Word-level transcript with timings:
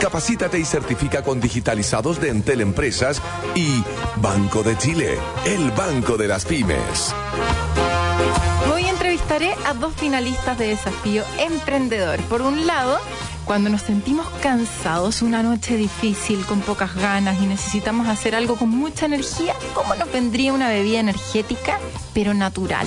Capacítate 0.00 0.58
y 0.58 0.64
certifica 0.64 1.22
con 1.22 1.40
digitalizados 1.40 2.20
de 2.20 2.28
Entel 2.28 2.60
Empresas 2.60 3.22
y 3.54 3.82
Banco 4.16 4.62
de 4.62 4.76
Chile, 4.76 5.18
el 5.46 5.70
banco 5.70 6.16
de 6.16 6.28
las 6.28 6.44
pymes. 6.44 7.14
Hoy 8.72 8.84
entrevistaré 8.84 9.54
a 9.66 9.74
dos 9.74 9.94
finalistas 9.94 10.58
de 10.58 10.68
desafío 10.68 11.22
emprendedor. 11.38 12.20
Por 12.28 12.42
un 12.42 12.66
lado, 12.66 12.98
cuando 13.44 13.70
nos 13.70 13.82
sentimos 13.82 14.26
cansados, 14.42 15.22
una 15.22 15.42
noche 15.42 15.76
difícil, 15.76 16.44
con 16.46 16.60
pocas 16.60 16.94
ganas 16.94 17.40
y 17.40 17.46
necesitamos 17.46 18.08
hacer 18.08 18.34
algo 18.34 18.56
con 18.56 18.70
mucha 18.70 19.06
energía, 19.06 19.54
¿cómo 19.74 19.94
nos 19.94 20.10
vendría 20.10 20.52
una 20.52 20.68
bebida 20.68 21.00
energética, 21.00 21.78
pero 22.14 22.32
natural? 22.32 22.86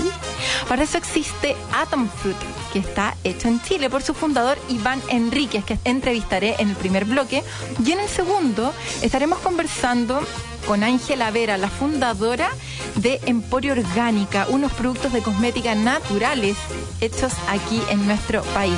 Para 0.67 0.83
eso 0.83 0.97
existe 0.97 1.55
Atom 1.73 2.09
Fruit, 2.09 2.37
que 2.73 2.79
está 2.79 3.15
hecho 3.23 3.47
en 3.47 3.61
Chile 3.61 3.89
por 3.89 4.01
su 4.01 4.13
fundador 4.13 4.57
Iván 4.69 5.01
Enríquez, 5.09 5.63
que 5.63 5.79
entrevistaré 5.83 6.55
en 6.59 6.69
el 6.69 6.75
primer 6.75 7.05
bloque. 7.05 7.43
Y 7.85 7.91
en 7.91 7.99
el 7.99 8.09
segundo 8.09 8.73
estaremos 9.01 9.39
conversando 9.39 10.19
con 10.65 10.83
Ángela 10.83 11.31
Vera, 11.31 11.57
la 11.57 11.69
fundadora 11.69 12.49
de 12.95 13.21
Emporio 13.25 13.73
Orgánica, 13.73 14.47
unos 14.49 14.73
productos 14.73 15.13
de 15.13 15.21
cosmética 15.21 15.75
naturales 15.75 16.57
hechos 16.99 17.33
aquí 17.47 17.81
en 17.89 18.05
nuestro 18.05 18.41
país. 18.43 18.75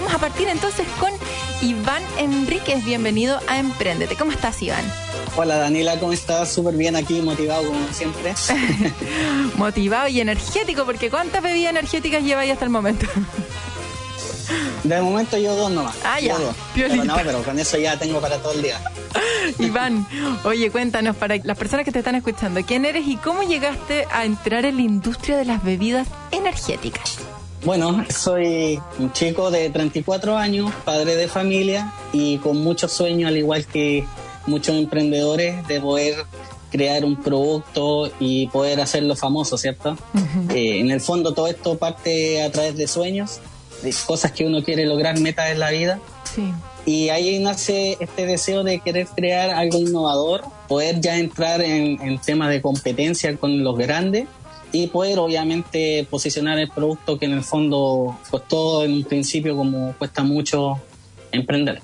Vamos 0.00 0.14
a 0.14 0.18
partir 0.18 0.48
entonces 0.48 0.86
con 0.98 1.10
Iván 1.60 2.02
Enríquez. 2.16 2.82
Bienvenido 2.86 3.38
a 3.46 3.58
Emprendete. 3.58 4.16
¿Cómo 4.16 4.32
estás, 4.32 4.62
Iván? 4.62 4.82
Hola, 5.36 5.58
Daniela, 5.58 5.98
¿cómo 6.00 6.14
estás? 6.14 6.50
Súper 6.50 6.74
bien 6.74 6.96
aquí, 6.96 7.20
motivado 7.20 7.64
como 7.64 7.86
siempre. 7.92 8.32
motivado 9.56 10.08
y 10.08 10.22
energético, 10.22 10.86
porque 10.86 11.10
¿cuántas 11.10 11.42
bebidas 11.42 11.72
energéticas 11.72 12.22
lleváis 12.22 12.50
hasta 12.50 12.64
el 12.64 12.70
momento? 12.70 13.06
De 14.84 15.02
momento 15.02 15.36
yo 15.36 15.54
dos 15.54 15.70
nomás. 15.70 15.94
Ah, 16.02 16.18
ya. 16.18 16.34
Pero 16.74 17.04
no, 17.04 17.16
pero 17.22 17.42
con 17.42 17.58
eso 17.58 17.76
ya 17.76 17.98
tengo 17.98 18.22
para 18.22 18.38
todo 18.38 18.54
el 18.54 18.62
día. 18.62 18.80
Iván, 19.58 20.06
oye, 20.44 20.70
cuéntanos 20.70 21.14
para 21.14 21.36
las 21.36 21.58
personas 21.58 21.84
que 21.84 21.92
te 21.92 21.98
están 21.98 22.14
escuchando, 22.14 22.62
¿quién 22.64 22.86
eres 22.86 23.06
y 23.06 23.16
cómo 23.16 23.42
llegaste 23.42 24.06
a 24.10 24.24
entrar 24.24 24.64
en 24.64 24.76
la 24.76 24.82
industria 24.82 25.36
de 25.36 25.44
las 25.44 25.62
bebidas 25.62 26.08
energéticas? 26.30 27.18
Bueno, 27.64 28.04
soy 28.08 28.80
un 28.98 29.12
chico 29.12 29.50
de 29.50 29.68
34 29.68 30.36
años, 30.36 30.72
padre 30.84 31.16
de 31.16 31.28
familia 31.28 31.92
y 32.12 32.38
con 32.38 32.62
muchos 32.62 32.92
sueños, 32.92 33.28
al 33.28 33.36
igual 33.36 33.66
que 33.66 34.04
muchos 34.46 34.76
emprendedores, 34.76 35.66
de 35.68 35.80
poder 35.80 36.24
crear 36.70 37.04
un 37.04 37.16
producto 37.16 38.10
y 38.18 38.46
poder 38.46 38.80
hacerlo 38.80 39.14
famoso, 39.14 39.58
¿cierto? 39.58 39.98
Eh, 40.54 40.80
en 40.80 40.90
el 40.90 41.00
fondo 41.00 41.34
todo 41.34 41.48
esto 41.48 41.76
parte 41.76 42.42
a 42.42 42.50
través 42.50 42.76
de 42.76 42.86
sueños, 42.88 43.40
de 43.82 43.94
cosas 44.06 44.32
que 44.32 44.46
uno 44.46 44.62
quiere 44.64 44.86
lograr, 44.86 45.18
metas 45.18 45.50
en 45.50 45.58
la 45.58 45.70
vida. 45.70 46.00
Sí. 46.34 46.52
Y 46.86 47.10
ahí 47.10 47.38
nace 47.40 47.98
este 48.00 48.24
deseo 48.24 48.64
de 48.64 48.80
querer 48.80 49.06
crear 49.08 49.50
algo 49.50 49.78
innovador, 49.78 50.44
poder 50.66 51.00
ya 51.00 51.18
entrar 51.18 51.60
en, 51.60 52.00
en 52.00 52.18
temas 52.18 52.48
de 52.48 52.62
competencia 52.62 53.36
con 53.36 53.62
los 53.62 53.76
grandes 53.76 54.26
y 54.72 54.86
poder 54.88 55.18
obviamente 55.18 56.06
posicionar 56.08 56.58
el 56.58 56.68
producto 56.68 57.18
que 57.18 57.26
en 57.26 57.32
el 57.32 57.42
fondo 57.42 58.18
costó 58.30 58.84
en 58.84 58.92
un 58.92 59.04
principio 59.04 59.56
como 59.56 59.94
cuesta 59.94 60.22
mucho 60.22 60.78
emprender. 61.32 61.82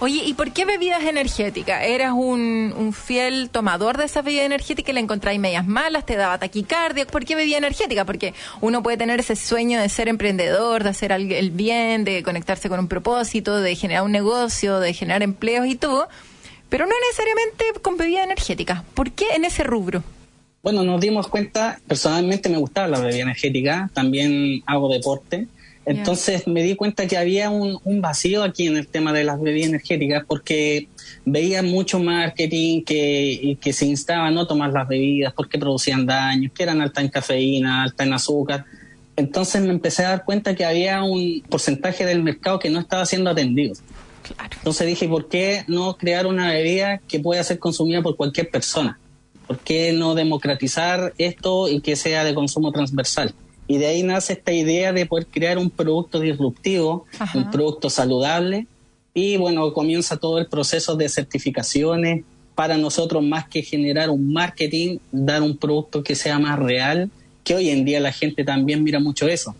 Oye, 0.00 0.22
¿y 0.24 0.34
por 0.34 0.52
qué 0.52 0.64
bebidas 0.64 1.04
energéticas? 1.04 1.82
¿Eras 1.82 2.12
un, 2.14 2.92
fiel 2.92 3.50
tomador 3.50 3.96
de 3.96 4.04
esas 4.04 4.24
bebidas 4.24 4.46
energéticas 4.46 4.94
la 4.94 5.00
encontráis 5.00 5.40
medias 5.40 5.66
malas, 5.66 6.06
te 6.06 6.16
daba 6.16 6.38
taquicardia? 6.38 7.06
¿Por 7.06 7.24
qué 7.24 7.34
bebida 7.34 7.58
energética? 7.58 8.04
Porque 8.04 8.34
uno 8.60 8.82
puede 8.82 8.96
tener 8.96 9.20
ese 9.20 9.36
sueño 9.36 9.80
de 9.80 9.88
ser 9.88 10.08
emprendedor, 10.08 10.84
de 10.84 10.90
hacer 10.90 11.12
el 11.12 11.50
bien, 11.50 12.04
de 12.04 12.22
conectarse 12.22 12.68
con 12.68 12.80
un 12.80 12.88
propósito, 12.88 13.60
de 13.60 13.74
generar 13.76 14.04
un 14.04 14.12
negocio, 14.12 14.80
de 14.80 14.92
generar 14.92 15.22
empleos 15.22 15.66
y 15.66 15.76
todo, 15.76 16.08
pero 16.68 16.86
no 16.86 16.94
necesariamente 17.08 17.64
con 17.82 17.96
bebidas 17.96 18.24
energéticas. 18.24 18.82
¿Por 18.94 19.12
qué 19.12 19.26
en 19.34 19.44
ese 19.44 19.64
rubro? 19.64 20.02
Bueno, 20.64 20.82
nos 20.82 20.98
dimos 20.98 21.28
cuenta, 21.28 21.78
personalmente 21.86 22.48
me 22.48 22.56
gustaba 22.56 22.88
la 22.88 22.98
bebida 22.98 23.24
energética, 23.24 23.90
también 23.92 24.62
hago 24.64 24.90
deporte, 24.90 25.46
entonces 25.84 26.46
me 26.46 26.62
di 26.62 26.74
cuenta 26.74 27.06
que 27.06 27.18
había 27.18 27.50
un, 27.50 27.78
vacío 28.00 28.42
aquí 28.42 28.66
en 28.66 28.78
el 28.78 28.88
tema 28.88 29.12
de 29.12 29.24
las 29.24 29.38
bebidas 29.38 29.68
energéticas 29.68 30.24
porque 30.26 30.88
veía 31.26 31.62
mucho 31.62 31.98
marketing 31.98 32.82
que, 32.82 33.58
que 33.60 33.72
se 33.74 33.84
instaba 33.84 34.28
a 34.28 34.30
no 34.30 34.46
tomar 34.46 34.72
las 34.72 34.88
bebidas 34.88 35.34
porque 35.34 35.58
producían 35.58 36.06
daños, 36.06 36.50
que 36.54 36.62
eran 36.62 36.80
alta 36.80 37.02
en 37.02 37.08
cafeína, 37.08 37.82
alta 37.82 38.04
en 38.04 38.14
azúcar. 38.14 38.64
Entonces 39.16 39.60
me 39.60 39.70
empecé 39.70 40.06
a 40.06 40.08
dar 40.08 40.24
cuenta 40.24 40.54
que 40.54 40.64
había 40.64 41.02
un 41.02 41.42
porcentaje 41.46 42.06
del 42.06 42.22
mercado 42.22 42.58
que 42.58 42.70
no 42.70 42.80
estaba 42.80 43.04
siendo 43.04 43.28
atendido. 43.28 43.74
Entonces 44.56 44.86
dije, 44.86 45.06
¿por 45.06 45.28
qué 45.28 45.64
no 45.68 45.98
crear 45.98 46.26
una 46.26 46.50
bebida 46.50 47.02
que 47.06 47.20
pueda 47.20 47.44
ser 47.44 47.58
consumida 47.58 48.00
por 48.00 48.16
cualquier 48.16 48.48
persona? 48.48 48.98
¿Por 49.46 49.58
qué 49.58 49.92
no 49.92 50.14
democratizar 50.14 51.12
esto 51.18 51.68
y 51.68 51.80
que 51.80 51.96
sea 51.96 52.24
de 52.24 52.34
consumo 52.34 52.72
transversal? 52.72 53.34
Y 53.66 53.78
de 53.78 53.86
ahí 53.86 54.02
nace 54.02 54.34
esta 54.34 54.52
idea 54.52 54.92
de 54.92 55.06
poder 55.06 55.26
crear 55.26 55.58
un 55.58 55.70
producto 55.70 56.20
disruptivo, 56.20 57.06
un 57.34 57.50
producto 57.50 57.88
saludable. 57.88 58.66
Y 59.14 59.36
bueno, 59.36 59.72
comienza 59.72 60.16
todo 60.16 60.38
el 60.38 60.46
proceso 60.46 60.96
de 60.96 61.08
certificaciones 61.08 62.24
para 62.54 62.76
nosotros 62.76 63.22
más 63.22 63.48
que 63.48 63.62
generar 63.62 64.10
un 64.10 64.32
marketing, 64.32 64.98
dar 65.10 65.42
un 65.42 65.56
producto 65.56 66.02
que 66.02 66.14
sea 66.14 66.38
más 66.38 66.58
real, 66.58 67.10
que 67.42 67.54
hoy 67.54 67.70
en 67.70 67.84
día 67.84 68.00
la 68.00 68.12
gente 68.12 68.44
también 68.44 68.82
mira 68.82 69.00
mucho 69.00 69.26
eso. 69.28 69.54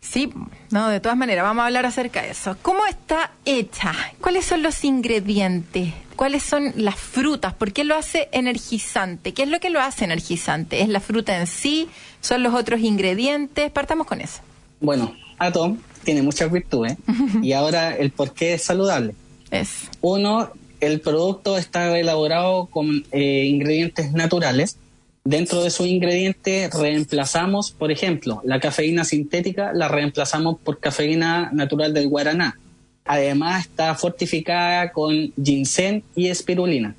Sí, 0.00 0.32
no, 0.70 0.88
de 0.88 1.00
todas 1.00 1.18
maneras, 1.18 1.44
vamos 1.44 1.62
a 1.62 1.66
hablar 1.66 1.86
acerca 1.86 2.22
de 2.22 2.30
eso. 2.30 2.56
¿Cómo 2.62 2.86
está 2.86 3.32
hecha? 3.44 3.92
¿Cuáles 4.20 4.44
son 4.44 4.62
los 4.62 4.84
ingredientes? 4.84 5.92
¿Cuáles 6.16 6.42
son 6.42 6.72
las 6.76 6.96
frutas? 6.96 7.54
¿Por 7.54 7.72
qué 7.72 7.84
lo 7.84 7.94
hace 7.94 8.28
energizante? 8.32 9.32
¿Qué 9.32 9.42
es 9.42 9.48
lo 9.48 9.60
que 9.60 9.70
lo 9.70 9.80
hace 9.80 10.04
energizante? 10.04 10.80
¿Es 10.82 10.88
la 10.88 11.00
fruta 11.00 11.38
en 11.38 11.46
sí? 11.46 11.88
¿Son 12.20 12.42
los 12.42 12.54
otros 12.54 12.80
ingredientes? 12.80 13.70
Partamos 13.70 14.06
con 14.06 14.20
eso. 14.20 14.40
Bueno, 14.80 15.14
Atom 15.38 15.78
tiene 16.04 16.22
muchas 16.22 16.50
virtudes 16.50 16.96
y 17.42 17.52
ahora 17.52 17.94
el 17.94 18.10
por 18.10 18.32
qué 18.32 18.54
es 18.54 18.62
saludable. 18.62 19.14
Es. 19.50 19.90
Uno, 20.00 20.50
el 20.80 21.00
producto 21.00 21.56
está 21.56 21.96
elaborado 21.98 22.66
con 22.66 23.04
eh, 23.12 23.44
ingredientes 23.44 24.12
naturales 24.12 24.78
Dentro 25.26 25.64
de 25.64 25.70
sus 25.70 25.88
ingredientes 25.88 26.72
reemplazamos, 26.72 27.72
por 27.72 27.90
ejemplo, 27.90 28.40
la 28.44 28.60
cafeína 28.60 29.02
sintética, 29.02 29.72
la 29.74 29.88
reemplazamos 29.88 30.56
por 30.60 30.78
cafeína 30.78 31.50
natural 31.52 31.92
del 31.92 32.08
guaraná. 32.08 32.60
Además 33.06 33.66
está 33.66 33.94
fortificada 33.94 34.92
con 34.92 35.32
ginseng 35.42 36.02
y 36.14 36.28
espirulina. 36.28 36.94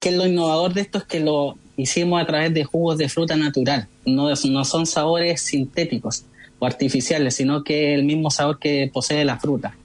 Que 0.00 0.10
lo 0.10 0.26
innovador 0.26 0.74
de 0.74 0.80
esto 0.80 0.98
es 0.98 1.04
que 1.04 1.20
lo 1.20 1.56
hicimos 1.76 2.20
a 2.20 2.26
través 2.26 2.52
de 2.52 2.64
jugos 2.64 2.98
de 2.98 3.08
fruta 3.08 3.36
natural. 3.36 3.86
No, 4.04 4.28
no 4.28 4.64
son 4.64 4.86
sabores 4.86 5.42
sintéticos 5.42 6.24
o 6.58 6.66
artificiales, 6.66 7.36
sino 7.36 7.62
que 7.62 7.94
el 7.94 8.04
mismo 8.04 8.30
sabor 8.30 8.58
que 8.58 8.90
posee 8.92 9.24
la 9.24 9.38
fruta. 9.38 9.76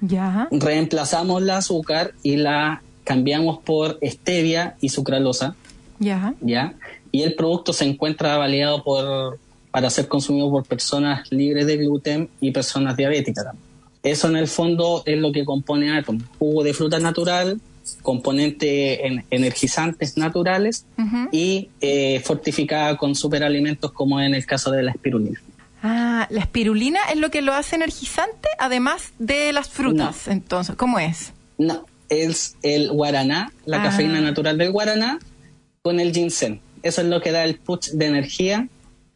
Ya. 0.00 0.48
Reemplazamos 0.50 1.42
la 1.42 1.58
azúcar 1.58 2.12
y 2.22 2.36
la 2.36 2.82
cambiamos 3.04 3.58
por 3.58 3.98
stevia 4.02 4.76
y 4.80 4.88
sucralosa 4.88 5.56
ya. 6.00 6.34
¿Ya? 6.40 6.74
Y 7.12 7.22
el 7.22 7.34
producto 7.34 7.72
se 7.72 7.84
encuentra 7.84 8.36
validado 8.38 8.82
por, 8.82 9.38
para 9.70 9.90
ser 9.90 10.08
consumido 10.08 10.50
por 10.50 10.64
personas 10.64 11.30
libres 11.30 11.66
de 11.66 11.76
gluten 11.76 12.30
y 12.40 12.50
personas 12.50 12.96
diabéticas. 12.96 13.46
Eso 14.02 14.28
en 14.28 14.36
el 14.36 14.48
fondo 14.48 15.02
es 15.04 15.18
lo 15.18 15.32
que 15.32 15.44
compone 15.44 15.96
Atom. 15.96 16.20
Jugo 16.38 16.62
de 16.62 16.72
fruta 16.72 16.98
natural, 16.98 17.60
componentes 18.02 19.00
energizantes 19.30 20.16
naturales 20.16 20.86
y 21.32 21.68
eh, 21.80 22.20
fortificada 22.20 22.96
con 22.96 23.14
superalimentos 23.14 23.92
como 23.92 24.20
en 24.20 24.34
el 24.34 24.46
caso 24.46 24.70
de 24.70 24.82
la 24.82 24.92
espirulina. 24.92 25.40
Ah, 25.82 26.26
la 26.30 26.40
espirulina 26.40 27.00
es 27.10 27.18
lo 27.18 27.30
que 27.30 27.42
lo 27.42 27.54
hace 27.54 27.76
energizante, 27.76 28.48
además 28.58 29.12
de 29.18 29.52
las 29.52 29.68
frutas. 29.68 30.28
Entonces, 30.28 30.76
¿cómo 30.76 30.98
es? 30.98 31.32
No, 31.58 31.86
es 32.08 32.56
el 32.62 32.90
guaraná, 32.90 33.52
la 33.64 33.80
ah. 33.80 33.84
cafeína 33.84 34.20
natural 34.20 34.58
del 34.58 34.72
guaraná, 34.72 35.18
con 35.82 36.00
el 36.00 36.12
ginseng. 36.12 36.60
Eso 36.82 37.02
es 37.02 37.08
lo 37.08 37.20
que 37.20 37.32
da 37.32 37.44
el 37.44 37.56
push 37.56 37.90
de 37.92 38.06
energía 38.06 38.68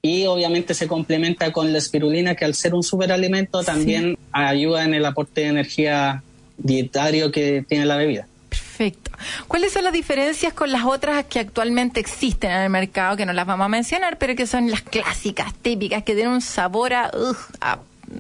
y 0.02 0.26
obviamente 0.26 0.74
se 0.74 0.86
complementa 0.86 1.52
con 1.52 1.72
la 1.72 1.78
espirulina 1.78 2.34
que 2.34 2.44
al 2.44 2.54
ser 2.54 2.74
un 2.74 2.82
superalimento 2.82 3.62
también 3.62 4.18
ayuda 4.34 4.84
en 4.84 4.94
el 4.94 5.04
aporte 5.04 5.42
de 5.42 5.46
energía 5.48 6.22
dietario 6.56 7.30
que 7.30 7.64
tiene 7.66 7.86
la 7.86 7.96
bebida. 7.96 8.26
Perfecto. 8.48 9.12
¿Cuáles 9.48 9.72
son 9.72 9.84
las 9.84 9.92
diferencias 9.92 10.52
con 10.52 10.70
las 10.70 10.84
otras 10.84 11.24
que 11.26 11.40
actualmente 11.40 12.00
existen 12.00 12.50
en 12.50 12.62
el 12.62 12.70
mercado, 12.70 13.16
que 13.16 13.26
no 13.26 13.32
las 13.32 13.46
vamos 13.46 13.64
a 13.64 13.68
mencionar, 13.68 14.18
pero 14.18 14.34
que 14.34 14.46
son 14.46 14.70
las 14.70 14.82
clásicas, 14.82 15.54
típicas, 15.54 16.02
que 16.02 16.14
tienen 16.14 16.32
un 16.32 16.40
sabor 16.40 16.92
a, 16.92 17.10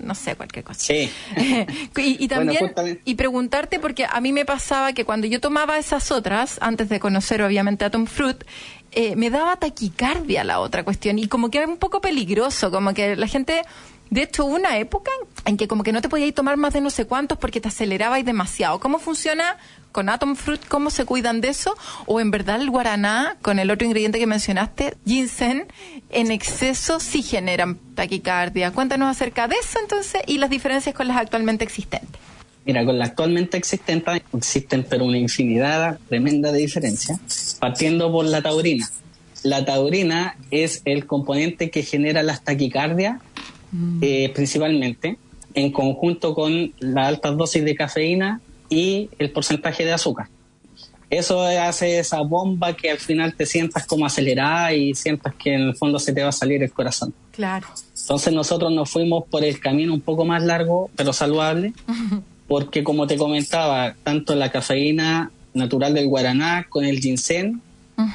no 0.02 0.14
sé, 0.14 0.36
cualquier 0.36 0.64
cosa. 0.64 0.80
Sí. 0.80 1.10
y, 1.96 2.28
también, 2.28 2.72
y 3.04 3.14
preguntarte, 3.16 3.78
porque 3.78 4.06
a 4.08 4.20
mí 4.20 4.32
me 4.32 4.44
pasaba 4.44 4.92
que 4.92 5.04
cuando 5.04 5.26
yo 5.26 5.40
tomaba 5.40 5.78
esas 5.78 6.10
otras, 6.10 6.58
antes 6.60 6.88
de 6.88 7.00
conocer 7.00 7.42
obviamente 7.42 7.84
Atom 7.84 8.06
Fruit, 8.06 8.44
eh, 8.92 9.16
me 9.16 9.30
daba 9.30 9.56
taquicardia 9.56 10.44
la 10.44 10.60
otra 10.60 10.84
cuestión 10.84 11.18
y 11.18 11.26
como 11.26 11.50
que 11.50 11.58
era 11.58 11.66
un 11.66 11.78
poco 11.78 12.00
peligroso, 12.00 12.70
como 12.70 12.94
que 12.94 13.16
la 13.16 13.26
gente 13.26 13.62
de 14.10 14.22
hecho, 14.22 14.44
una 14.44 14.78
época 14.78 15.10
en 15.44 15.56
que 15.56 15.66
como 15.66 15.82
que 15.82 15.92
no 15.92 16.00
te 16.00 16.08
podías 16.08 16.32
tomar 16.34 16.56
más 16.56 16.72
de 16.72 16.80
no 16.80 16.90
sé 16.90 17.06
cuántos 17.06 17.38
porque 17.38 17.60
te 17.60 17.68
acelerabas 17.68 18.24
demasiado. 18.24 18.78
¿Cómo 18.78 18.98
funciona 18.98 19.56
con 19.92 20.08
Atom 20.08 20.36
Fruit? 20.36 20.64
¿Cómo 20.68 20.90
se 20.90 21.04
cuidan 21.04 21.40
de 21.40 21.48
eso? 21.48 21.74
¿O 22.06 22.20
en 22.20 22.30
verdad 22.30 22.60
el 22.60 22.70
guaraná, 22.70 23.36
con 23.42 23.58
el 23.58 23.70
otro 23.70 23.86
ingrediente 23.86 24.18
que 24.18 24.26
mencionaste, 24.26 24.96
ginseng, 25.04 25.66
en 26.10 26.30
exceso 26.30 27.00
sí 27.00 27.22
generan 27.22 27.78
taquicardia? 27.94 28.70
Cuéntanos 28.72 29.08
acerca 29.08 29.48
de 29.48 29.56
eso 29.56 29.78
entonces 29.80 30.22
y 30.26 30.38
las 30.38 30.50
diferencias 30.50 30.94
con 30.94 31.08
las 31.08 31.16
actualmente 31.16 31.64
existentes. 31.64 32.20
Mira, 32.66 32.84
con 32.84 32.98
las 32.98 33.10
actualmente 33.10 33.58
existentes 33.58 34.22
existen 34.32 34.86
pero 34.88 35.04
una 35.04 35.18
infinidad 35.18 35.98
tremenda 36.08 36.50
de 36.50 36.60
diferencias, 36.60 37.56
partiendo 37.60 38.10
por 38.10 38.24
la 38.24 38.40
taurina. 38.40 38.88
La 39.42 39.64
taurina 39.66 40.36
es 40.50 40.80
el 40.86 41.06
componente 41.06 41.70
que 41.70 41.82
genera 41.82 42.22
las 42.22 42.42
taquicardias 42.42 43.20
Mm. 43.74 43.98
Eh, 44.02 44.30
principalmente, 44.32 45.18
en 45.52 45.72
conjunto 45.72 46.32
con 46.32 46.72
las 46.78 47.08
altas 47.08 47.36
dosis 47.36 47.64
de 47.64 47.74
cafeína 47.74 48.40
y 48.68 49.10
el 49.18 49.30
porcentaje 49.30 49.84
de 49.84 49.92
azúcar. 49.92 50.28
Eso 51.10 51.42
hace 51.42 51.98
esa 51.98 52.20
bomba 52.22 52.74
que 52.74 52.90
al 52.90 52.98
final 52.98 53.34
te 53.34 53.46
sientas 53.46 53.86
como 53.86 54.06
acelerada 54.06 54.72
y 54.72 54.94
sientas 54.94 55.34
que 55.34 55.54
en 55.54 55.62
el 55.62 55.74
fondo 55.76 55.98
se 55.98 56.12
te 56.12 56.22
va 56.22 56.28
a 56.28 56.32
salir 56.32 56.62
el 56.62 56.72
corazón. 56.72 57.12
Claro. 57.32 57.66
Entonces 58.00 58.32
nosotros 58.32 58.72
nos 58.72 58.90
fuimos 58.90 59.24
por 59.28 59.44
el 59.44 59.58
camino 59.58 59.92
un 59.92 60.00
poco 60.00 60.24
más 60.24 60.42
largo, 60.42 60.90
pero 60.96 61.12
saludable, 61.12 61.72
porque 62.48 62.84
como 62.84 63.06
te 63.06 63.16
comentaba, 63.16 63.94
tanto 64.02 64.34
la 64.34 64.50
cafeína 64.50 65.30
natural 65.52 65.94
del 65.94 66.08
guaraná 66.08 66.66
con 66.68 66.84
el 66.84 67.00
ginseng 67.00 67.60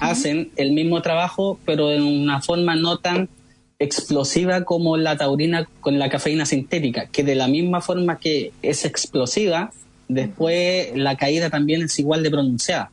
hacen 0.02 0.52
el 0.58 0.74
mismo 0.74 1.02
trabajo, 1.02 1.58
pero 1.66 1.88
de 1.88 2.02
una 2.02 2.42
forma 2.42 2.76
no 2.76 2.98
tan 2.98 3.30
explosiva 3.80 4.66
como 4.66 4.98
la 4.98 5.18
taurina 5.18 5.68
con 5.80 5.98
la 5.98 6.10
cafeína 6.10 6.46
sintética, 6.46 7.08
que 7.08 7.24
de 7.24 7.36
la 7.36 7.48
misma 7.48 7.82
forma 7.82 8.20
que 8.20 8.52
es 8.62 8.86
explosiva, 8.86 9.72
después 10.10 10.96
la 10.96 11.16
caída 11.16 11.50
también 11.50 11.84
es 11.84 11.98
igual 11.98 12.22
de 12.22 12.30
pronunciada. 12.30 12.92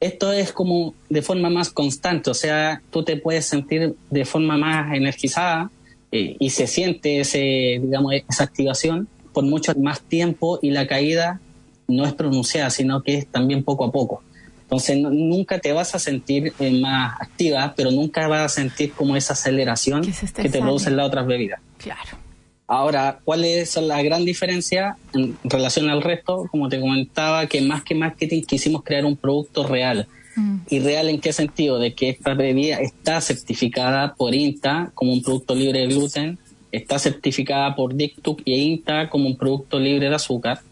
Esto 0.00 0.32
es 0.32 0.52
como 0.52 0.94
de 1.08 1.22
forma 1.22 1.48
más 1.48 1.70
constante, 1.70 2.30
o 2.30 2.34
sea, 2.34 2.82
tú 2.90 3.04
te 3.04 3.16
puedes 3.16 3.46
sentir 3.46 3.94
de 4.10 4.24
forma 4.24 4.58
más 4.58 4.94
energizada 4.94 5.70
eh, 6.10 6.36
y 6.38 6.50
se 6.50 6.66
siente 6.66 7.20
ese, 7.20 7.80
digamos, 7.80 8.12
esa 8.28 8.44
activación 8.44 9.08
por 9.32 9.44
mucho 9.44 9.72
más 9.78 10.02
tiempo 10.02 10.58
y 10.60 10.70
la 10.70 10.86
caída 10.86 11.40
no 11.88 12.04
es 12.04 12.12
pronunciada, 12.12 12.70
sino 12.70 13.02
que 13.02 13.14
es 13.14 13.26
también 13.26 13.62
poco 13.62 13.84
a 13.84 13.92
poco. 13.92 14.22
Entonces 14.72 14.96
nunca 14.96 15.58
te 15.58 15.70
vas 15.74 15.94
a 15.94 15.98
sentir 15.98 16.54
eh, 16.58 16.80
más 16.80 17.20
activa, 17.20 17.74
pero 17.76 17.90
nunca 17.90 18.26
vas 18.26 18.40
a 18.40 18.48
sentir 18.48 18.92
como 18.92 19.14
esa 19.16 19.34
aceleración 19.34 20.00
que, 20.00 20.48
te 20.48 20.60
producen 20.60 20.96
las 20.96 21.08
otras 21.08 21.26
bebidas. 21.26 21.60
Claro. 21.76 22.16
Ahora, 22.66 23.20
¿cuál 23.22 23.44
es 23.44 23.76
la 23.76 24.00
gran 24.00 24.24
diferencia 24.24 24.96
en 25.12 25.36
relación 25.44 25.90
al 25.90 26.00
resto? 26.00 26.48
Como 26.50 26.70
te 26.70 26.80
comentaba, 26.80 27.46
que 27.48 27.60
más 27.60 27.82
que 27.82 27.94
marketing 27.94 28.44
quisimos 28.44 28.82
crear 28.82 29.04
un 29.04 29.14
producto 29.14 29.66
real. 29.66 30.08
Mm. 30.36 30.56
¿Y 30.70 30.80
real 30.80 31.10
en 31.10 31.20
qué 31.20 31.34
sentido? 31.34 31.78
De 31.78 31.92
que 31.92 32.08
esta 32.08 32.32
bebida 32.32 32.76
está 32.76 33.20
certificada 33.20 34.14
por 34.14 34.34
INTA 34.34 34.90
como 34.94 35.12
un 35.12 35.22
producto 35.22 35.54
libre 35.54 35.80
de 35.80 35.88
gluten, 35.88 36.38
está 36.70 36.98
certificada 36.98 37.76
por 37.76 37.94
DICTUC 37.94 38.40
y 38.46 38.54
INTA 38.54 39.10
como 39.10 39.26
un 39.26 39.36
producto 39.36 39.78
libre 39.78 40.08
de 40.08 40.14
azúcar 40.14 40.62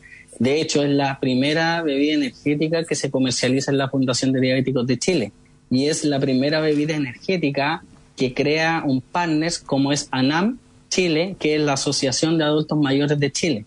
de 0.40 0.58
hecho, 0.62 0.82
es 0.82 0.88
la 0.88 1.20
primera 1.20 1.82
bebida 1.82 2.14
energética 2.14 2.84
que 2.84 2.94
se 2.94 3.10
comercializa 3.10 3.72
en 3.72 3.76
la 3.76 3.90
Fundación 3.90 4.32
de 4.32 4.40
Diabéticos 4.40 4.86
de 4.86 4.98
Chile 4.98 5.32
y 5.68 5.84
es 5.84 6.02
la 6.02 6.18
primera 6.18 6.60
bebida 6.60 6.96
energética 6.96 7.84
que 8.16 8.32
crea 8.32 8.82
un 8.86 9.02
partner 9.02 9.52
como 9.66 9.92
es 9.92 10.08
ANAM 10.10 10.58
Chile, 10.88 11.36
que 11.38 11.56
es 11.56 11.60
la 11.60 11.74
Asociación 11.74 12.38
de 12.38 12.44
Adultos 12.44 12.78
Mayores 12.78 13.20
de 13.20 13.30
Chile. 13.30 13.66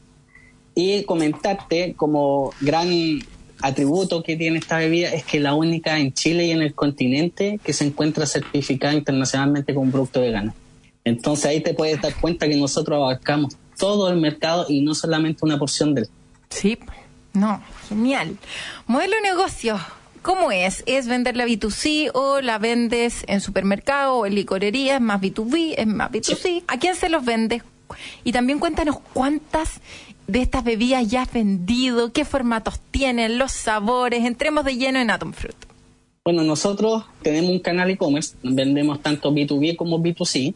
Y 0.73 1.03
comentarte 1.03 1.93
como 1.95 2.51
gran 2.59 2.89
atributo 3.61 4.23
que 4.23 4.35
tiene 4.35 4.57
esta 4.57 4.79
bebida 4.79 5.09
es 5.13 5.23
que 5.25 5.37
es 5.37 5.43
la 5.43 5.53
única 5.53 5.99
en 5.99 6.11
Chile 6.11 6.47
y 6.47 6.51
en 6.51 6.63
el 6.63 6.73
continente 6.73 7.59
que 7.63 7.73
se 7.73 7.85
encuentra 7.85 8.25
certificada 8.25 8.95
internacionalmente 8.95 9.75
como 9.75 9.91
producto 9.91 10.21
vegano. 10.21 10.55
Entonces 11.03 11.45
ahí 11.45 11.61
te 11.61 11.75
puedes 11.75 12.01
dar 12.01 12.15
cuenta 12.19 12.47
que 12.47 12.57
nosotros 12.57 12.95
abarcamos 12.97 13.55
todo 13.77 14.09
el 14.09 14.19
mercado 14.19 14.65
y 14.67 14.81
no 14.81 14.95
solamente 14.95 15.45
una 15.45 15.59
porción 15.59 15.93
del 15.93 16.07
Sí, 16.53 16.77
no, 17.33 17.61
genial. 17.89 18.37
Modelo 18.85 19.15
de 19.15 19.21
negocio, 19.21 19.79
¿cómo 20.21 20.51
es? 20.51 20.83
¿Es 20.85 21.07
vender 21.07 21.35
la 21.35 21.45
B2C 21.45 22.11
o 22.13 22.41
la 22.41 22.59
vendes 22.59 23.23
en 23.27 23.41
supermercado 23.41 24.17
o 24.17 24.25
en 24.27 24.35
licorería? 24.35 24.95
¿Es 24.95 25.01
más 25.01 25.19
B2B? 25.19 25.73
¿Es 25.77 25.87
más 25.87 26.11
B2C? 26.11 26.63
¿A 26.67 26.77
quién 26.77 26.95
se 26.95 27.09
los 27.09 27.25
vendes? 27.25 27.63
Y 28.23 28.31
también 28.31 28.59
cuéntanos 28.59 28.97
cuántas 29.13 29.81
de 30.27 30.41
estas 30.41 30.63
bebidas 30.63 31.07
ya 31.07 31.23
has 31.23 31.33
vendido, 31.33 32.13
qué 32.13 32.23
formatos 32.23 32.79
tienen, 32.91 33.39
los 33.39 33.51
sabores. 33.51 34.23
Entremos 34.23 34.63
de 34.63 34.77
lleno 34.77 34.99
en 34.99 35.09
Atom 35.09 35.33
Fruit. 35.33 35.57
Bueno, 36.23 36.43
nosotros 36.43 37.03
tenemos 37.21 37.51
un 37.51 37.59
canal 37.59 37.89
e-commerce, 37.89 38.35
vendemos 38.43 39.01
tanto 39.01 39.31
B2B 39.33 39.75
como 39.75 39.99
B2C. 39.99 40.53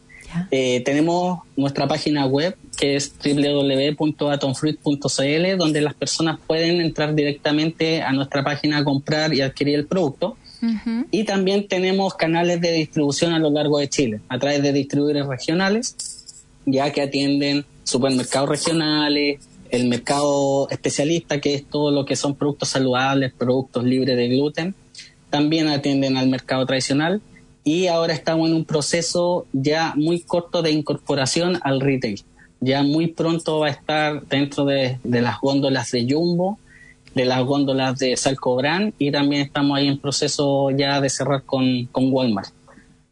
Eh, 0.52 0.82
tenemos 0.86 1.40
nuestra 1.56 1.88
página 1.88 2.26
web 2.26 2.56
que 2.78 2.96
es 2.96 3.14
www.atomfruit.cl, 3.18 5.58
donde 5.58 5.82
las 5.82 5.96
personas 5.96 6.40
pueden 6.46 6.80
entrar 6.80 7.16
directamente 7.16 8.04
a 8.04 8.12
nuestra 8.12 8.44
página 8.44 8.78
a 8.78 8.84
comprar 8.84 9.34
y 9.34 9.42
adquirir 9.42 9.74
el 9.76 9.88
producto. 9.88 10.38
Y 11.12 11.24
también 11.24 11.68
tenemos 11.68 12.16
canales 12.16 12.62
de 12.62 12.72
distribución 12.72 13.34
a 13.34 13.40
lo 13.40 13.52
largo 13.52 13.78
de 13.78 13.90
Chile, 13.90 14.22
a 14.28 14.40
través 14.40 14.64
de 14.64 14.74
distribuidores 14.74 15.28
regionales, 15.28 15.96
ya 16.66 16.92
que 16.92 17.02
atienden 17.02 17.64
supermercados 17.84 18.50
regionales, 18.50 19.40
el 19.70 19.88
mercado 19.88 20.68
especialista, 20.70 21.40
que 21.40 21.54
es 21.54 21.66
todo 21.66 21.92
lo 21.92 22.06
que 22.06 22.16
son 22.16 22.36
productos 22.36 22.70
saludables, 22.70 23.34
productos 23.34 23.84
libres 23.84 24.18
de 24.18 24.28
gluten. 24.30 24.74
También 25.30 25.68
atienden 25.68 26.18
al 26.18 26.28
mercado 26.28 26.66
tradicional 26.66 27.22
y 27.68 27.88
ahora 27.88 28.14
estamos 28.14 28.48
en 28.48 28.56
un 28.56 28.64
proceso 28.64 29.46
ya 29.52 29.94
muy 29.98 30.22
corto 30.22 30.62
de 30.62 30.72
incorporación 30.72 31.60
al 31.64 31.82
retail. 31.82 32.24
Ya 32.62 32.82
muy 32.82 33.08
pronto 33.08 33.60
va 33.60 33.68
a 33.68 33.72
estar 33.72 34.26
dentro 34.28 34.64
de, 34.64 34.98
las 35.04 35.42
góndolas 35.42 35.92
de 35.92 36.08
Jumbo, 36.10 36.60
de 37.14 37.26
las 37.26 37.44
góndolas 37.44 38.00
de 38.00 38.16
Salcobran 38.16 38.94
y 38.98 39.12
también 39.12 39.42
estamos 39.42 39.78
ahí 39.78 39.90
en 39.90 39.98
proceso 39.98 40.72
ya 40.72 41.02
de 41.02 41.10
cerrar 41.10 41.44
con, 41.44 41.90
Walmart. 41.94 42.54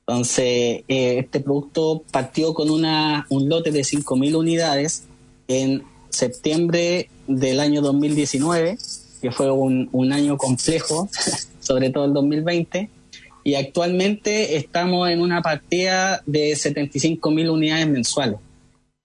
Entonces, 0.08 0.86
eh, 0.88 1.18
este 1.20 1.42
producto 1.42 2.04
partió 2.10 2.54
con 2.54 2.70
una, 2.70 3.28
un 3.30 3.50
lote 3.50 3.72
de 3.72 3.82
5.000 3.82 4.38
unidades 4.38 5.04
en 5.50 5.84
septiembre 6.08 7.10
del 7.28 7.60
año 7.60 7.82
2019, 7.82 8.78
que 9.22 9.32
fue 9.32 9.52
un, 9.52 9.90
un 9.92 10.14
año 10.14 10.38
complejo, 10.38 11.10
sobre 11.60 11.90
todo 11.90 12.06
el 12.06 12.14
2020 12.14 12.95
y 13.46 13.54
actualmente 13.54 14.58
estamos 14.58 15.08
en 15.08 15.22
una 15.22 15.44
partida 15.44 16.24
de 16.26 16.56
75 16.56 17.30
mil 17.30 17.52
unidades 17.52 17.88
mensuales 17.88 18.40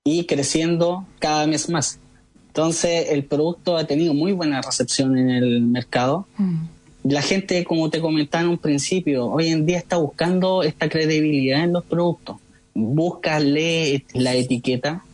y 0.02 0.24
creciendo 0.24 1.06
cada 1.18 1.46
mes 1.46 1.68
más. 1.68 2.00
Entonces 2.46 3.10
el 3.10 3.24
producto 3.24 3.76
ha 3.76 3.84
tenido 3.84 4.14
muy 4.14 4.32
buena 4.32 4.62
recepción 4.62 5.18
en 5.18 5.28
el 5.28 5.60
mercado. 5.60 6.26
Mm. 6.38 6.62
La 7.04 7.20
gente, 7.20 7.62
como 7.64 7.90
te 7.90 8.00
comentaba 8.00 8.44
en 8.44 8.50
un 8.50 8.58
principio, 8.58 9.26
hoy 9.26 9.48
en 9.48 9.66
día 9.66 9.76
está 9.76 9.98
buscando 9.98 10.62
esta 10.62 10.88
credibilidad 10.88 11.62
en 11.62 11.74
los 11.74 11.84
productos. 11.84 12.36
Busca, 12.72 13.38
lee 13.40 14.06
la 14.14 14.34
etiqueta. 14.34 15.04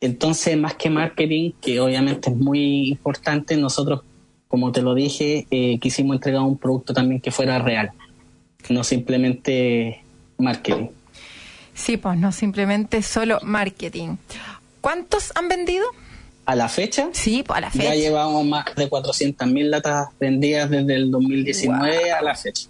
Entonces, 0.00 0.56
más 0.56 0.74
que 0.74 0.88
marketing, 0.88 1.50
que 1.60 1.80
obviamente 1.80 2.30
es 2.30 2.36
muy 2.36 2.90
importante, 2.90 3.56
nosotros, 3.56 4.02
como 4.46 4.70
te 4.70 4.82
lo 4.82 4.94
dije, 4.94 5.48
eh, 5.50 5.80
quisimos 5.80 6.14
entregar 6.14 6.42
un 6.42 6.58
producto 6.58 6.94
también 6.94 7.20
que 7.20 7.32
fuera 7.32 7.58
real 7.58 7.90
no 8.68 8.84
simplemente 8.84 10.02
marketing. 10.38 10.88
Sí, 11.74 11.96
pues 11.96 12.18
no 12.18 12.32
simplemente 12.32 13.02
solo 13.02 13.38
marketing. 13.42 14.16
¿Cuántos 14.80 15.32
han 15.34 15.48
vendido? 15.48 15.86
¿A 16.44 16.56
la 16.56 16.68
fecha? 16.68 17.08
Sí, 17.12 17.44
pues 17.46 17.58
a 17.58 17.60
la 17.60 17.70
fecha. 17.70 17.84
Ya 17.84 17.94
llevamos 17.94 18.44
más 18.44 18.64
de 18.74 18.90
400.000 18.90 19.68
latas 19.70 20.08
vendidas 20.18 20.68
desde 20.70 20.96
el 20.96 21.10
2019 21.10 22.12
a 22.12 22.22
la 22.22 22.34
fecha. 22.34 22.68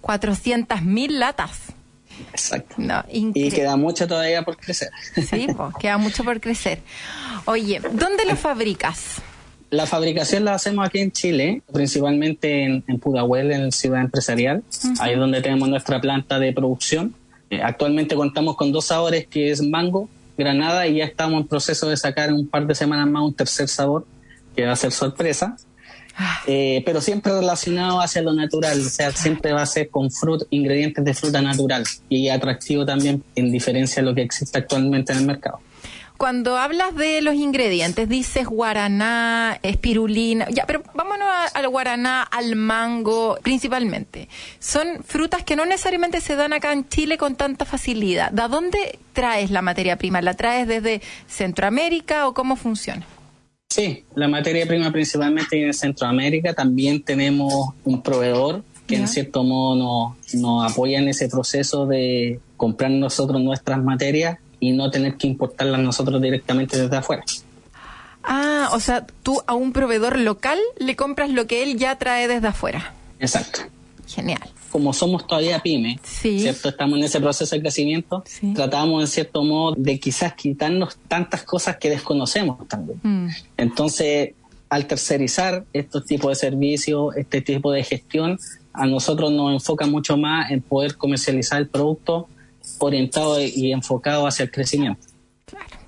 400.000 0.00 1.10
latas. 1.10 1.60
Exacto. 2.30 2.76
y 3.10 3.50
queda 3.50 3.76
mucho 3.76 4.06
todavía 4.06 4.42
por 4.42 4.56
crecer. 4.56 4.90
Sí, 5.28 5.48
pues 5.56 5.74
queda 5.80 5.98
mucho 5.98 6.22
por 6.24 6.40
crecer. 6.40 6.80
Oye, 7.46 7.80
¿dónde 7.80 8.24
lo 8.24 8.36
fabricas? 8.36 9.20
La 9.72 9.86
fabricación 9.86 10.44
la 10.44 10.52
hacemos 10.52 10.86
aquí 10.86 10.98
en 10.98 11.12
Chile, 11.12 11.62
principalmente 11.72 12.64
en, 12.64 12.82
Pudahuel, 13.00 13.52
en 13.52 13.72
Ciudad 13.72 14.02
Empresarial. 14.02 14.62
Ahí 15.00 15.14
es 15.14 15.18
donde 15.18 15.40
tenemos 15.40 15.66
nuestra 15.66 15.98
planta 15.98 16.38
de 16.38 16.52
producción. 16.52 17.14
Eh, 17.48 17.62
actualmente 17.62 18.14
contamos 18.14 18.54
con 18.56 18.70
dos 18.70 18.84
sabores 18.84 19.26
que 19.26 19.50
es 19.50 19.62
mango, 19.62 20.10
granada 20.36 20.86
y 20.86 20.96
ya 20.96 21.06
estamos 21.06 21.40
en 21.40 21.48
proceso 21.48 21.88
de 21.88 21.96
sacar 21.96 22.28
en 22.28 22.34
un 22.34 22.48
par 22.48 22.66
de 22.66 22.74
semanas 22.74 23.08
más 23.08 23.22
un 23.22 23.32
tercer 23.32 23.66
sabor 23.66 24.06
que 24.54 24.66
va 24.66 24.72
a 24.72 24.76
ser 24.76 24.92
sorpresa. 24.92 25.56
Ah. 26.18 26.42
Eh, 26.46 26.82
pero 26.84 27.00
siempre 27.00 27.32
relacionado 27.32 28.02
hacia 28.02 28.20
lo 28.20 28.34
natural, 28.34 28.78
o 28.78 28.90
sea, 28.90 29.10
siempre 29.12 29.54
va 29.54 29.62
a 29.62 29.66
ser 29.66 29.88
con 29.88 30.10
fruta, 30.10 30.44
ingredientes 30.50 31.02
de 31.02 31.14
fruta 31.14 31.40
natural 31.40 31.84
y 32.10 32.28
atractivo 32.28 32.84
también 32.84 33.24
en 33.36 33.50
diferencia 33.50 34.02
a 34.02 34.04
lo 34.04 34.14
que 34.14 34.20
existe 34.20 34.58
actualmente 34.58 35.14
en 35.14 35.20
el 35.20 35.24
mercado 35.24 35.60
cuando 36.22 36.56
hablas 36.56 36.94
de 36.94 37.20
los 37.20 37.34
ingredientes, 37.34 38.08
dices 38.08 38.46
guaraná, 38.46 39.58
espirulina, 39.64 40.46
ya, 40.50 40.66
pero 40.66 40.84
vámonos 40.94 41.26
al 41.52 41.68
guaraná, 41.68 42.22
al 42.22 42.54
mango, 42.54 43.40
principalmente. 43.42 44.28
Son 44.60 45.02
frutas 45.04 45.42
que 45.42 45.56
no 45.56 45.66
necesariamente 45.66 46.20
se 46.20 46.36
dan 46.36 46.52
acá 46.52 46.72
en 46.72 46.88
Chile 46.88 47.18
con 47.18 47.34
tanta 47.34 47.64
facilidad. 47.64 48.30
¿De 48.30 48.46
dónde 48.46 49.00
traes 49.12 49.50
la 49.50 49.62
materia 49.62 49.96
prima? 49.96 50.22
¿La 50.22 50.34
traes 50.34 50.68
desde 50.68 51.02
Centroamérica 51.26 52.28
o 52.28 52.34
cómo 52.34 52.54
funciona? 52.54 53.04
Sí, 53.70 54.04
la 54.14 54.28
materia 54.28 54.64
prima 54.64 54.92
principalmente 54.92 55.56
viene 55.56 55.66
de 55.66 55.72
Centroamérica. 55.72 56.54
También 56.54 57.02
tenemos 57.02 57.70
un 57.82 58.00
proveedor 58.00 58.62
que 58.86 58.94
en 58.94 59.08
cierto 59.08 59.42
modo 59.42 60.14
nos, 60.22 60.34
nos 60.34 60.70
apoya 60.70 61.00
en 61.00 61.08
ese 61.08 61.28
proceso 61.28 61.84
de 61.84 62.38
comprar 62.56 62.92
nosotros 62.92 63.42
nuestras 63.42 63.82
materias 63.82 64.38
y 64.62 64.70
no 64.70 64.92
tener 64.92 65.16
que 65.16 65.26
importarlas 65.26 65.80
nosotros 65.80 66.22
directamente 66.22 66.80
desde 66.80 66.96
afuera. 66.96 67.24
Ah, 68.22 68.70
o 68.72 68.78
sea, 68.78 69.04
tú 69.24 69.42
a 69.48 69.54
un 69.54 69.72
proveedor 69.72 70.16
local 70.20 70.56
le 70.78 70.94
compras 70.94 71.30
lo 71.30 71.48
que 71.48 71.64
él 71.64 71.76
ya 71.76 71.98
trae 71.98 72.28
desde 72.28 72.46
afuera. 72.46 72.94
Exacto. 73.18 73.62
Genial. 74.06 74.40
Como 74.70 74.92
somos 74.92 75.26
todavía 75.26 75.58
pyme, 75.58 75.98
¿cierto? 76.04 76.68
Estamos 76.68 76.96
en 76.96 77.04
ese 77.06 77.20
proceso 77.20 77.56
de 77.56 77.60
crecimiento, 77.60 78.22
tratamos 78.54 79.02
en 79.02 79.08
cierto 79.08 79.42
modo 79.42 79.74
de 79.76 79.98
quizás 79.98 80.34
quitarnos 80.34 80.96
tantas 81.08 81.42
cosas 81.42 81.76
que 81.78 81.90
desconocemos 81.90 82.66
también. 82.68 83.00
Mm. 83.02 83.28
Entonces, 83.56 84.34
al 84.70 84.86
tercerizar 84.86 85.64
estos 85.72 86.06
tipos 86.06 86.30
de 86.30 86.36
servicios, 86.36 87.16
este 87.16 87.40
tipo 87.40 87.72
de 87.72 87.82
gestión, 87.82 88.38
a 88.72 88.86
nosotros 88.86 89.32
nos 89.32 89.52
enfoca 89.52 89.86
mucho 89.86 90.16
más 90.16 90.52
en 90.52 90.62
poder 90.62 90.96
comercializar 90.96 91.60
el 91.60 91.66
producto 91.66 92.28
orientado 92.78 93.40
y 93.40 93.72
enfocado 93.72 94.26
hacia 94.26 94.44
el 94.44 94.50
crecimiento. 94.50 95.06
Claro. 95.46 95.82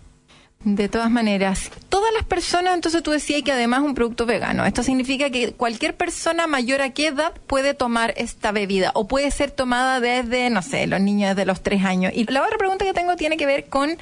De 0.64 0.88
todas 0.88 1.10
maneras, 1.10 1.70
todas 1.90 2.10
las 2.14 2.24
personas, 2.24 2.74
entonces 2.74 3.02
tú 3.02 3.10
decías 3.10 3.42
que 3.42 3.52
además 3.52 3.80
un 3.80 3.94
producto 3.94 4.24
vegano. 4.24 4.64
Esto 4.64 4.82
significa 4.82 5.28
que 5.28 5.52
cualquier 5.52 5.94
persona 5.94 6.46
mayor 6.46 6.80
a 6.80 6.88
qué 6.94 7.08
edad 7.08 7.34
puede 7.46 7.74
tomar 7.74 8.14
esta 8.16 8.50
bebida 8.50 8.90
o 8.94 9.06
puede 9.06 9.30
ser 9.30 9.50
tomada 9.50 10.00
desde, 10.00 10.48
no 10.48 10.62
sé, 10.62 10.86
los 10.86 11.02
niños 11.02 11.36
desde 11.36 11.44
los 11.44 11.62
tres 11.62 11.84
años. 11.84 12.14
Y 12.14 12.24
la 12.32 12.42
otra 12.42 12.56
pregunta 12.56 12.86
que 12.86 12.94
tengo 12.94 13.14
tiene 13.16 13.36
que 13.36 13.44
ver 13.44 13.66
con 13.66 13.98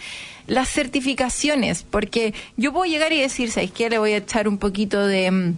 las 0.47 0.69
certificaciones, 0.69 1.83
porque 1.83 2.33
yo 2.57 2.73
puedo 2.73 2.85
llegar 2.85 3.13
y 3.13 3.21
decir, 3.21 3.51
¿sabes 3.51 3.73
qué? 3.73 3.91
Le 3.91 3.99
voy 3.99 4.13
a 4.13 4.19
echar 4.19 4.47
un 4.47 4.59
poquito 4.59 5.05
de 5.05 5.33
mm, 5.33 5.57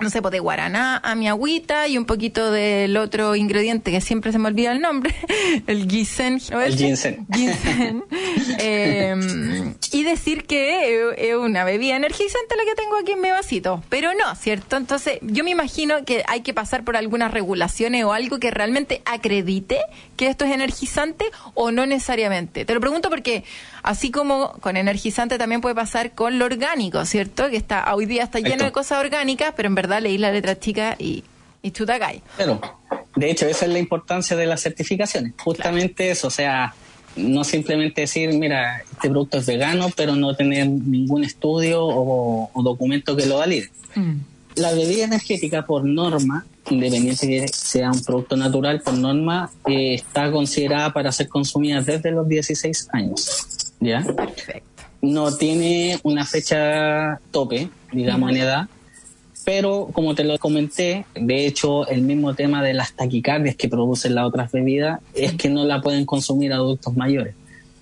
no 0.00 0.10
sé, 0.10 0.22
pues 0.22 0.32
de 0.32 0.40
guaraná 0.40 1.00
a 1.02 1.14
mi 1.14 1.28
agüita 1.28 1.88
y 1.88 1.98
un 1.98 2.04
poquito 2.04 2.50
del 2.50 2.96
otro 2.96 3.36
ingrediente 3.36 3.90
que 3.90 4.00
siempre 4.00 4.32
se 4.32 4.38
me 4.38 4.48
olvida 4.48 4.72
el 4.72 4.80
nombre, 4.80 5.14
el 5.66 5.88
ginseng. 5.88 6.40
El 6.50 6.76
ginseng. 6.76 7.26
Em, 8.58 9.74
y 9.92 10.02
decir 10.04 10.44
que 10.44 11.12
es 11.16 11.34
una 11.34 11.64
bebida 11.64 11.96
energizante 11.96 12.56
la 12.56 12.64
que 12.64 12.74
tengo 12.74 12.96
aquí 12.96 13.12
en 13.12 13.20
mi 13.20 13.30
vasito. 13.30 13.82
Pero 13.88 14.12
no, 14.14 14.34
¿cierto? 14.34 14.76
Entonces, 14.76 15.18
yo 15.22 15.44
me 15.44 15.50
imagino 15.50 16.04
que 16.04 16.24
hay 16.28 16.40
que 16.40 16.54
pasar 16.54 16.84
por 16.84 16.96
algunas 16.96 17.32
regulaciones 17.32 18.04
o 18.04 18.12
algo 18.12 18.38
que 18.38 18.50
realmente 18.50 19.02
acredite 19.04 19.78
que 20.16 20.26
esto 20.26 20.44
es 20.44 20.52
energizante 20.52 21.24
o 21.54 21.70
no 21.70 21.86
necesariamente. 21.86 22.64
Te 22.64 22.74
lo 22.74 22.80
pregunto 22.80 23.10
porque 23.10 23.44
así 23.82 24.10
como 24.10 24.52
con 24.60 24.76
energizante 24.76 25.38
también 25.38 25.60
puede 25.60 25.74
pasar 25.74 26.12
con 26.12 26.38
lo 26.38 26.44
orgánico, 26.44 27.04
¿cierto? 27.04 27.48
Que 27.50 27.56
está 27.56 27.94
hoy 27.94 28.06
día 28.06 28.24
está 28.24 28.38
lleno 28.38 28.64
de 28.64 28.72
cosas 28.72 29.00
orgánicas, 29.00 29.54
pero 29.56 29.68
en 29.68 29.74
verdad 29.74 29.89
leí 29.98 30.18
la 30.18 30.30
letra 30.30 30.58
chica 30.58 30.94
y, 30.98 31.24
y 31.62 31.70
caes. 31.70 32.22
Pero, 32.36 32.60
de 33.16 33.30
hecho, 33.30 33.46
esa 33.46 33.66
es 33.66 33.72
la 33.72 33.78
importancia 33.78 34.36
de 34.36 34.46
las 34.46 34.62
certificaciones. 34.62 35.34
Justamente 35.38 36.10
eso, 36.10 36.28
o 36.28 36.30
sea, 36.30 36.74
no 37.16 37.44
simplemente 37.44 38.02
decir, 38.02 38.32
mira, 38.34 38.78
este 38.78 39.10
producto 39.10 39.38
es 39.38 39.46
vegano, 39.46 39.88
pero 39.96 40.14
no 40.16 40.34
tener 40.34 40.68
ningún 40.68 41.24
estudio 41.24 41.84
o, 41.84 42.50
documento 42.62 43.16
que 43.16 43.26
lo 43.26 43.38
valide. 43.38 43.70
Mm. 43.94 44.16
La 44.56 44.72
bebida 44.72 45.04
energética, 45.04 45.64
por 45.64 45.84
norma, 45.84 46.44
independiente 46.68 47.26
que 47.26 47.48
sea 47.48 47.90
un 47.90 48.02
producto 48.02 48.36
natural, 48.36 48.80
por 48.82 48.94
norma, 48.94 49.50
eh, 49.66 49.94
está 49.94 50.30
considerada 50.30 50.92
para 50.92 51.12
ser 51.12 51.28
consumida 51.28 51.80
desde 51.80 52.10
los 52.10 52.28
16 52.28 52.88
años. 52.92 53.72
¿Ya? 53.80 54.02
Perfecto. 54.02 54.68
No 55.02 55.34
tiene 55.36 55.98
una 56.02 56.26
fecha 56.26 57.18
tope, 57.30 57.70
digamos, 57.92 58.30
en 58.30 58.36
edad 58.36 58.68
pero 59.44 59.88
como 59.92 60.14
te 60.14 60.24
lo 60.24 60.38
comenté, 60.38 61.06
de 61.14 61.46
hecho 61.46 61.86
el 61.88 62.02
mismo 62.02 62.34
tema 62.34 62.62
de 62.62 62.74
las 62.74 62.92
taquicardias 62.92 63.56
que 63.56 63.68
producen 63.68 64.14
las 64.14 64.26
otras 64.26 64.52
bebidas 64.52 65.00
es 65.14 65.34
que 65.34 65.48
no 65.48 65.64
la 65.64 65.80
pueden 65.80 66.04
consumir 66.04 66.52
adultos 66.52 66.96
mayores. 66.96 67.34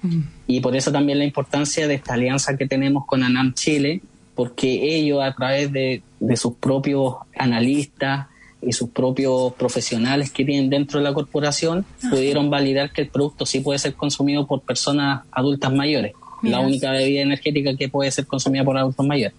Mm. 0.02 0.20
Y 0.46 0.60
por 0.60 0.76
eso 0.76 0.92
también 0.92 1.18
la 1.18 1.24
importancia 1.24 1.88
de 1.88 1.94
esta 1.94 2.14
alianza 2.14 2.56
que 2.56 2.66
tenemos 2.66 3.06
con 3.06 3.22
ANAM 3.22 3.54
Chile, 3.54 4.00
porque 4.34 4.96
ellos 4.96 5.22
a 5.22 5.34
través 5.34 5.72
de, 5.72 6.02
sus 6.36 6.54
propios 6.54 7.16
analistas 7.36 8.26
y 8.60 8.72
sus 8.72 8.90
propios 8.90 9.52
profesionales 9.54 10.30
que 10.30 10.44
tienen 10.44 10.70
dentro 10.70 10.98
de 11.00 11.04
la 11.04 11.14
corporación, 11.14 11.84
pudieron 12.10 12.50
validar 12.50 12.92
que 12.92 13.02
el 13.02 13.08
producto 13.08 13.46
sí 13.46 13.60
puede 13.60 13.78
ser 13.78 13.94
consumido 13.94 14.46
por 14.46 14.60
personas 14.60 15.22
adultas 15.32 15.72
mayores. 15.72 16.12
La 16.42 16.60
única 16.60 16.92
bebida 16.92 17.22
energética 17.22 17.76
que 17.76 17.88
puede 17.88 18.12
ser 18.12 18.26
consumida 18.26 18.64
por 18.64 18.78
adultos 18.78 19.04
mayores 19.04 19.34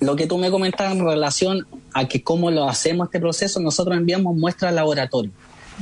lo 0.00 0.16
que 0.16 0.26
tú 0.26 0.38
me 0.38 0.50
comentabas 0.50 0.94
en 0.94 1.04
relación 1.04 1.66
a 1.92 2.08
que 2.08 2.22
cómo 2.22 2.50
lo 2.50 2.68
hacemos 2.68 3.08
este 3.08 3.20
proceso, 3.20 3.60
nosotros 3.60 3.96
enviamos 3.96 4.34
muestras 4.34 4.70
al 4.70 4.76
laboratorio. 4.76 5.30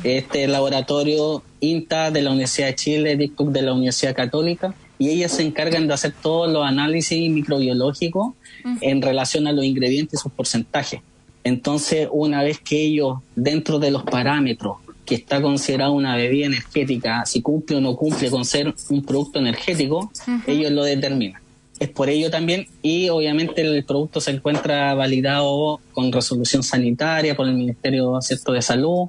Este 0.03 0.47
laboratorio 0.47 1.43
INTA 1.61 2.11
de 2.11 2.23
la 2.23 2.31
Universidad 2.31 2.69
de 2.69 2.75
Chile, 2.75 3.17
DICTUC 3.17 3.51
de 3.51 3.63
la 3.63 3.73
Universidad 3.73 4.15
Católica, 4.15 4.75
y 4.99 5.11
ellos 5.11 5.33
se 5.33 5.45
encargan 5.45 5.87
de 5.87 5.95
hacer 5.95 6.13
todos 6.21 6.51
los 6.51 6.65
análisis 6.65 7.31
microbiológicos 7.31 8.35
en 8.81 9.01
relación 9.01 9.47
a 9.47 9.53
los 9.53 9.65
ingredientes 9.65 10.19
y 10.19 10.23
sus 10.23 10.33
porcentajes. 10.33 11.01
Entonces, 11.45 12.09
una 12.11 12.43
vez 12.43 12.59
que 12.59 12.83
ellos, 12.83 13.19
dentro 13.37 13.79
de 13.79 13.93
los 13.93 14.03
parámetros 14.03 14.79
que 15.07 15.15
está 15.15 15.41
considerado 15.41 15.93
una 15.93 16.17
bebida 16.17 16.47
energética, 16.47 17.25
si 17.25 17.41
cumple 17.41 17.77
o 17.77 17.81
no 17.81 17.97
cumple 17.97 18.31
con 18.31 18.45
ser 18.45 18.75
un 18.91 19.05
producto 19.05 19.39
energético, 19.39 20.11
ellos 20.47 20.73
lo 20.73 20.83
determinan 20.83 21.41
es 21.79 21.89
por 21.89 22.09
ello 22.09 22.31
también 22.31 22.67
y 22.83 23.09
obviamente 23.09 23.63
el 23.63 23.85
producto 23.85 24.21
se 24.21 24.33
encuentra 24.33 24.95
validado 24.95 25.81
con 25.93 26.11
resolución 26.11 26.63
sanitaria 26.63 27.37
por 27.37 27.47
el 27.47 27.55
Ministerio 27.55 28.21
¿cierto? 28.21 28.53
de 28.53 28.63
Salud 28.63 29.09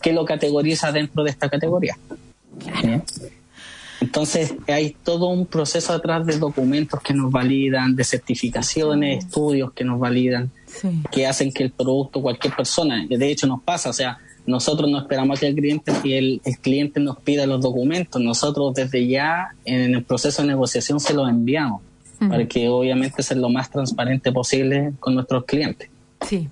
que 0.00 0.12
lo 0.12 0.24
categoriza 0.24 0.92
dentro 0.92 1.22
de 1.22 1.30
esta 1.30 1.48
categoría. 1.48 1.96
Entonces 4.00 4.54
hay 4.66 4.96
todo 5.04 5.28
un 5.28 5.46
proceso 5.46 5.92
atrás 5.92 6.26
de 6.26 6.36
documentos 6.36 7.00
que 7.00 7.14
nos 7.14 7.30
validan, 7.30 7.94
de 7.94 8.02
certificaciones, 8.02 9.24
estudios 9.24 9.72
que 9.72 9.84
nos 9.84 10.00
validan, 10.00 10.50
que 11.12 11.26
hacen 11.26 11.52
que 11.52 11.62
el 11.62 11.70
producto, 11.70 12.20
cualquier 12.20 12.54
persona, 12.54 13.06
de 13.08 13.30
hecho 13.30 13.46
nos 13.46 13.62
pasa, 13.62 13.90
o 13.90 13.92
sea, 13.92 14.18
nosotros 14.44 14.90
no 14.90 14.98
esperamos 14.98 15.38
que 15.38 15.46
el 15.46 15.54
cliente, 15.54 15.92
el, 16.04 16.40
el 16.44 16.58
cliente 16.58 16.98
nos 16.98 17.20
pida 17.20 17.46
los 17.46 17.60
documentos, 17.60 18.20
nosotros 18.20 18.74
desde 18.74 19.06
ya 19.06 19.54
en 19.64 19.94
el 19.94 20.02
proceso 20.02 20.42
de 20.42 20.48
negociación 20.48 20.98
se 20.98 21.14
los 21.14 21.28
enviamos 21.28 21.80
para 22.28 22.46
que 22.46 22.68
obviamente 22.68 23.22
sea 23.22 23.36
lo 23.36 23.48
más 23.48 23.70
transparente 23.70 24.32
posible 24.32 24.92
con 25.00 25.14
nuestros 25.14 25.44
clientes. 25.44 25.88
Sí, 26.26 26.48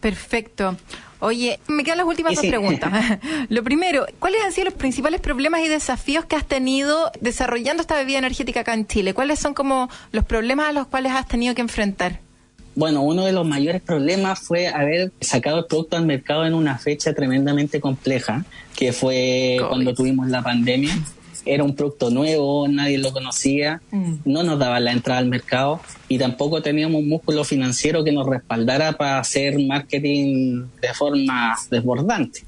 perfecto. 0.00 0.76
Oye, 1.20 1.60
me 1.68 1.84
quedan 1.84 1.98
las 1.98 2.06
últimas 2.08 2.34
dos 2.34 2.44
preguntas. 2.44 2.92
Lo 3.48 3.62
primero, 3.62 4.06
¿cuáles 4.18 4.42
han 4.42 4.50
sido 4.50 4.64
los 4.64 4.74
principales 4.74 5.20
problemas 5.20 5.60
y 5.60 5.68
desafíos 5.68 6.24
que 6.24 6.34
has 6.34 6.44
tenido 6.44 7.12
desarrollando 7.20 7.80
esta 7.80 7.94
bebida 7.94 8.18
energética 8.18 8.60
acá 8.60 8.74
en 8.74 8.88
Chile? 8.88 9.14
¿Cuáles 9.14 9.38
son 9.38 9.54
como 9.54 9.88
los 10.10 10.24
problemas 10.24 10.70
a 10.70 10.72
los 10.72 10.88
cuales 10.88 11.12
has 11.12 11.28
tenido 11.28 11.54
que 11.54 11.60
enfrentar? 11.60 12.18
Bueno, 12.74 13.02
uno 13.02 13.24
de 13.24 13.30
los 13.30 13.46
mayores 13.46 13.82
problemas 13.82 14.40
fue 14.40 14.66
haber 14.66 15.12
sacado 15.20 15.60
el 15.60 15.66
producto 15.66 15.96
al 15.96 16.06
mercado 16.06 16.44
en 16.44 16.54
una 16.54 16.76
fecha 16.78 17.12
tremendamente 17.12 17.80
compleja, 17.80 18.44
que 18.74 18.92
fue 18.92 19.58
cuando 19.68 19.94
tuvimos 19.94 20.26
la 20.26 20.42
pandemia 20.42 20.92
era 21.44 21.64
un 21.64 21.74
producto 21.74 22.10
nuevo, 22.10 22.68
nadie 22.68 22.98
lo 22.98 23.12
conocía, 23.12 23.80
mm. 23.90 24.14
no 24.24 24.42
nos 24.42 24.58
daba 24.58 24.80
la 24.80 24.92
entrada 24.92 25.18
al 25.18 25.26
mercado 25.26 25.80
y 26.08 26.18
tampoco 26.18 26.62
teníamos 26.62 27.00
un 27.00 27.08
músculo 27.08 27.44
financiero 27.44 28.04
que 28.04 28.12
nos 28.12 28.26
respaldara 28.26 28.92
para 28.92 29.18
hacer 29.18 29.58
marketing 29.58 30.66
de 30.80 30.94
forma 30.94 31.56
desbordante. 31.70 32.44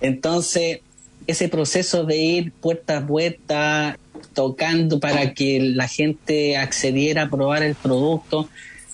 Entonces, 0.00 0.80
ese 1.26 1.48
proceso 1.48 2.04
de 2.04 2.16
ir 2.16 2.52
puerta 2.52 2.98
a 2.98 3.06
puerta, 3.06 3.98
tocando 4.34 4.98
para 4.98 5.34
que 5.34 5.60
la 5.60 5.88
gente 5.88 6.56
accediera 6.56 7.22
a 7.22 7.30
probar 7.30 7.62
el 7.62 7.74
producto, 7.74 8.48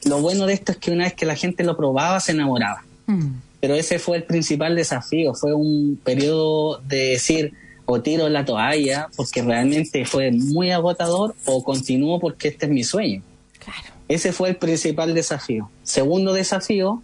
lo 0.05 0.21
bueno 0.21 0.47
de 0.47 0.55
esto 0.55 0.73
es 0.73 0.79
que 0.79 0.91
una 0.91 1.05
vez 1.05 1.15
que 1.15 1.27
la 1.27 1.37
gente 1.37 1.65
lo 1.65 1.77
probaba, 1.77 2.21
se 2.21 2.33
enamoraba. 2.33 2.85
Mm. 3.07 3.29
Pero 3.61 3.75
ese 3.75 3.99
fue 3.99 4.19
el 4.19 4.25
principal 4.25 4.77
desafío, 4.77 5.35
fue 5.35 5.53
un 5.53 5.99
periodo 6.05 6.79
de 6.79 7.11
decir, 7.11 7.55
o 7.91 8.03
tiro 8.03 8.29
la 8.29 8.45
toalla 8.45 9.09
porque 9.17 9.41
realmente 9.41 10.05
fue 10.05 10.31
muy 10.31 10.71
agotador 10.71 11.35
o 11.47 11.65
continúo 11.65 12.21
porque 12.21 12.49
este 12.49 12.67
es 12.67 12.73
mi 12.73 12.85
sueño. 12.85 13.23
Claro. 13.59 13.95
Ese 14.09 14.33
fue 14.33 14.51
el 14.51 14.57
principal 14.57 15.15
desafío. 15.15 15.71
Segundo 15.85 16.35
desafío, 16.35 17.03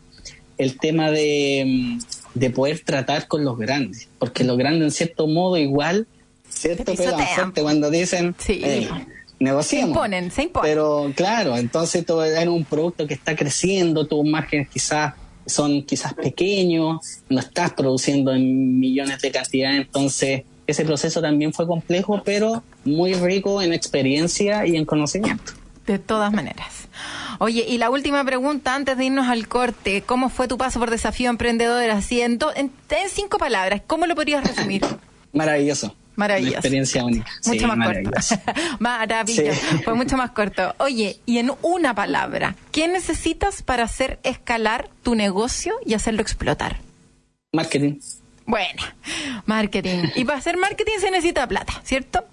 el 0.59 0.79
tema 0.79 1.11
de, 1.11 1.65
mm, 1.67 1.99
de 2.35 2.51
poder 2.51 2.81
tratar 2.81 3.27
con 3.29 3.47
los 3.47 3.57
grandes, 3.57 4.09
porque 4.19 4.45
los 4.45 4.59
grandes 4.59 4.83
en 4.83 4.91
cierto 4.91 5.27
modo 5.27 5.57
igual, 5.57 6.07
cierto 6.51 6.95
pegan 6.95 7.27
fuerte 7.29 7.63
cuando 7.63 7.91
dicen, 7.91 8.35
sí. 8.37 8.61
negociamos. 9.39 9.87
Se 9.87 9.91
imponen, 9.91 10.31
se 10.31 10.43
imponen. 10.43 10.71
Pero 10.71 11.13
claro, 11.17 11.57
entonces 11.57 12.05
todo 12.05 12.27
era 12.27 12.51
un 12.51 12.67
producto 12.67 13.07
que 13.07 13.15
está 13.15 13.35
creciendo, 13.35 14.07
tus 14.07 14.23
márgenes 14.23 14.69
quizás 14.69 15.15
son 15.47 15.83
quizás 15.83 16.13
pequeños, 16.13 16.99
no 17.31 17.41
estás 17.41 17.73
produciendo 17.73 18.35
en 18.35 18.79
millones 18.79 19.23
de 19.23 19.31
cantidades, 19.31 19.79
entonces 19.79 20.43
ese 20.67 20.85
proceso 20.85 21.21
también 21.21 21.53
fue 21.53 21.67
complejo, 21.67 22.23
pero 22.25 22.63
muy 22.85 23.15
rico 23.15 23.61
en 23.63 23.73
experiencia 23.73 24.67
y 24.67 24.77
en 24.77 24.85
conocimiento. 24.85 25.53
De 25.87 25.99
todas 25.99 26.33
maneras. 26.33 26.89
Oye, 27.39 27.67
y 27.69 27.79
la 27.79 27.91
última 27.91 28.25
pregunta 28.25 28.75
antes 28.75 28.97
de 28.97 29.07
irnos 29.07 29.29
al 29.29 29.49
corte, 29.49 30.03
¿cómo 30.03 30.29
fue 30.29 30.49
tu 30.49 30.57
paso 30.57 30.79
por 30.79 30.91
Desafío 30.91 31.29
Emprendedor? 31.31 31.91
Así, 31.91 32.21
en, 32.21 32.39
en, 32.55 32.71
cinco 33.11 33.39
palabras, 33.39 33.83
¿cómo 33.87 34.07
lo 34.07 34.15
podrías 34.15 34.45
resumir? 34.45 34.83
Maravilloso. 35.33 35.95
Maravilloso. 36.17 36.59
experiencia 36.59 37.05
única. 37.05 37.27
Mucho 37.45 37.67
más 37.67 37.89
corto. 37.89 38.11
Maravilloso. 38.79 39.61
Fue 39.85 39.95
mucho 39.95 40.17
más 40.17 40.31
corto. 40.31 40.75
Oye, 40.79 41.19
y 41.27 41.39
en 41.39 41.51
una 41.61 41.95
palabra, 41.95 42.55
¿qué 42.71 42.87
necesitas 42.87 43.63
para 43.63 43.83
hacer 43.83 44.21
escalar 44.23 44.89
tu 45.03 45.17
negocio 45.17 45.75
y 45.85 45.95
hacerlo 45.95 46.23
explotar? 46.23 46.79
Marketing. 47.53 47.99
Bueno, 48.47 48.83
marketing. 49.47 50.11
Y 50.17 50.25
para 50.25 50.39
hacer 50.39 50.57
marketing 50.57 50.99
se 51.01 51.11
necesita 51.11 51.47
plata, 51.47 51.81
¿cierto? 51.83 52.25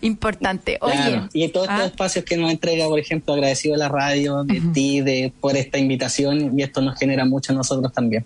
Importante. 0.00 0.78
Oye. 0.80 1.22
Y 1.32 1.48
todos 1.48 1.68
estos 1.68 1.82
ah. 1.82 1.86
espacios 1.86 2.24
que 2.24 2.36
nos 2.36 2.50
entrega, 2.50 2.86
por 2.86 2.98
ejemplo, 2.98 3.34
agradecido 3.34 3.74
a 3.74 3.78
la 3.78 3.88
radio, 3.88 4.44
de 4.44 4.60
ti, 4.72 5.00
de, 5.00 5.32
por 5.40 5.56
esta 5.56 5.78
invitación, 5.78 6.58
y 6.58 6.62
esto 6.62 6.80
nos 6.82 6.98
genera 6.98 7.24
mucho 7.24 7.52
a 7.52 7.56
nosotros 7.56 7.92
también. 7.92 8.24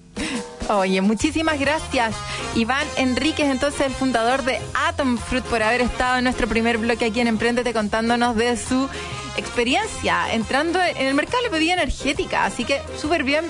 Oye, 0.69 1.01
muchísimas 1.01 1.59
gracias, 1.59 2.15
Iván 2.55 2.87
Enríquez, 2.97 3.47
entonces 3.47 3.81
el 3.87 3.93
fundador 3.93 4.45
de 4.45 4.61
Atom 4.75 5.17
Fruit, 5.17 5.45
por 5.45 5.63
haber 5.63 5.81
estado 5.81 6.19
en 6.19 6.25
nuestro 6.25 6.47
primer 6.47 6.79
bloque 6.79 7.07
aquí 7.07 7.21
en 7.21 7.27
Emprendete 7.27 7.73
contándonos 7.73 8.37
de 8.37 8.57
su 8.57 8.89
experiencia 9.37 10.33
entrando 10.33 10.79
en 10.83 11.07
el 11.07 11.15
mercado 11.15 11.43
de 11.45 11.49
bebida 11.49 11.73
energética. 11.73 12.45
Así 12.45 12.65
que 12.65 12.81
súper 13.01 13.25
bien 13.25 13.45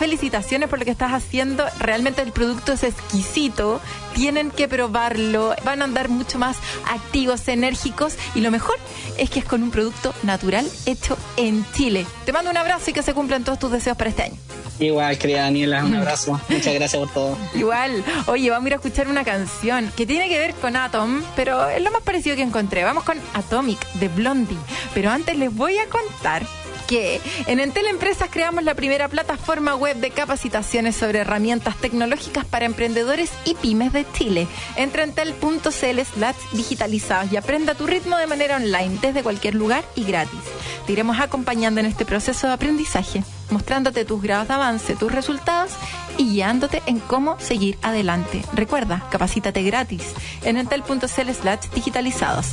felicitaciones 0.00 0.70
por 0.70 0.78
lo 0.78 0.86
que 0.86 0.90
estás 0.90 1.12
haciendo. 1.12 1.66
Realmente 1.78 2.22
el 2.22 2.32
producto 2.32 2.72
es 2.72 2.84
exquisito. 2.84 3.82
Tienen 4.14 4.50
que 4.50 4.66
probarlo. 4.66 5.54
Van 5.62 5.82
a 5.82 5.84
andar 5.84 6.08
mucho 6.08 6.38
más 6.38 6.56
activos, 6.90 7.46
enérgicos. 7.48 8.14
Y 8.34 8.40
lo 8.40 8.50
mejor 8.50 8.76
es 9.18 9.28
que 9.28 9.40
es 9.40 9.44
con 9.44 9.62
un 9.62 9.70
producto 9.70 10.14
natural 10.22 10.66
hecho 10.86 11.18
en 11.36 11.66
Chile. 11.74 12.06
Te 12.24 12.32
mando 12.32 12.50
un 12.50 12.56
abrazo 12.56 12.88
y 12.90 12.92
que 12.94 13.02
se 13.02 13.12
cumplan 13.12 13.44
todos 13.44 13.58
tus 13.58 13.70
deseos 13.70 13.94
para 13.98 14.08
este 14.08 14.22
año. 14.22 14.36
Igual, 14.78 15.18
querida 15.18 15.42
Daniela, 15.42 15.84
un 15.84 15.94
abrazo. 16.02 16.40
Muchas 16.48 16.72
gracias 16.72 16.98
por 16.98 17.12
todo. 17.12 17.38
Igual. 17.54 18.02
Oye, 18.26 18.48
vamos 18.48 18.64
a 18.64 18.68
ir 18.68 18.72
a 18.72 18.76
escuchar 18.76 19.06
una 19.06 19.22
canción 19.22 19.92
que 19.94 20.06
tiene 20.06 20.30
que 20.30 20.38
ver 20.38 20.54
con 20.54 20.76
Atom, 20.76 21.22
pero 21.36 21.68
es 21.68 21.82
lo 21.82 21.90
más 21.90 22.00
parecido 22.00 22.36
que 22.36 22.42
encontré. 22.42 22.84
Vamos 22.84 23.04
con 23.04 23.18
Atomic 23.34 23.86
de 23.94 24.08
Blondie. 24.08 24.56
Pero 24.94 25.10
antes 25.10 25.36
les 25.36 25.54
voy 25.54 25.76
a 25.76 25.86
contar 25.90 26.46
en 26.90 27.60
Entel 27.60 27.86
Empresas 27.86 28.28
creamos 28.32 28.64
la 28.64 28.74
primera 28.74 29.06
plataforma 29.06 29.76
web 29.76 29.96
de 29.98 30.10
capacitaciones 30.10 30.96
sobre 30.96 31.20
herramientas 31.20 31.76
tecnológicas 31.76 32.44
para 32.44 32.64
emprendedores 32.64 33.30
y 33.44 33.54
pymes 33.54 33.92
de 33.92 34.04
Chile. 34.12 34.48
Entra 34.76 35.04
en 35.04 35.10
entel.cl 35.10 35.70
slash 35.70 36.36
digitalizados 36.52 37.32
y 37.32 37.36
aprenda 37.36 37.76
tu 37.76 37.86
ritmo 37.86 38.16
de 38.16 38.26
manera 38.26 38.56
online 38.56 38.98
desde 39.00 39.22
cualquier 39.22 39.54
lugar 39.54 39.84
y 39.94 40.04
gratis. 40.04 40.40
Te 40.86 40.92
iremos 40.92 41.20
acompañando 41.20 41.78
en 41.78 41.86
este 41.86 42.04
proceso 42.04 42.48
de 42.48 42.54
aprendizaje, 42.54 43.22
mostrándote 43.50 44.04
tus 44.04 44.22
grados 44.22 44.48
de 44.48 44.54
avance, 44.54 44.96
tus 44.96 45.12
resultados 45.12 45.72
y 46.16 46.30
guiándote 46.30 46.82
en 46.86 46.98
cómo 47.00 47.38
seguir 47.40 47.78
adelante. 47.82 48.44
Recuerda, 48.52 49.06
capacítate 49.10 49.62
gratis 49.62 50.14
en 50.42 50.56
entel.cl 50.56 51.06
slash 51.06 51.68
digitalizados. 51.74 52.48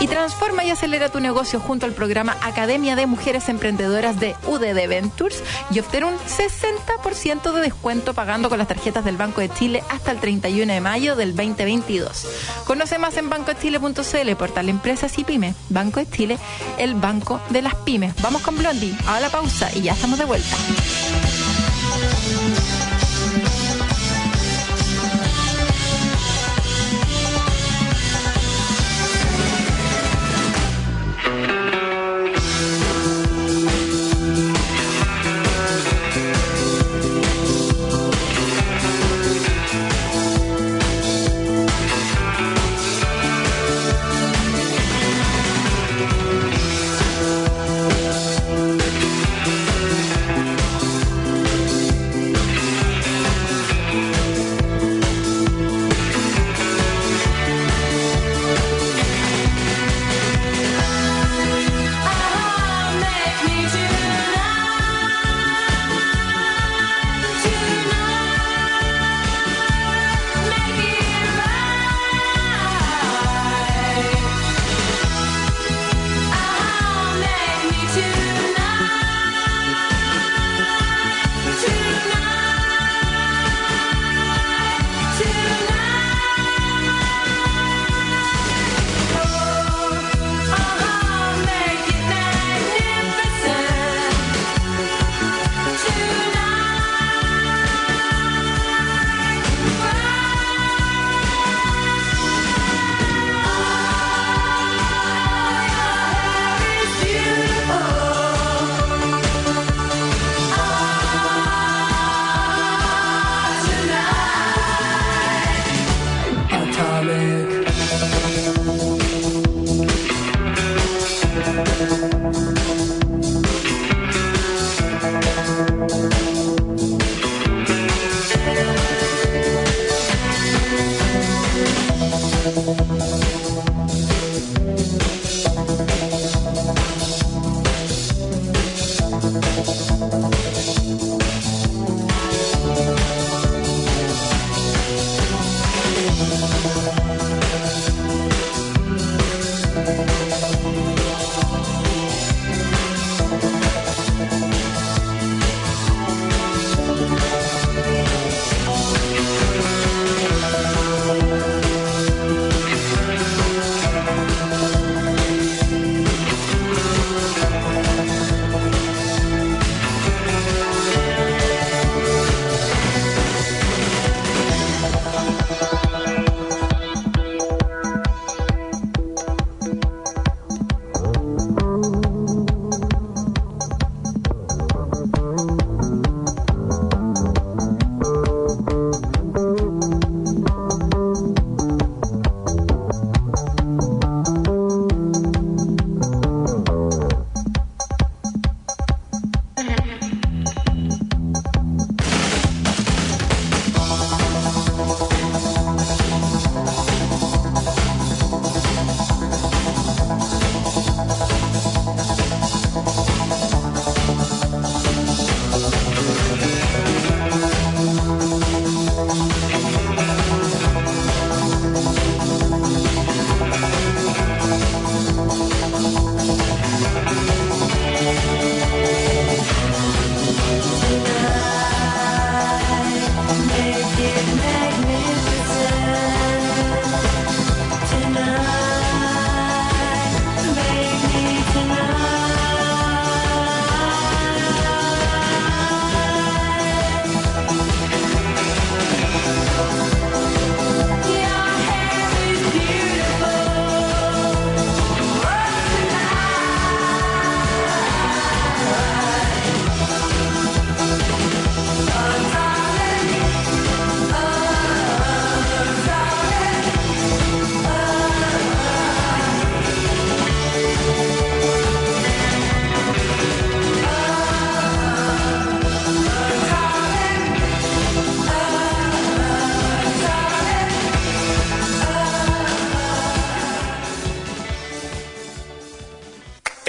Y 0.00 0.08
transforma 0.08 0.64
y 0.64 0.70
acelera 0.70 1.08
tu 1.08 1.20
negocio 1.20 1.60
junto 1.60 1.86
al 1.86 1.92
programa 1.92 2.36
Academia 2.42 2.96
de 2.96 3.06
Mujeres 3.06 3.48
Emprendedoras 3.48 4.20
de 4.20 4.34
UDD 4.46 4.88
Ventures 4.88 5.42
y 5.70 5.78
obtén 5.78 6.04
un 6.04 6.14
60% 6.14 7.52
de 7.52 7.60
descuento 7.60 8.12
pagando 8.12 8.48
con 8.48 8.58
las 8.58 8.68
tarjetas 8.68 9.04
del 9.04 9.16
Banco 9.16 9.40
de 9.40 9.48
Chile 9.48 9.82
hasta 9.88 10.10
el 10.10 10.18
31 10.18 10.72
de 10.72 10.80
mayo 10.80 11.16
del 11.16 11.34
2022. 11.34 12.26
Conoce 12.66 12.98
más 12.98 13.16
en 13.16 13.30
bancochile.cl, 13.30 14.36
portal 14.36 14.68
Empresas 14.68 15.18
y 15.18 15.24
Pymes. 15.24 15.56
Banco 15.70 16.00
de 16.00 16.10
Chile, 16.10 16.38
el 16.78 16.94
banco 16.94 17.40
de 17.50 17.62
las 17.62 17.74
pymes. 17.76 18.14
Vamos 18.20 18.42
con 18.42 18.58
Blondie, 18.58 18.94
a 19.06 19.20
la 19.20 19.30
pausa 19.30 19.55
y 19.74 19.80
ya 19.80 19.92
estamos 19.92 20.18
de 20.18 20.24
vuelta. 20.26 20.56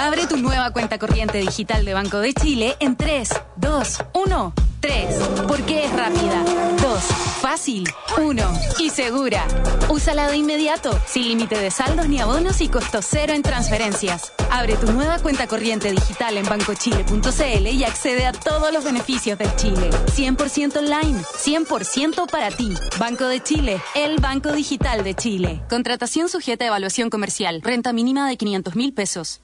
Abre 0.00 0.26
tu 0.26 0.38
nueva 0.38 0.70
cuenta 0.70 0.98
corriente 0.98 1.36
digital 1.36 1.84
de 1.84 1.92
Banco 1.92 2.20
de 2.20 2.32
Chile 2.32 2.74
en 2.80 2.96
3, 2.96 3.28
2, 3.56 3.98
1, 4.14 4.54
3. 4.80 5.16
Porque 5.46 5.84
es 5.84 5.92
rápida. 5.92 6.42
2. 6.80 7.02
Fácil. 7.42 7.86
1. 8.16 8.52
Y 8.78 8.88
segura. 8.88 9.46
Úsala 9.90 10.28
de 10.28 10.38
inmediato, 10.38 10.98
sin 11.06 11.28
límite 11.28 11.58
de 11.58 11.70
saldos 11.70 12.08
ni 12.08 12.18
abonos 12.18 12.62
y 12.62 12.68
costo 12.68 13.00
cero 13.02 13.34
en 13.34 13.42
transferencias. 13.42 14.32
Abre 14.50 14.76
tu 14.76 14.90
nueva 14.90 15.18
cuenta 15.18 15.46
corriente 15.46 15.90
digital 15.90 16.38
en 16.38 16.48
bancochile.cl 16.48 17.66
y 17.66 17.84
accede 17.84 18.24
a 18.24 18.32
todos 18.32 18.72
los 18.72 18.84
beneficios 18.84 19.38
del 19.38 19.54
Chile. 19.56 19.90
100% 19.90 20.78
online, 20.78 21.20
100% 21.20 22.26
para 22.30 22.50
ti. 22.50 22.72
Banco 22.98 23.26
de 23.26 23.42
Chile, 23.42 23.82
el 23.94 24.18
Banco 24.18 24.50
Digital 24.52 25.04
de 25.04 25.14
Chile. 25.14 25.60
Contratación 25.68 26.30
sujeta 26.30 26.64
a 26.64 26.68
evaluación 26.68 27.10
comercial. 27.10 27.60
Renta 27.62 27.92
mínima 27.92 28.26
de 28.26 28.38
500 28.38 28.76
mil 28.76 28.94
pesos 28.94 29.42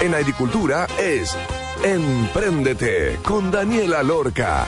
en 0.00 0.14
agricultura 0.14 0.86
es 0.98 1.36
Empréndete 1.82 3.18
con 3.22 3.50
Daniela 3.50 4.02
Lorca. 4.02 4.66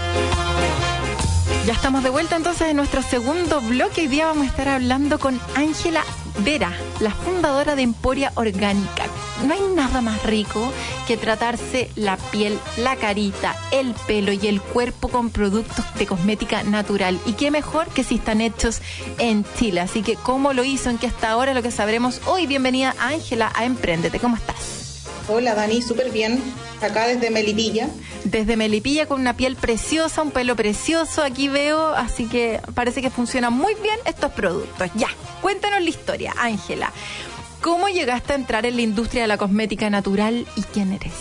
Ya 1.67 1.73
estamos 1.73 2.03
de 2.03 2.11
vuelta 2.11 2.37
entonces 2.37 2.69
en 2.69 2.77
nuestro 2.77 3.03
segundo 3.03 3.61
bloque. 3.61 4.03
Hoy 4.03 4.09
día 4.09 4.27
vamos 4.27 4.47
a 4.47 4.51
estar 4.51 4.69
hablando 4.69 5.19
con 5.19 5.41
Ángela 5.55 6.03
Vera, 6.39 6.73
la 7.01 7.11
fundadora 7.11 7.77
de 7.77 7.83
Emporia 7.83 8.33
Orgánica. 8.35 9.05
No 9.47 9.55
hay 9.55 9.61
nada 9.75 10.01
más 10.01 10.23
rico 10.25 10.73
que 11.07 11.17
tratarse 11.17 11.91
la 11.95 12.17
piel, 12.17 12.59
la 12.79 12.97
carita, 12.97 13.57
el 13.71 13.95
pelo 14.07 14.33
y 14.33 14.47
el 14.47 14.61
cuerpo 14.61 15.09
con 15.09 15.31
productos 15.31 15.85
de 15.95 16.07
cosmética 16.07 16.63
natural. 16.63 17.19
Y 17.27 17.35
qué 17.35 17.51
mejor 17.51 17.89
que 17.89 18.05
si 18.05 18.17
están 18.17 18.41
hechos 18.41 18.81
en 19.19 19.45
Chile. 19.59 19.81
Así 19.81 20.03
que, 20.03 20.17
¿cómo 20.17 20.53
lo 20.53 20.65
hizo? 20.65 20.91
En 20.91 20.99
que 20.99 21.07
hasta 21.07 21.31
ahora 21.31 21.55
lo 21.55 21.63
que 21.63 21.71
sabremos 21.71 22.21
hoy. 22.27 22.47
Bienvenida 22.47 22.95
Ángela 22.99 23.53
a 23.55 23.65
Emprendete. 23.65 24.19
¿Cómo 24.19 24.37
estás? 24.37 24.82
Hola 25.29 25.55
Dani, 25.55 25.83
súper 25.83 26.11
bien. 26.11 26.43
Acá 26.81 27.07
desde 27.07 27.31
Melipilla. 27.31 27.89
Desde 28.25 28.57
Melipilla 28.57 29.07
con 29.07 29.21
una 29.21 29.37
piel 29.37 29.55
preciosa, 29.57 30.23
un 30.23 30.33
pelo 30.33 30.57
precioso, 30.57 31.23
aquí 31.23 31.49
veo, 31.49 31.89
así 31.95 32.27
que 32.27 32.61
parece 32.75 33.03
que 33.03 33.11
funcionan 33.11 33.53
muy 33.53 33.75
bien 33.83 33.97
estos 34.05 34.33
productos. 34.33 34.91
Ya, 34.95 35.09
cuéntanos 35.41 35.81
la 35.81 35.89
historia, 35.89 36.35
Ángela. 36.39 36.93
¿Cómo 37.61 37.89
llegaste 37.89 38.33
a 38.33 38.37
entrar 38.37 38.67
en 38.67 38.75
la 38.75 38.83
industria 38.83 39.23
de 39.23 39.29
la 39.29 39.39
cosmética 39.39 39.89
natural 39.91 40.45
y 40.57 40.63
quién 40.63 40.93
eres? 40.93 41.13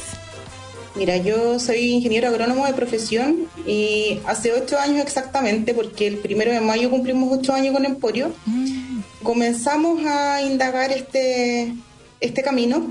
Mira, 0.95 1.17
yo 1.17 1.59
soy 1.59 1.91
ingeniero 1.91 2.27
agrónomo 2.27 2.65
de 2.65 2.73
profesión 2.73 3.47
y 3.67 4.19
hace 4.25 4.51
ocho 4.51 4.79
años 4.79 5.01
exactamente, 5.01 5.73
porque 5.75 6.07
el 6.07 6.17
primero 6.17 6.51
de 6.51 6.59
mayo 6.59 6.89
cumplimos 6.89 7.37
ocho 7.37 7.53
años 7.53 7.73
con 7.73 7.85
Emporio, 7.85 8.33
mm. 8.45 8.99
comenzamos 9.23 10.03
a 10.05 10.41
indagar 10.41 10.91
este, 10.91 11.73
este 12.19 12.41
camino 12.41 12.87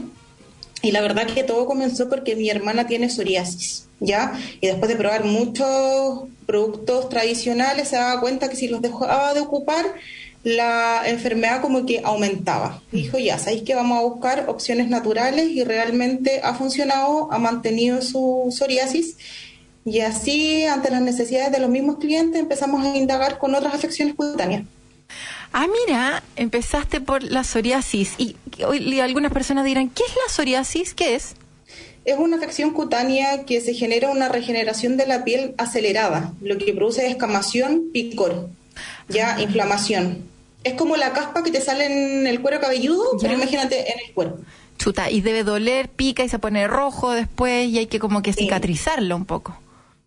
y 0.83 0.93
la 0.93 1.01
verdad 1.01 1.27
que 1.27 1.43
todo 1.43 1.67
comenzó 1.67 2.09
porque 2.09 2.37
mi 2.37 2.49
hermana 2.49 2.87
tiene 2.87 3.11
psoriasis, 3.11 3.87
¿ya? 4.01 4.33
Y 4.61 4.67
después 4.67 4.89
de 4.89 4.97
probar 4.97 5.25
muchos 5.25 6.25
productos 6.47 7.09
tradicionales 7.09 7.89
se 7.89 7.97
daba 7.97 8.21
cuenta 8.21 8.49
que 8.49 8.57
si 8.57 8.69
los 8.69 8.81
dejaba 8.81 9.35
de 9.35 9.41
ocupar, 9.41 9.95
la 10.43 11.03
enfermedad 11.07 11.61
como 11.61 11.85
que 11.85 12.01
aumentaba. 12.03 12.83
Dijo, 12.93 13.19
ya, 13.19 13.39
sabéis 13.39 13.63
que 13.63 13.75
vamos 13.75 13.99
a 13.99 14.03
buscar 14.03 14.49
opciones 14.49 14.89
naturales 14.89 15.49
y 15.51 15.65
realmente 15.65 16.41
ha 16.43 16.55
funcionado, 16.55 17.31
ha 17.31 17.39
mantenido 17.39 18.01
su 18.01 18.49
psoriasis. 18.51 19.17
Y 19.85 20.01
así, 20.01 20.65
ante 20.65 20.91
las 20.91 21.03
necesidades 21.03 21.53
de 21.53 21.59
los 21.59 21.69
mismos 21.69 21.99
clientes, 21.99 22.41
empezamos 22.41 22.85
a 22.85 22.97
indagar 22.97 23.39
con 23.39 23.55
otras 23.55 23.75
afecciones 23.75 24.15
cutáneas. 24.15 24.63
Ah, 25.53 25.67
mira, 25.87 26.23
empezaste 26.37 27.01
por 27.01 27.23
la 27.23 27.43
psoriasis 27.43 28.15
y, 28.19 28.37
algunas 29.01 29.33
personas 29.33 29.65
dirán, 29.65 29.91
¿qué 29.91 30.03
es 30.07 30.15
la 30.15 30.33
psoriasis? 30.33 30.95
¿Qué 30.95 31.17
es? 31.17 31.35
Es 32.05 32.19
una 32.19 32.37
afección 32.37 32.71
cutánea 32.71 33.45
que 33.45 33.61
se 33.61 33.75
genera 33.75 34.11
una 34.11 34.29
regeneración 34.29 34.97
de 34.97 35.07
la 35.07 35.25
piel 35.25 35.55
acelerada, 35.59 36.33
lo 36.41 36.57
que 36.57 36.73
produce 36.73 37.07
escamación, 37.07 37.91
picor, 37.93 38.49
ya 39.09 39.37
ah. 39.37 39.43
inflamación. 39.43 40.25
Es 40.63 40.75
como 40.75 40.97
la 40.97 41.13
caspa 41.13 41.43
que 41.43 41.51
te 41.51 41.61
sale 41.61 41.87
en 41.87 42.27
el 42.27 42.41
cuero 42.41 42.61
cabelludo, 42.61 43.03
pero 43.21 43.35
imagínate 43.35 43.93
en 43.93 43.99
el 44.07 44.15
cuerpo. 44.15 44.39
Chuta, 44.79 45.11
y 45.11 45.21
debe 45.21 45.43
doler, 45.43 45.89
pica 45.89 46.25
y 46.25 46.29
se 46.29 46.39
pone 46.39 46.67
rojo 46.67 47.11
después 47.13 47.69
y 47.69 47.79
hay 47.79 47.87
que 47.87 47.99
como 47.99 48.23
que 48.23 48.33
cicatrizarlo 48.33 49.17
un 49.17 49.27
poco. 49.27 49.59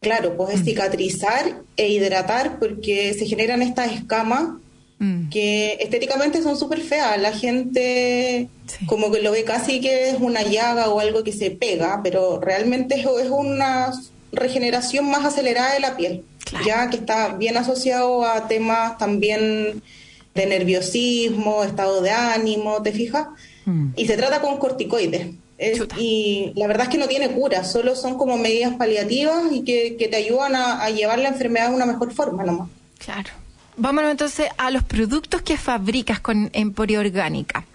Claro, 0.01 0.35
pues 0.35 0.61
mm. 0.61 0.63
cicatrizar 0.63 1.61
e 1.77 1.89
hidratar 1.89 2.59
porque 2.59 3.13
se 3.13 3.25
generan 3.25 3.61
estas 3.61 3.91
escamas 3.91 4.49
Mm. 5.03 5.29
que 5.29 5.73
estéticamente 5.81 6.41
son 6.41 6.57
súper 6.57 6.79
feas. 6.79 7.19
La 7.19 7.33
gente 7.33 8.47
como 8.85 9.11
que 9.11 9.21
lo 9.21 9.31
ve 9.31 9.43
casi 9.43 9.81
que 9.81 10.09
es 10.09 10.15
una 10.17 10.43
llaga 10.43 10.87
o 10.87 11.01
algo 11.01 11.25
que 11.25 11.33
se 11.33 11.51
pega, 11.51 11.99
pero 12.01 12.39
realmente 12.39 12.95
es, 12.95 13.29
una 13.29 13.91
regeneración 14.31 15.09
más 15.09 15.25
acelerada 15.25 15.73
de 15.73 15.81
la 15.81 15.97
piel, 15.97 16.23
ya 16.65 16.89
que 16.89 16.95
está 16.95 17.35
bien 17.35 17.57
asociado 17.57 18.23
a 18.23 18.47
temas 18.47 18.97
también 18.97 19.81
de 20.33 20.45
nerviosismo, 20.45 21.65
estado 21.65 21.99
de 22.01 22.11
ánimo, 22.11 22.81
¿te 22.81 22.93
fijas? 22.93 23.27
Mm. 23.65 23.89
Y 23.97 24.07
se 24.07 24.15
trata 24.15 24.39
con 24.39 24.57
corticoides. 24.57 25.27
y 25.97 26.53
la 26.55 26.67
verdad 26.67 26.83
es 26.83 26.89
que 26.89 26.97
no 26.97 27.09
tiene 27.09 27.29
cura, 27.31 27.65
solo 27.65 27.93
son 27.97 28.17
como 28.17 28.37
medidas 28.37 28.75
paliativas 28.75 29.51
y 29.51 29.65
que, 29.65 29.97
te 30.09 30.15
ayudan 30.15 30.55
a, 30.55 30.81
a 30.81 30.89
llevar 30.91 31.19
la 31.19 31.27
enfermedad 31.27 31.71
de 31.71 31.75
una 31.75 31.85
mejor 31.85 32.13
forma 32.13 32.45
nomás. 32.45 32.69
Claro. 32.99 33.42
Vámonos 33.75 34.11
entonces 34.11 34.49
a 34.57 34.69
los 34.69 34.83
productos 34.83 35.41
que 35.41 35.57
fabricas 35.57 36.19
con 36.19 36.49
Emporio 36.53 36.99
Orgánica. 36.99 37.65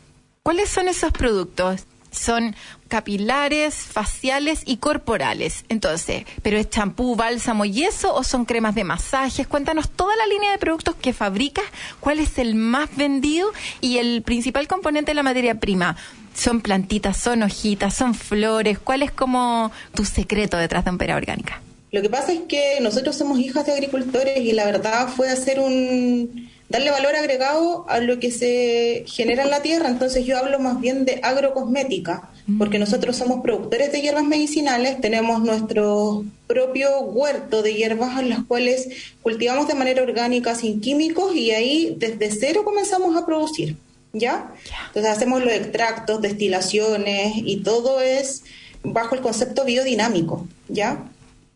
¿Cuáles 0.45 0.71
son 0.71 0.89
esos 0.89 1.13
productos? 1.13 1.87
Son 2.11 2.55
capilares, 2.87 3.75
faciales 3.75 4.63
y 4.65 4.79
corporales. 4.79 5.65
Entonces, 5.69 6.25
¿pero 6.43 6.57
es 6.57 6.71
champú, 6.71 7.17
bálsamo 7.17 7.65
y 7.65 7.83
eso 7.83 8.15
o 8.15 8.23
son 8.23 8.45
cremas 8.45 8.75
de 8.75 8.85
masajes? 8.85 9.47
Cuéntanos 9.47 9.91
toda 9.91 10.17
la 10.17 10.27
línea 10.27 10.53
de 10.53 10.59
productos 10.59 10.95
que 10.95 11.13
fabricas, 11.13 11.65
cuál 12.01 12.21
es 12.21 12.39
el 12.39 12.55
más 12.55 12.95
vendido 12.97 13.51
y 13.81 13.99
el 13.99 14.23
principal 14.23 14.69
componente 14.69 15.11
de 15.11 15.17
la 15.17 15.23
materia 15.23 15.59
prima. 15.59 15.97
¿Son 16.33 16.61
plantitas, 16.61 17.17
son 17.17 17.43
hojitas, 17.43 17.95
son 17.95 18.15
flores? 18.15 18.79
¿Cuál 18.79 19.03
es 19.03 19.11
como 19.11 19.73
tu 19.95 20.05
secreto 20.05 20.57
detrás 20.57 20.85
de 20.85 20.91
Emporio 20.91 21.17
Orgánica? 21.17 21.61
Lo 21.91 22.03
que 22.03 22.11
pasa 22.11 22.33
es 22.33 22.41
que 22.49 22.79
nosotros 22.81 23.17
somos 23.17 23.39
hijas 23.39 23.65
de 23.67 23.73
agricultores 23.73 24.39
y 24.41 24.53
la 24.53 24.67
verdad 24.67 25.09
fue 25.09 25.31
hacer 25.31 25.59
un 25.59 26.49
darle 26.69 26.91
valor 26.91 27.17
agregado 27.17 27.87
a 27.89 27.99
lo 28.01 28.19
que 28.19 28.31
se 28.31 29.05
genera 29.07 29.45
en 29.45 29.51
la 29.51 29.63
tierra. 29.63 29.89
Entonces 29.89 30.27
yo 30.27 30.37
hablo 30.37 30.59
más 30.59 30.81
bien 30.81 31.05
de 31.05 31.21
agrocosmética, 31.23 32.29
mm. 32.47 32.59
porque 32.59 32.79
nosotros 32.79 33.17
somos 33.17 33.41
productores 33.41 33.91
de 33.91 34.03
hierbas 34.03 34.25
medicinales, 34.25 35.01
tenemos 35.01 35.41
nuestro 35.43 36.25
propio 36.47 37.01
huerto 37.01 37.63
de 37.63 37.75
hierbas 37.75 38.21
en 38.21 38.29
las 38.29 38.45
cuales 38.45 38.89
cultivamos 39.23 39.67
de 39.69 39.75
manera 39.75 40.03
orgánica 40.03 40.55
sin 40.55 40.81
químicos 40.81 41.35
y 41.35 41.53
ahí 41.53 41.97
desde 41.99 42.31
cero 42.31 42.63
comenzamos 42.65 43.17
a 43.17 43.25
producir, 43.25 43.77
¿ya? 44.13 44.53
Entonces 44.89 45.11
hacemos 45.11 45.43
los 45.43 45.53
extractos, 45.53 46.21
destilaciones 46.21 47.33
y 47.37 47.59
todo 47.59 48.01
es 48.01 48.45
bajo 48.83 49.15
el 49.15 49.23
concepto 49.23 49.65
biodinámico, 49.65 50.47
¿ya? 50.69 51.05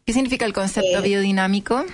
¿Qué 0.05 0.13
significa 0.13 0.45
el 0.45 0.53
concepto 0.53 0.99
eh, 0.99 1.03
biodinámico? 1.03 1.85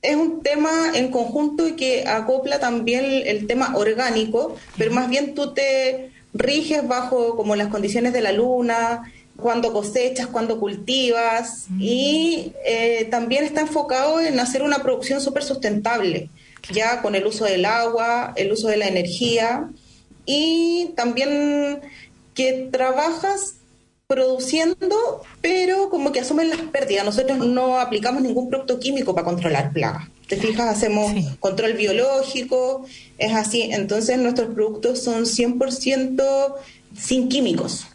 Es 0.00 0.14
un 0.14 0.42
tema 0.42 0.92
en 0.94 1.10
conjunto 1.10 1.66
y 1.66 1.72
que 1.72 2.06
acopla 2.06 2.60
también 2.60 3.04
el, 3.04 3.46
tema 3.48 3.74
orgánico, 3.74 4.56
pero 4.76 4.92
más 4.92 5.10
bien 5.10 5.34
tú 5.34 5.54
te 5.54 6.12
riges 6.34 6.86
bajo 6.86 7.36
como 7.36 7.56
las 7.56 7.68
condiciones 7.68 8.12
de 8.12 8.20
la 8.20 8.30
luna, 8.30 9.12
cuando 9.36 9.72
cosechas, 9.72 10.28
cuando 10.28 10.60
cultivas 10.60 11.66
mm. 11.68 11.80
y 11.80 12.52
eh, 12.64 13.08
también 13.10 13.44
está 13.44 13.60
enfocado 13.60 14.20
en 14.20 14.38
hacer 14.38 14.62
una 14.62 14.82
producción 14.82 15.20
súper 15.20 15.42
sustentable, 15.42 16.30
ya 16.72 17.02
con 17.02 17.16
el 17.16 17.26
uso 17.26 17.44
del 17.44 17.64
agua, 17.64 18.32
el 18.36 18.52
uso 18.52 18.68
de 18.68 18.76
la 18.76 18.86
energía 18.86 19.68
y 20.26 20.90
también 20.96 21.80
que 22.34 22.68
trabajas 22.70 23.57
produciendo, 24.08 25.22
pero 25.42 25.90
como 25.90 26.12
que 26.12 26.20
asumen 26.20 26.48
las 26.48 26.62
pérdidas. 26.62 27.04
Nosotros 27.04 27.46
no 27.46 27.78
aplicamos 27.78 28.22
ningún 28.22 28.48
producto 28.48 28.80
químico 28.80 29.14
para 29.14 29.26
controlar 29.26 29.70
plagas. 29.74 30.08
Te 30.26 30.36
fijas, 30.36 30.66
hacemos 30.66 31.12
control 31.40 31.74
biológico, 31.74 32.86
es 33.18 33.34
así. 33.34 33.68
Entonces 33.70 34.18
nuestros 34.18 34.54
productos 34.54 35.02
son 35.02 35.24
100% 35.24 36.54
sin 36.98 37.28
químicos. 37.28 37.86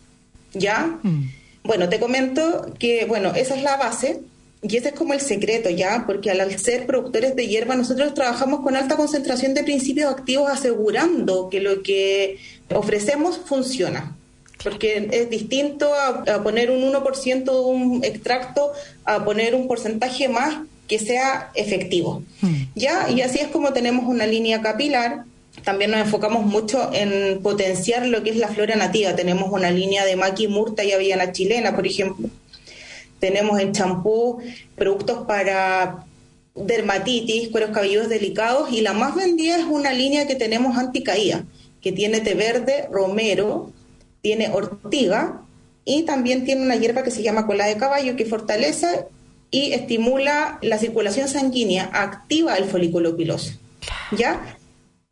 ¿Ya? 0.54 1.00
Mm. 1.02 1.30
Bueno, 1.64 1.90
te 1.90 2.00
comento 2.00 2.72
que, 2.78 3.06
bueno, 3.06 3.34
esa 3.34 3.56
es 3.56 3.64
la 3.64 3.78
base 3.78 4.22
y 4.62 4.78
ese 4.78 4.90
es 4.90 4.94
como 4.94 5.14
el 5.14 5.22
secreto, 5.22 5.72
¿ya? 5.72 6.04
Porque 6.06 6.30
al 6.30 6.60
ser 6.60 6.86
productores 6.86 7.36
de 7.36 7.48
hierba, 7.48 7.76
nosotros 7.76 8.14
trabajamos 8.14 8.62
con 8.62 8.76
alta 8.76 8.98
concentración 8.98 9.56
de 9.56 9.64
principios 9.64 10.12
activos 10.12 10.52
asegurando 10.52 11.50
que 11.50 11.60
lo 11.60 11.82
que 11.82 12.38
ofrecemos 12.70 13.40
funciona. 13.44 14.16
Porque 14.64 15.10
es 15.12 15.30
distinto 15.30 15.94
a, 15.94 16.24
a 16.36 16.44
poner 16.44 16.72
un 16.72 16.82
1% 16.82 17.44
de 17.44 17.52
un 17.52 18.04
extracto 18.04 18.72
a 19.04 19.26
poner 19.26 19.56
un 19.56 19.68
porcentaje 19.68 20.30
más 20.30 20.60
que 20.88 21.00
sea 21.00 21.52
efectivo. 21.56 22.24
Mm. 22.42 22.56
¿Ya? 22.76 23.10
Y 23.10 23.22
así 23.22 23.40
es 23.40 23.48
como 23.48 23.74
tenemos 23.74 24.06
una 24.06 24.26
línea 24.26 24.62
capilar. 24.62 25.26
También 25.64 25.92
nos 25.92 26.02
enfocamos 26.02 26.46
mucho 26.46 26.92
en 26.94 27.42
potenciar 27.42 28.08
lo 28.08 28.24
que 28.24 28.32
es 28.32 28.38
la 28.38 28.48
flora 28.48 28.76
nativa. 28.76 29.16
Tenemos 29.16 29.52
una 29.52 29.72
línea 29.72 30.06
de 30.06 30.16
maqui, 30.16 30.48
murta 30.48 30.84
y 30.84 30.92
avellana 30.92 31.32
chilena, 31.32 31.76
por 31.76 31.88
ejemplo. 31.88 32.30
Tenemos 33.20 33.60
en 33.60 33.72
champú 33.72 34.40
productos 34.76 35.26
para 35.26 36.06
dermatitis, 36.56 37.50
cueros 37.50 37.72
cabelludos 37.72 38.10
delicados 38.10 38.72
y 38.72 38.82
la 38.82 38.94
más 38.94 39.16
vendida 39.16 39.58
es 39.58 39.66
una 39.66 39.94
línea 39.94 40.28
que 40.28 40.36
tenemos 40.36 40.78
anticaída, 40.78 41.44
que 41.82 41.92
tiene 41.92 42.20
té 42.20 42.36
verde, 42.36 42.88
romero, 42.92 43.72
tiene 44.24 44.50
ortiga 44.50 45.42
y 45.86 46.04
también 46.04 46.46
tiene 46.46 46.64
una 46.64 46.78
hierba 46.78 47.04
que 47.04 47.12
se 47.12 47.22
llama 47.22 47.46
cola 47.46 47.66
de 47.68 47.78
caballo 47.78 48.16
que 48.16 48.26
fortalece 48.26 49.06
y 49.52 49.74
estimula 49.74 50.58
la 50.62 50.80
circulación 50.80 51.28
sanguínea, 51.28 51.90
activa 51.94 52.56
el 52.56 52.66
folículo 52.66 53.16
piloso. 53.16 53.52
¿Ya? 54.18 54.58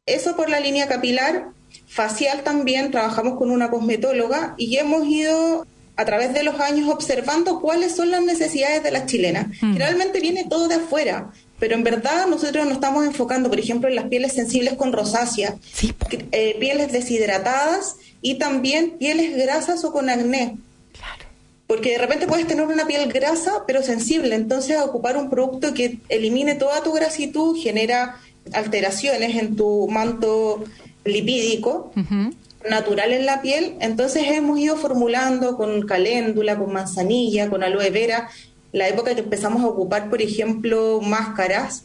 Eso 0.06 0.36
por 0.36 0.50
la 0.50 0.60
línea 0.60 0.88
capilar. 0.88 1.50
Facial 1.88 2.44
también 2.44 2.90
trabajamos 2.90 3.38
con 3.38 3.52
una 3.52 3.70
cosmetóloga 3.70 4.56
y 4.58 4.78
hemos 4.78 5.06
ido 5.06 5.68
a 5.98 6.06
través 6.06 6.34
de 6.34 6.44
los 6.44 6.60
años 6.62 6.90
observando 6.90 7.60
cuáles 7.60 7.94
son 7.94 8.12
las 8.12 8.24
necesidades 8.24 8.82
de 8.82 8.92
las 8.92 9.08
chilenas. 9.08 9.48
Mm. 9.62 9.74
Generalmente 9.74 10.22
viene 10.22 10.46
todo 10.50 10.70
de 10.70 10.76
afuera, 10.76 11.32
pero 11.60 11.76
en 11.76 11.84
verdad 11.84 12.28
nosotros 12.28 12.66
nos 12.66 12.76
estamos 12.76 13.06
enfocando, 13.06 13.50
por 13.50 13.60
ejemplo, 13.60 13.90
en 13.90 13.96
las 13.96 14.06
pieles 14.06 14.34
sensibles 14.34 14.74
con 14.76 14.94
rosácea, 14.94 15.58
Sí, 15.74 15.94
eh, 16.32 16.56
pieles 16.60 16.94
deshidratadas 16.94 17.98
y 18.22 18.36
también 18.36 18.98
pieles 18.98 19.36
grasas 19.38 19.84
o 19.84 19.92
con 19.92 20.10
acné. 20.10 20.58
Claro. 20.94 21.26
Porque 21.68 21.92
de 21.92 21.98
repente 21.98 22.28
puedes 22.28 22.48
tener 22.48 22.66
una 22.66 22.86
piel 22.86 23.12
grasa 23.12 23.64
pero 23.66 23.84
sensible, 23.84 24.36
entonces 24.36 24.80
ocupar 24.80 25.18
un 25.18 25.30
producto 25.30 25.74
que 25.74 26.00
elimine 26.10 26.56
toda 26.56 26.84
tu 26.84 26.92
grasitud 26.92 27.58
genera 27.58 28.18
alteraciones 28.54 29.36
en 29.36 29.56
tu 29.56 29.88
manto 29.88 30.64
lipídico 31.06 31.92
natural 32.70 33.12
en 33.12 33.26
la 33.26 33.42
piel, 33.42 33.76
entonces 33.80 34.24
hemos 34.28 34.60
ido 34.60 34.76
formulando 34.76 35.58
con 35.58 35.86
caléndula, 35.86 36.58
con 36.58 36.72
manzanilla, 36.72 37.50
con 37.50 37.64
aloe 37.64 37.90
vera. 37.90 38.30
La 38.72 38.88
época 38.88 39.14
que 39.16 39.22
empezamos 39.22 39.64
a 39.64 39.68
ocupar, 39.68 40.10
por 40.10 40.22
ejemplo, 40.22 41.02
máscaras, 41.02 41.84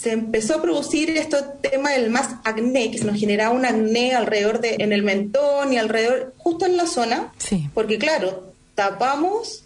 se 0.00 0.12
empezó 0.12 0.54
a 0.56 0.62
producir 0.62 1.10
este 1.10 1.38
tema 1.60 1.90
del 1.90 2.08
más 2.10 2.36
acné, 2.44 2.90
que 2.90 2.98
se 2.98 3.04
nos 3.04 3.18
generaba 3.18 3.52
un 3.54 3.64
acné 3.64 4.14
alrededor 4.14 4.60
de, 4.60 4.76
en 4.78 4.92
el 4.92 5.02
mentón 5.02 5.72
y 5.72 5.78
alrededor, 5.78 6.34
justo 6.38 6.66
en 6.66 6.76
la 6.76 6.86
zona, 6.86 7.32
Sí. 7.38 7.68
porque 7.74 7.98
claro, 7.98 8.52
tapamos, 8.76 9.64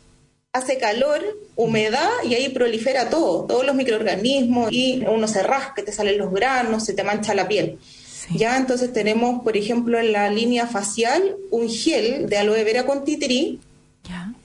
hace 0.54 0.78
calor, 0.78 1.20
humedad 1.54 2.08
y 2.24 2.34
ahí 2.34 2.48
prolifera 2.48 3.10
todo, 3.10 3.44
todos 3.44 3.66
los 3.66 3.74
microorganismos 3.74 4.72
y 4.72 5.02
uno 5.06 5.28
se 5.28 5.42
rasca, 5.42 5.84
te 5.84 5.92
salen 5.92 6.16
los 6.16 6.32
granos, 6.32 6.84
se 6.84 6.94
te 6.94 7.04
mancha 7.04 7.34
la 7.34 7.46
piel. 7.46 7.78
Sí. 7.82 8.38
Ya 8.38 8.56
entonces 8.56 8.90
tenemos, 8.92 9.42
por 9.42 9.56
ejemplo, 9.58 9.98
en 9.98 10.12
la 10.12 10.30
línea 10.30 10.66
facial 10.66 11.36
un 11.50 11.68
gel 11.68 12.28
de 12.28 12.38
aloe 12.38 12.64
vera 12.64 12.86
con 12.86 13.04
titri 13.04 13.60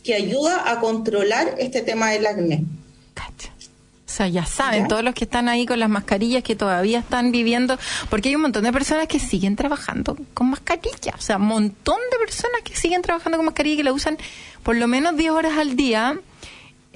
que 0.04 0.16
ayuda 0.16 0.70
a 0.70 0.80
controlar 0.80 1.56
este 1.60 1.82
tema 1.82 2.12
del 2.12 2.26
acné. 2.28 2.64
Cacha. 3.14 3.54
O 4.08 4.10
sea, 4.10 4.30
ya 4.30 4.46
saben, 4.46 4.84
¿Ya? 4.84 4.88
todos 4.88 5.04
los 5.04 5.14
que 5.14 5.26
están 5.26 5.50
ahí 5.50 5.66
con 5.66 5.82
las 5.82 5.90
mascarillas 5.90 6.42
que 6.42 6.56
todavía 6.56 7.00
están 7.00 7.34
viviendo, 7.34 7.78
porque 8.10 8.30
hay 8.30 8.36
un 8.36 8.42
montón 8.42 8.64
de 8.64 8.72
personas 8.72 9.08
que 9.08 9.20
siguen 9.20 9.58
trabajando 9.58 10.18
con 10.34 10.50
mascarilla, 10.50 11.14
o 11.18 11.22
sea, 11.22 11.36
un 11.36 11.48
montón 11.48 11.98
de 12.12 12.18
personas 12.18 12.62
que 12.64 12.74
siguen 12.76 13.02
trabajando 13.02 13.38
con 13.38 13.46
mascarilla 13.46 13.74
y 13.74 13.78
que 13.78 13.84
la 13.84 13.92
usan 13.92 14.18
por 14.64 14.78
lo 14.78 14.88
menos 14.88 15.18
10 15.18 15.32
horas 15.32 15.58
al 15.58 15.76
día, 15.76 16.18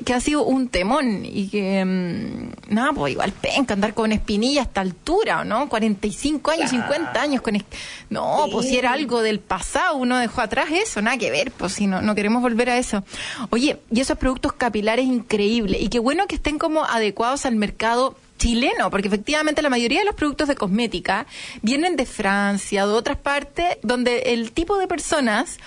que 0.05 0.13
ha 0.13 0.19
sido 0.19 0.43
un 0.43 0.67
temón 0.69 1.23
y 1.25 1.47
que, 1.49 1.83
mm, 1.85 2.73
nada, 2.73 2.91
pues 2.93 3.11
igual 3.13 3.31
penca 3.31 3.73
andar 3.73 3.93
con 3.93 4.11
espinilla 4.11 4.61
a 4.61 4.63
esta 4.63 4.81
altura, 4.81 5.41
¿o 5.41 5.43
¿no? 5.43 5.69
45 5.69 6.51
años, 6.51 6.69
Claro. 6.69 6.87
50 6.87 7.21
años 7.21 7.41
con... 7.41 7.57
No, 8.09 8.45
pues 8.51 8.67
si 8.67 8.77
era 8.77 8.93
Sí. 8.93 8.99
algo 8.99 9.21
del 9.21 9.39
pasado, 9.39 9.95
uno 9.97 10.17
dejó 10.17 10.41
atrás 10.41 10.67
eso, 10.71 11.01
nada 11.01 11.17
que 11.17 11.31
ver, 11.31 11.51
pues 11.51 11.73
si 11.73 11.87
no, 11.87 12.01
no 12.01 12.15
queremos 12.15 12.41
volver 12.41 12.69
a 12.69 12.77
eso. 12.77 13.03
Oye, 13.49 13.77
y 13.91 13.99
esos 13.99 14.17
productos 14.17 14.53
capilares 14.53 15.05
increíbles, 15.05 15.81
y 15.81 15.89
qué 15.89 15.99
bueno 15.99 16.27
que 16.27 16.35
estén 16.35 16.57
como 16.59 16.83
adecuados 16.85 17.45
al 17.45 17.55
mercado 17.55 18.15
chileno, 18.37 18.89
porque 18.89 19.07
efectivamente 19.07 19.61
la 19.61 19.69
mayoría 19.69 19.99
de 19.99 20.05
los 20.05 20.15
productos 20.15 20.47
de 20.47 20.55
cosmética 20.55 21.27
vienen 21.61 21.95
de 21.95 22.07
Francia, 22.07 22.87
de 22.87 22.93
otras 22.93 23.17
partes, 23.17 23.77
donde 23.83 24.19
el 24.33 24.51
tipo 24.51 24.77
de 24.79 24.87
personas 24.87 25.57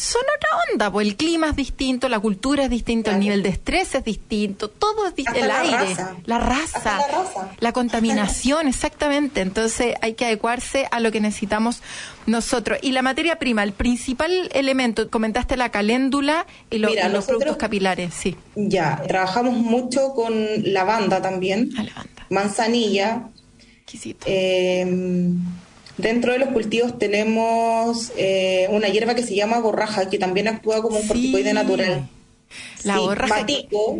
son 0.00 0.22
otra 0.36 0.48
onda, 0.72 0.92
pues 0.92 1.08
el 1.08 1.16
clima 1.16 1.48
es 1.48 1.56
distinto, 1.56 2.08
la 2.08 2.20
cultura 2.20 2.62
es 2.64 2.70
distinto, 2.70 3.10
el 3.10 3.18
nivel 3.18 3.42
de 3.42 3.48
estrés 3.48 3.96
es 3.96 4.04
distinto, 4.04 4.68
todo 4.70 5.08
es 5.08 5.16
distinto, 5.16 5.40
el 5.40 5.48
la 5.48 5.60
aire, 5.60 5.76
raza. 5.76 6.16
la 6.24 6.38
raza, 6.38 6.98
la 6.98 7.08
raza. 7.08 7.50
la 7.58 7.72
contaminación, 7.72 8.68
exactamente. 8.68 9.40
Entonces 9.40 9.96
hay 10.00 10.14
que 10.14 10.26
adecuarse 10.26 10.86
a 10.92 11.00
lo 11.00 11.10
que 11.10 11.20
necesitamos 11.20 11.82
nosotros. 12.26 12.78
Y 12.80 12.92
la 12.92 13.02
materia 13.02 13.40
prima, 13.40 13.64
el 13.64 13.72
principal 13.72 14.48
elemento, 14.52 15.10
comentaste 15.10 15.56
la 15.56 15.70
caléndula 15.70 16.46
y, 16.70 16.78
lo- 16.78 16.90
Mira, 16.90 17.02
y 17.02 17.04
los 17.06 17.14
nosotros- 17.14 17.38
productos 17.38 17.56
capilares, 17.56 18.14
sí. 18.14 18.36
Ya, 18.54 19.02
trabajamos 19.08 19.54
mucho 19.56 20.14
con 20.14 20.32
lavanda 20.62 21.20
también, 21.20 21.70
A 21.76 21.82
la 21.82 21.94
banda. 21.94 22.26
manzanilla. 22.30 23.24
Exquisito. 23.80 24.26
Eh, 24.28 24.86
dentro 25.98 26.32
de 26.32 26.38
los 26.38 26.48
cultivos 26.50 26.98
tenemos 26.98 28.12
eh, 28.16 28.66
una 28.70 28.88
hierba 28.88 29.14
que 29.14 29.22
se 29.22 29.34
llama 29.34 29.58
borraja, 29.58 30.08
que 30.08 30.18
también 30.18 30.48
actúa 30.48 30.80
como 30.82 30.96
un 30.96 31.02
Sí. 31.02 31.08
corticoide 31.08 31.52
natural. 31.52 32.08
La 32.84 32.94
Sí, 32.94 33.00
borraja. 33.00 33.40
Matico, 33.40 33.98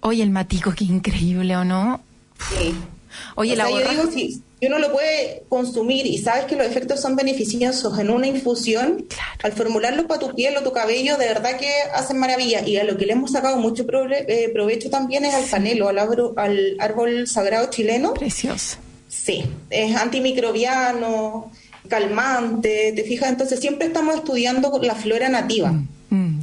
Oye, 0.00 0.22
el 0.22 0.30
matico, 0.30 0.72
qué 0.76 0.84
increíble, 0.84 1.56
¿o 1.56 1.64
no? 1.64 2.00
sí. 2.50 2.72
Oye, 3.34 3.54
O 3.54 3.56
la 3.56 3.64
sea, 3.64 3.70
yo 3.72 3.78
borraja. 3.80 4.00
digo, 4.02 4.12
si, 4.12 4.42
uno 4.62 4.78
lo 4.78 4.92
puede 4.92 5.42
consumir 5.48 6.06
y 6.06 6.18
sabes 6.18 6.44
que 6.44 6.54
los 6.54 6.66
efectos 6.66 7.00
son 7.00 7.16
beneficiosos 7.16 7.98
en 7.98 8.10
una 8.10 8.28
infusión, 8.28 9.06
Claro. 9.08 9.30
al 9.42 9.52
formularlo 9.52 10.06
para 10.06 10.20
tu 10.20 10.34
piel 10.36 10.56
o 10.56 10.62
tu 10.62 10.72
cabello, 10.72 11.16
de 11.16 11.26
verdad 11.26 11.56
que 11.58 11.68
hacen 11.94 12.18
maravilla. 12.18 12.64
Y 12.66 12.76
a 12.76 12.84
lo 12.84 12.96
que 12.96 13.06
le 13.06 13.14
hemos 13.14 13.32
sacado 13.32 13.56
mucho 13.56 13.86
prove- 13.86 14.24
eh, 14.28 14.50
provecho 14.52 14.88
también 14.90 15.24
es 15.24 15.34
al 15.34 15.44
panelo, 15.44 15.88
al, 15.88 15.98
al 16.36 16.76
árbol 16.78 17.26
sagrado 17.26 17.70
chileno. 17.70 18.14
Precioso. 18.14 18.76
Sí, 19.08 19.44
es 19.70 19.96
antimicrobiano, 19.96 21.50
calmante, 21.88 22.92
¿te 22.94 23.04
fijas? 23.04 23.30
Entonces 23.30 23.58
siempre 23.58 23.86
estamos 23.86 24.14
estudiando 24.16 24.78
la 24.82 24.94
flora 24.94 25.28
nativa. 25.28 25.72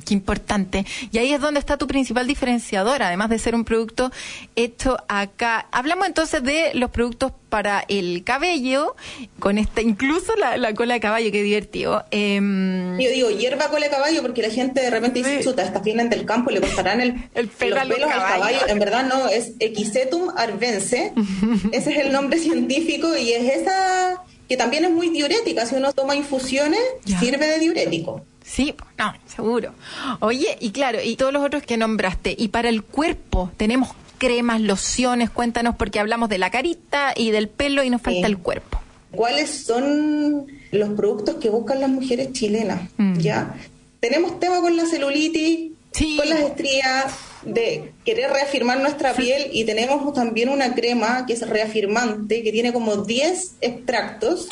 Qué 0.05 0.13
importante. 0.13 0.85
Y 1.11 1.17
ahí 1.17 1.33
es 1.33 1.41
donde 1.41 1.59
está 1.59 1.77
tu 1.77 1.87
principal 1.87 2.27
diferenciador, 2.27 3.01
además 3.03 3.29
de 3.29 3.39
ser 3.39 3.55
un 3.55 3.65
producto 3.65 4.11
hecho 4.55 4.97
acá. 5.07 5.67
Hablamos 5.71 6.07
entonces 6.07 6.43
de 6.43 6.71
los 6.73 6.91
productos 6.91 7.31
para 7.49 7.85
el 7.87 8.23
cabello, 8.23 8.95
con 9.39 9.57
esta, 9.57 9.81
incluso 9.81 10.35
la, 10.35 10.57
la 10.57 10.73
cola 10.73 10.95
de 10.95 10.99
caballo, 10.99 11.31
qué 11.31 11.41
divertido. 11.41 12.03
Em, 12.11 12.99
Yo 12.99 13.09
digo 13.09 13.29
hierba 13.31 13.69
cola 13.69 13.85
de 13.85 13.91
caballo 13.91 14.21
porque 14.21 14.41
la 14.41 14.49
gente 14.49 14.81
de 14.81 14.89
repente 14.89 15.19
dice, 15.19 15.41
chuta, 15.41 15.63
estas 15.63 15.83
vienen 15.83 16.09
del 16.09 16.25
campo, 16.25 16.51
le 16.51 16.59
cortarán 16.61 17.01
el, 17.01 17.15
El 17.33 17.47
pelo 17.47 17.77
los 17.77 17.87
pelos 17.87 18.11
al 18.11 18.19
caballo. 18.19 18.59
En 18.67 18.79
verdad 18.79 19.05
no, 19.07 19.29
es 19.29 19.53
Equisetum 19.59 20.29
arvense. 20.35 21.13
Ese 21.71 21.91
es 21.93 21.97
el 22.05 22.11
nombre 22.11 22.39
científico 22.39 23.15
y 23.17 23.31
es 23.31 23.61
esa 23.61 24.21
que 24.49 24.57
también 24.57 24.85
es 24.85 24.91
muy 24.91 25.09
diurética. 25.09 25.65
Si 25.65 25.75
uno 25.75 25.91
toma 25.93 26.15
infusiones, 26.15 26.79
Ya. 27.05 27.19
sirve 27.19 27.47
de 27.47 27.59
diurético. 27.59 28.23
Sí, 28.45 28.75
no, 28.97 29.13
seguro. 29.25 29.73
Oye, 30.19 30.57
y 30.59 30.71
claro, 30.71 30.99
y 31.03 31.15
todos 31.15 31.33
los 31.33 31.43
otros 31.43 31.63
que 31.63 31.77
nombraste. 31.77 32.35
Y 32.37 32.49
para 32.49 32.69
el 32.69 32.83
cuerpo, 32.83 33.51
tenemos 33.57 33.89
cremas, 34.17 34.61
lociones, 34.61 35.29
cuéntanos, 35.29 35.75
porque 35.75 35.99
hablamos 35.99 36.29
de 36.29 36.37
la 36.37 36.51
carita 36.51 37.13
y 37.15 37.31
del 37.31 37.49
pelo 37.49 37.83
y 37.83 37.89
nos 37.89 38.01
falta 38.01 38.19
Sí. 38.19 38.25
el 38.25 38.37
cuerpo. 38.37 38.79
¿Cuáles 39.11 39.49
son 39.65 40.45
los 40.71 40.89
productos 40.89 41.35
que 41.35 41.49
buscan 41.49 41.79
las 41.81 41.89
mujeres 41.89 42.33
chilenas? 42.33 42.81
Mm. 42.97 43.17
¿Ya? 43.19 43.55
Tenemos 43.99 44.39
tema 44.39 44.61
con 44.61 44.75
la 44.77 44.85
celulitis, 44.85 45.71
Sí. 45.91 46.17
con 46.17 46.29
las 46.29 46.39
estrías, 46.41 47.13
de 47.43 47.91
querer 48.03 48.31
reafirmar 48.31 48.79
nuestra 48.79 49.13
piel 49.13 49.49
y 49.53 49.65
tenemos 49.65 50.13
también 50.13 50.49
una 50.49 50.73
crema 50.75 51.25
que 51.25 51.33
es 51.33 51.47
reafirmante, 51.47 52.43
que 52.43 52.51
tiene 52.51 52.73
como 52.73 52.97
10 52.97 53.55
extractos 53.61 54.47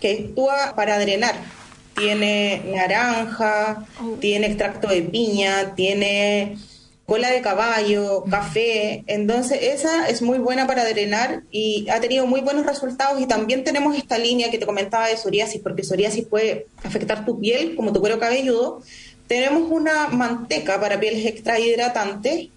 que 0.00 0.26
actúa 0.28 0.74
para 0.76 0.98
drenar. 0.98 1.34
Tiene 1.98 2.62
naranja, 2.74 3.86
Oh. 4.00 4.16
tiene 4.20 4.46
extracto 4.46 4.88
de 4.88 5.02
piña, 5.02 5.74
tiene 5.74 6.56
cola 7.08 7.30
de 7.30 7.40
caballo, 7.40 8.24
café. 8.30 9.02
Entonces, 9.06 9.58
esa 9.62 10.08
es 10.08 10.20
muy 10.20 10.38
buena 10.38 10.66
para 10.66 10.84
drenar 10.84 11.42
y 11.50 11.88
ha 11.88 12.00
tenido 12.00 12.26
muy 12.26 12.42
buenos 12.42 12.66
resultados. 12.66 13.18
Y 13.20 13.26
también 13.26 13.64
tenemos 13.64 13.96
esta 13.96 14.18
línea 14.18 14.50
que 14.50 14.58
te 14.58 14.66
comentaba 14.66 15.08
de 15.08 15.16
psoriasis, 15.16 15.62
porque 15.62 15.84
psoriasis 15.84 16.26
puede 16.26 16.66
afectar 16.84 17.24
tu 17.24 17.40
piel, 17.40 17.74
como 17.76 17.94
tu 17.94 18.00
cuero 18.00 18.18
cabelludo. 18.18 18.82
Tenemos 19.26 19.70
una 19.70 20.08
manteca 20.08 20.78
para 20.78 21.00
pieles 21.00 21.24
extra 21.24 21.58
hidratantes, 21.58 22.48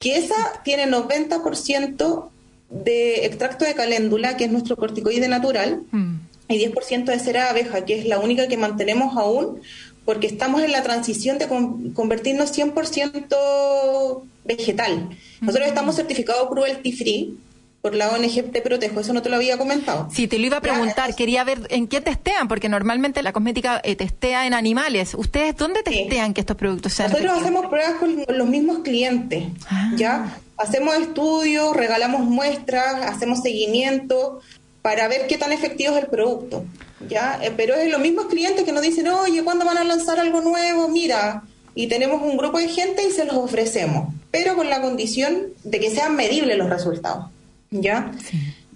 que 0.00 0.16
esa 0.16 0.60
tiene 0.64 0.86
90% 0.88 2.28
de 2.70 3.26
extracto 3.26 3.64
de 3.64 3.74
caléndula, 3.74 4.36
que 4.36 4.46
es 4.46 4.50
nuestro 4.50 4.76
corticoide 4.76 5.28
natural, 5.28 5.82
mm. 5.92 6.14
Y 6.48 6.58
10% 6.58 7.04
de 7.04 7.18
cera 7.18 7.44
de 7.44 7.50
abeja, 7.50 7.84
que 7.84 7.98
es 7.98 8.06
la 8.06 8.18
única 8.18 8.48
que 8.48 8.56
mantenemos 8.56 9.16
aún, 9.16 9.60
porque 10.04 10.26
estamos 10.26 10.62
en 10.62 10.72
la 10.72 10.82
transición 10.82 11.38
de 11.38 11.48
convertirnos 11.94 12.56
100% 12.56 14.22
vegetal. 14.44 15.10
Nosotros 15.40 15.68
estamos 15.68 15.96
certificados 15.96 16.48
cruelty 16.48 16.92
free 16.92 17.38
por 17.82 17.96
la 17.96 18.10
ONG 18.10 18.52
Te 18.52 18.62
Protejo, 18.62 19.00
eso 19.00 19.12
no 19.12 19.22
te 19.22 19.28
lo 19.28 19.36
había 19.36 19.58
comentado. 19.58 20.08
Sí, 20.12 20.28
te 20.28 20.38
lo 20.38 20.46
iba 20.46 20.58
a 20.58 20.60
preguntar, 20.60 21.16
quería 21.16 21.42
ver 21.42 21.66
en 21.68 21.88
qué 21.88 22.00
testean, 22.00 22.46
porque 22.46 22.68
normalmente 22.68 23.22
la 23.24 23.32
cosmética 23.32 23.80
eh, 23.82 23.96
testea 23.96 24.46
en 24.46 24.54
animales. 24.54 25.14
¿Ustedes 25.14 25.56
dónde 25.56 25.82
testean 25.82 26.32
que 26.32 26.40
estos 26.40 26.56
productos 26.56 26.92
sean 26.92 27.10
Nosotros 27.10 27.40
hacemos 27.40 27.66
pruebas 27.66 27.94
con 27.94 28.24
los 28.28 28.48
mismos 28.48 28.78
clientes, 28.80 29.46
ah. 29.68 29.92
¿ya? 29.96 30.38
Hacemos 30.56 30.94
estudios, 30.94 31.76
regalamos 31.76 32.20
muestras, 32.20 33.02
hacemos 33.02 33.42
seguimiento 33.42 34.40
para 34.82 35.08
ver 35.08 35.26
qué 35.28 35.38
tan 35.38 35.52
efectivo 35.52 35.96
es 35.96 36.04
el 36.04 36.10
producto. 36.10 36.64
¿ya? 37.08 37.38
Eh, 37.42 37.52
pero 37.56 37.74
es 37.74 37.90
los 37.90 38.00
mismos 38.00 38.26
clientes 38.26 38.64
que 38.64 38.72
nos 38.72 38.82
dicen, 38.82 39.08
oye, 39.08 39.42
¿cuándo 39.42 39.64
van 39.64 39.78
a 39.78 39.84
lanzar 39.84 40.18
algo 40.18 40.40
nuevo? 40.40 40.88
Mira, 40.88 41.42
y 41.74 41.86
tenemos 41.86 42.22
un 42.22 42.36
grupo 42.36 42.58
de 42.58 42.68
gente 42.68 43.02
y 43.08 43.12
se 43.12 43.24
los 43.24 43.36
ofrecemos, 43.36 44.12
pero 44.30 44.56
con 44.56 44.68
la 44.68 44.80
condición 44.80 45.48
de 45.64 45.80
que 45.80 45.90
sean 45.90 46.16
medibles 46.16 46.56
los 46.56 46.68
resultados. 46.68 47.26
¿Ya? 47.70 48.12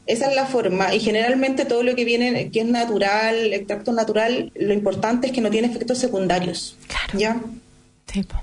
Esa 0.07 0.31
es 0.31 0.37
la 0.37 0.47
forma. 0.47 0.95
Y 0.95 1.01
generalmente 1.01 1.65
todo 1.65 1.83
lo 1.83 1.95
que 1.95 2.05
viene, 2.05 2.51
que 2.51 2.61
es 2.61 2.67
natural, 2.67 3.53
extracto 3.53 3.93
natural, 3.93 4.53
lo 4.55 4.73
importante 4.73 5.27
es 5.27 5.33
que 5.33 5.41
no 5.41 5.51
tiene 5.51 5.69
efectos 5.69 5.99
secundarios. 5.99 6.77
Claro. 6.87 7.19
¿Ya? 7.19 7.41
Tipo. 8.07 8.37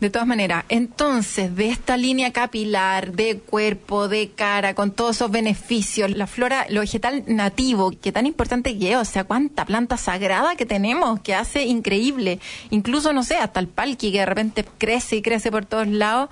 De 0.00 0.08
todas 0.08 0.26
maneras, 0.26 0.64
entonces, 0.70 1.54
de 1.54 1.68
esta 1.68 1.98
línea 1.98 2.32
capilar, 2.32 3.12
de 3.12 3.38
cuerpo, 3.38 4.08
de 4.08 4.30
cara, 4.30 4.74
con 4.74 4.92
todos 4.92 5.16
esos 5.16 5.30
beneficios, 5.30 6.10
la 6.10 6.26
flora, 6.26 6.64
lo 6.70 6.80
vegetal 6.80 7.22
nativo, 7.26 7.90
que 7.90 8.10
tan 8.10 8.24
importante 8.24 8.78
que 8.78 8.92
es, 8.92 8.96
o 8.96 9.04
sea, 9.04 9.24
cuánta 9.24 9.66
planta 9.66 9.98
sagrada 9.98 10.56
que 10.56 10.64
tenemos, 10.64 11.20
que 11.20 11.34
hace 11.34 11.64
increíble. 11.64 12.40
Incluso, 12.70 13.12
no 13.12 13.22
sé, 13.22 13.36
hasta 13.36 13.60
el 13.60 13.68
palqui 13.68 14.10
que 14.10 14.20
de 14.20 14.26
repente 14.26 14.64
crece 14.78 15.16
y 15.16 15.22
crece 15.22 15.50
por 15.50 15.66
todos 15.66 15.86
lados 15.86 16.30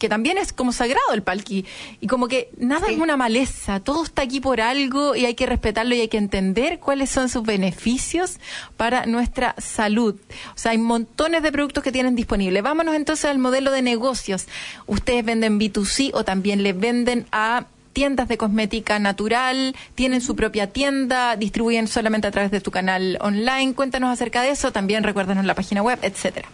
que 0.00 0.08
también 0.08 0.38
es 0.38 0.52
como 0.52 0.72
sagrado 0.72 1.12
el 1.12 1.22
palqui. 1.22 1.66
Y 2.00 2.06
como 2.08 2.26
que 2.26 2.50
nada 2.56 2.88
es 2.88 2.98
una 2.98 3.16
maleza, 3.16 3.78
todo 3.78 4.02
está 4.02 4.22
aquí 4.22 4.40
por 4.40 4.60
algo 4.60 5.14
y 5.14 5.26
hay 5.26 5.34
que 5.34 5.46
respetarlo 5.46 5.94
y 5.94 6.00
hay 6.00 6.08
que 6.08 6.16
entender 6.16 6.80
cuáles 6.80 7.10
son 7.10 7.28
sus 7.28 7.44
beneficios 7.44 8.40
para 8.76 9.04
nuestra 9.06 9.54
salud. 9.58 10.16
O 10.54 10.58
sea, 10.58 10.72
hay 10.72 10.78
montones 10.78 11.42
de 11.42 11.52
productos 11.52 11.84
que 11.84 11.92
tienen 11.92 12.16
disponibles. 12.16 12.62
Vámonos 12.62 12.94
entonces 12.94 13.26
al 13.26 13.38
modelo 13.38 13.70
de 13.70 13.82
negocios. 13.82 14.46
Ustedes 14.86 15.22
venden 15.24 15.60
B2C 15.60 16.10
o 16.14 16.24
también 16.24 16.62
le 16.62 16.72
venden 16.72 17.26
a 17.30 17.66
tiendas 17.92 18.28
de 18.28 18.38
cosmética 18.38 18.98
natural, 18.98 19.76
tienen 19.94 20.22
su 20.22 20.34
propia 20.34 20.68
tienda, 20.68 21.36
distribuyen 21.36 21.88
solamente 21.88 22.26
a 22.26 22.30
través 22.30 22.50
de 22.50 22.62
tu 22.62 22.70
canal 22.70 23.18
online. 23.20 23.74
Cuéntanos 23.74 24.10
acerca 24.10 24.40
de 24.40 24.50
eso, 24.50 24.72
también 24.72 25.04
recuérdanos 25.04 25.44
la 25.44 25.54
página 25.54 25.82
web, 25.82 25.98
etcétera. 26.00 26.48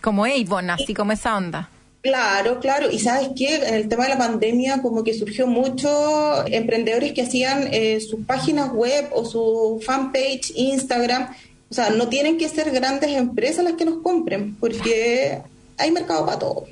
Como 0.01 0.25
Avon, 0.25 0.69
así 0.69 0.93
como 0.93 1.11
esa 1.11 1.35
onda. 1.35 1.69
Claro, 2.01 2.59
claro. 2.59 2.89
Y 2.91 2.99
sabes 2.99 3.29
qué, 3.35 3.55
en 3.55 3.73
el 3.73 3.89
tema 3.89 4.03
de 4.03 4.11
la 4.11 4.17
pandemia 4.17 4.81
como 4.81 5.03
que 5.03 5.13
surgió 5.13 5.47
mucho 5.47 6.45
emprendedores 6.47 7.13
que 7.13 7.23
hacían 7.23 7.69
eh, 7.71 7.99
sus 7.99 8.25
páginas 8.25 8.71
web 8.71 9.09
o 9.11 9.25
su 9.25 9.81
fanpage, 9.85 10.51
Instagram. 10.55 11.33
O 11.69 11.73
sea, 11.73 11.89
no 11.89 12.07
tienen 12.07 12.37
que 12.37 12.47
ser 12.47 12.71
grandes 12.71 13.11
empresas 13.11 13.63
las 13.63 13.73
que 13.73 13.85
nos 13.85 14.01
compren, 14.01 14.55
porque 14.55 15.39
hay 15.77 15.91
mercado 15.91 16.25
para 16.25 16.39
todo. 16.39 16.65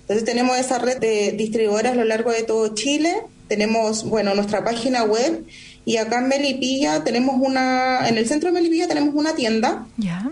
Entonces 0.00 0.24
tenemos 0.24 0.56
esa 0.56 0.78
red 0.78 0.98
de 0.98 1.32
distribuidoras 1.32 1.92
a 1.92 1.96
lo 1.96 2.04
largo 2.04 2.30
de 2.30 2.42
todo 2.42 2.74
Chile. 2.74 3.22
Tenemos, 3.48 4.04
bueno, 4.04 4.34
nuestra 4.34 4.64
página 4.64 5.04
web 5.04 5.44
y 5.84 5.96
acá 5.96 6.20
en 6.20 6.28
Melipilla 6.28 7.04
tenemos 7.04 7.36
una, 7.38 8.08
en 8.08 8.16
el 8.16 8.26
centro 8.26 8.48
de 8.48 8.54
Melipilla 8.54 8.88
tenemos 8.88 9.14
una 9.14 9.34
tienda. 9.34 9.86
Ya 9.98 10.30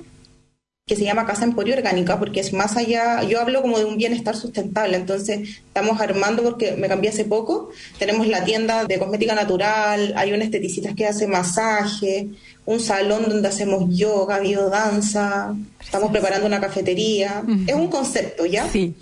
que 0.89 0.97
se 0.97 1.05
llama 1.05 1.26
Casa 1.26 1.45
Emporio 1.45 1.76
Orgánica, 1.76 2.18
porque 2.18 2.41
es 2.41 2.53
más 2.55 2.76
allá, 2.76 3.22
yo 3.22 3.41
hablo 3.41 3.61
como 3.61 3.78
de 3.78 3.84
un 3.84 3.99
bienestar 3.99 4.34
sustentable, 4.34 4.97
entonces 4.97 5.61
estamos 5.66 6.01
armando, 6.01 6.43
porque 6.43 6.72
me 6.72 6.89
cambié 6.89 7.11
hace 7.11 7.26
poco, 7.26 7.70
tenemos 7.99 8.26
la 8.26 8.43
tienda 8.45 8.86
de 8.86 8.99
cosmética 8.99 9.34
natural, 9.34 10.14
hay 10.16 10.32
un 10.32 10.41
esteticista 10.41 10.95
que 10.95 11.07
hace 11.07 11.26
masaje, 11.26 12.28
un 12.64 12.80
salón 12.80 13.28
donde 13.28 13.49
hacemos 13.49 13.84
yoga, 13.95 14.41
biodanza, 14.41 15.55
estamos 15.78 16.11
preparando 16.11 16.47
una 16.47 16.61
cafetería, 16.61 17.43
es 17.66 17.74
un 17.74 17.89
concepto, 17.89 18.47
¿ya? 18.47 18.66
Sí. 18.68 18.95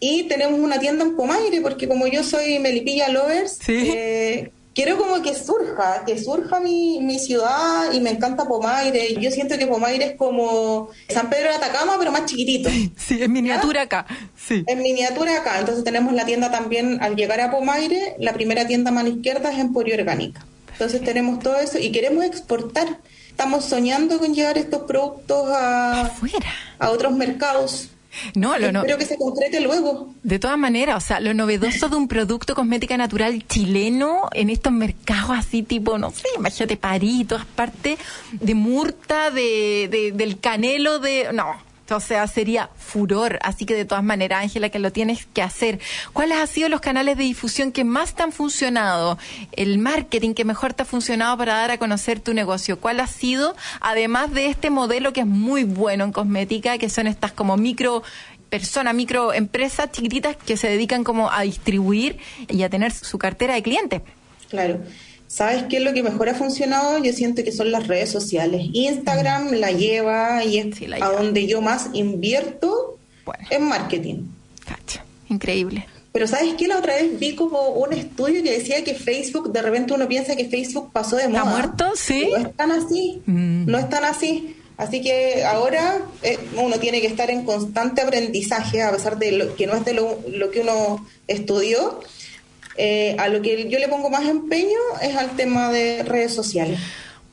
Y 0.00 0.24
tenemos 0.24 0.60
una 0.60 0.78
tienda 0.78 1.04
en 1.04 1.16
Pomaire, 1.16 1.60
porque 1.60 1.88
como 1.88 2.06
yo 2.06 2.22
soy 2.22 2.60
Melipilla 2.60 3.08
Lovers, 3.08 3.58
¿Sí? 3.60 3.90
eh, 3.92 4.52
quiero 4.78 4.96
como 4.96 5.20
que 5.22 5.34
surja, 5.34 6.04
que 6.06 6.16
surja 6.22 6.60
mi, 6.60 7.00
mi 7.00 7.18
ciudad 7.18 7.92
y 7.92 7.98
me 7.98 8.10
encanta 8.10 8.44
Pomaire. 8.44 9.12
Yo 9.20 9.28
siento 9.32 9.58
que 9.58 9.66
Pomaire 9.66 10.04
es 10.04 10.16
como 10.16 10.90
San 11.08 11.28
Pedro 11.28 11.48
de 11.48 11.56
Atacama, 11.56 11.96
pero 11.98 12.12
más 12.12 12.26
chiquitito. 12.26 12.70
Sí, 12.96 13.20
en 13.20 13.32
miniatura 13.32 13.82
acá. 13.82 14.06
Sí. 14.36 14.62
En 14.68 14.80
miniatura 14.80 15.38
acá. 15.38 15.58
Entonces 15.58 15.82
tenemos 15.82 16.12
la 16.12 16.24
tienda 16.24 16.52
también, 16.52 17.02
al 17.02 17.16
llegar 17.16 17.40
a 17.40 17.50
Pomaire, 17.50 18.14
la 18.20 18.32
primera 18.34 18.68
tienda 18.68 18.90
a 18.90 18.94
mano 18.94 19.08
izquierda 19.08 19.50
es 19.50 19.58
Emporio 19.58 19.96
Orgánica. 19.96 20.46
Entonces 20.70 21.02
tenemos 21.02 21.40
todo 21.40 21.58
eso 21.58 21.80
y 21.80 21.90
queremos 21.90 22.24
exportar. 22.24 23.00
Estamos 23.30 23.64
soñando 23.64 24.20
con 24.20 24.32
llevar 24.32 24.58
estos 24.58 24.82
productos 24.82 25.48
a, 25.50 26.12
a 26.78 26.90
otros 26.90 27.12
mercados. 27.14 27.90
No, 28.34 28.58
lo 28.58 28.72
no. 28.72 28.80
Espero 28.80 28.98
que 28.98 29.04
se 29.04 29.16
concrete 29.16 29.60
luego. 29.60 30.14
De 30.22 30.38
todas 30.38 30.58
maneras, 30.58 30.96
o 30.96 31.06
sea, 31.06 31.20
lo 31.20 31.34
novedoso 31.34 31.88
de 31.88 31.96
un 31.96 32.08
producto 32.08 32.54
cosmética 32.54 32.96
natural 32.96 33.44
chileno 33.46 34.28
en 34.32 34.50
estos 34.50 34.72
mercados 34.72 35.30
así 35.30 35.62
tipo, 35.62 35.98
no 35.98 36.10
sé, 36.10 36.28
imagínate 36.36 36.76
París, 36.76 37.26
todas 37.26 37.46
partes, 37.46 37.98
de 38.32 38.54
Murta, 38.54 39.30
de, 39.30 39.88
de, 39.90 40.12
del 40.12 40.38
Canelo, 40.40 40.98
de... 40.98 41.28
No, 41.32 41.67
o 41.96 42.00
sea, 42.00 42.26
sería 42.26 42.70
furor. 42.76 43.38
Así 43.42 43.64
que 43.64 43.74
de 43.74 43.84
todas 43.84 44.04
maneras, 44.04 44.42
Ángela, 44.42 44.68
que 44.68 44.78
lo 44.78 44.92
tienes 44.92 45.26
que 45.26 45.42
hacer. 45.42 45.80
¿Cuáles 46.12 46.38
han 46.38 46.48
sido 46.48 46.68
los 46.68 46.80
canales 46.80 47.16
de 47.16 47.24
difusión 47.24 47.72
que 47.72 47.84
más 47.84 48.14
te 48.14 48.22
han 48.22 48.32
funcionado? 48.32 49.18
El 49.52 49.78
marketing 49.78 50.34
que 50.34 50.44
mejor 50.44 50.74
te 50.74 50.82
ha 50.82 50.86
funcionado 50.86 51.36
para 51.36 51.54
dar 51.54 51.70
a 51.70 51.78
conocer 51.78 52.20
tu 52.20 52.34
negocio. 52.34 52.78
¿Cuál 52.78 53.00
ha 53.00 53.06
sido, 53.06 53.56
además 53.80 54.32
de 54.32 54.46
este 54.46 54.70
modelo 54.70 55.12
que 55.12 55.20
es 55.20 55.26
muy 55.26 55.64
bueno 55.64 56.04
en 56.04 56.12
cosmética, 56.12 56.78
que 56.78 56.90
son 56.90 57.06
estas 57.06 57.32
como 57.32 57.56
micro 57.56 58.02
personas, 58.48 58.94
microempresas 58.94 59.92
chiquititas 59.92 60.36
que 60.36 60.56
se 60.56 60.68
dedican 60.68 61.04
como 61.04 61.30
a 61.30 61.42
distribuir 61.42 62.18
y 62.48 62.62
a 62.62 62.70
tener 62.70 62.92
su 62.92 63.18
cartera 63.18 63.54
de 63.54 63.62
clientes? 63.62 64.02
Claro. 64.48 64.80
¿Sabes 65.28 65.64
qué 65.64 65.76
es 65.76 65.82
lo 65.84 65.92
que 65.92 66.02
mejor 66.02 66.30
ha 66.30 66.34
funcionado? 66.34 67.02
Yo 67.04 67.12
siento 67.12 67.44
que 67.44 67.52
son 67.52 67.70
las 67.70 67.86
redes 67.86 68.10
sociales. 68.10 68.66
Instagram 68.72 69.52
la 69.52 69.70
lleva 69.72 70.42
y 70.42 70.58
es 70.58 70.76
a 71.00 71.10
donde 71.10 71.46
yo 71.46 71.60
más 71.60 71.90
invierto 71.92 72.98
en 73.50 73.64
marketing. 73.64 74.24
Cacha, 74.64 75.04
increíble. 75.28 75.86
Pero 76.12 76.26
¿sabes 76.26 76.54
qué? 76.54 76.66
La 76.66 76.78
otra 76.78 76.94
vez 76.94 77.18
vi 77.18 77.34
como 77.34 77.68
un 77.68 77.92
estudio 77.92 78.42
que 78.42 78.52
decía 78.52 78.82
que 78.82 78.94
Facebook, 78.94 79.52
de 79.52 79.60
repente 79.60 79.92
uno 79.92 80.08
piensa 80.08 80.34
que 80.34 80.48
Facebook 80.48 80.90
pasó 80.92 81.16
de 81.16 81.28
moda. 81.28 81.40
¿Está 81.40 81.50
muerto? 81.50 81.92
Sí. 81.94 82.30
No 82.32 82.48
están 82.48 82.72
así. 82.72 83.22
Mm. 83.26 83.66
No 83.66 83.78
están 83.78 84.04
así. 84.04 84.56
Así 84.78 85.02
que 85.02 85.44
ahora 85.44 86.00
eh, 86.22 86.38
uno 86.56 86.78
tiene 86.78 87.02
que 87.02 87.08
estar 87.08 87.30
en 87.30 87.44
constante 87.44 88.00
aprendizaje, 88.00 88.80
a 88.82 88.92
pesar 88.92 89.18
de 89.18 89.32
lo, 89.32 89.56
que 89.56 89.66
no 89.66 89.74
es 89.74 89.84
de 89.84 89.92
lo, 89.92 90.20
lo 90.32 90.50
que 90.50 90.60
uno 90.60 91.06
estudió 91.26 92.00
eh, 92.78 93.16
a 93.18 93.28
lo 93.28 93.42
que 93.42 93.68
yo 93.68 93.78
le 93.78 93.88
pongo 93.88 94.08
más 94.08 94.26
empeño 94.26 94.78
es 95.02 95.16
al 95.16 95.36
tema 95.36 95.70
de 95.70 96.02
redes 96.04 96.32
sociales. 96.32 96.78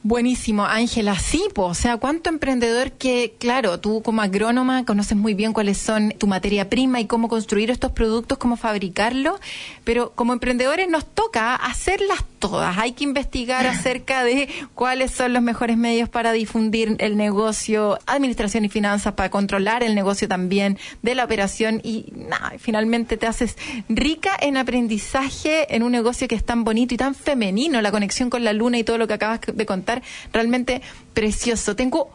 Buenísimo, 0.08 0.66
Ángela. 0.66 1.18
Sí, 1.18 1.44
o 1.56 1.74
sea, 1.74 1.98
cuánto 1.98 2.30
emprendedor 2.30 2.92
que, 2.92 3.34
claro, 3.40 3.80
tú 3.80 4.04
como 4.04 4.22
agrónoma 4.22 4.86
conoces 4.86 5.18
muy 5.18 5.34
bien 5.34 5.52
cuáles 5.52 5.80
son 5.80 6.12
tu 6.12 6.28
materia 6.28 6.70
prima 6.70 7.00
y 7.00 7.08
cómo 7.08 7.28
construir 7.28 7.72
estos 7.72 7.92
productos, 7.92 8.38
cómo 8.38 8.56
fabricarlos, 8.56 9.40
pero 9.84 10.12
como 10.14 10.34
emprendedores 10.34 10.88
nos 10.88 11.08
toca 11.08 11.56
hacerlas 11.56 12.24
todas. 12.38 12.78
Hay 12.78 12.92
que 12.92 13.04
investigar 13.04 13.66
acerca 13.68 14.24
de 14.24 14.48
cuáles 14.76 15.10
son 15.10 15.34
los 15.34 15.42
mejores 15.42 15.76
medios 15.76 16.08
para 16.08 16.34
difundir 16.34 16.98
el 17.00 17.18
negocio, 17.18 17.98
administración 18.06 18.64
y 18.64 18.70
finanzas, 18.70 19.14
para 19.14 19.32
controlar 19.32 19.82
el 19.82 19.96
negocio 19.96 20.28
también 20.28 20.78
de 21.02 21.16
la 21.16 21.26
operación 21.26 21.82
y 21.84 22.14
nada, 22.16 22.54
finalmente 22.60 23.18
te 23.18 23.26
haces 23.26 23.58
rica 23.90 24.38
en 24.40 24.58
aprendizaje 24.58 25.74
en 25.76 25.82
un 25.82 25.92
negocio 25.92 26.28
que 26.28 26.36
es 26.36 26.46
tan 26.46 26.64
bonito 26.64 26.94
y 26.94 26.98
tan 26.98 27.16
femenino, 27.16 27.82
la 27.82 27.90
conexión 27.90 28.30
con 28.30 28.44
la 28.44 28.54
luna 28.54 28.78
y 28.78 28.84
todo 28.84 29.00
lo 29.00 29.08
que 29.08 29.16
acabas 29.16 29.40
de 29.52 29.66
contar 29.66 29.95
realmente 30.34 30.82
precioso. 31.14 31.76
Tengo 31.76 32.10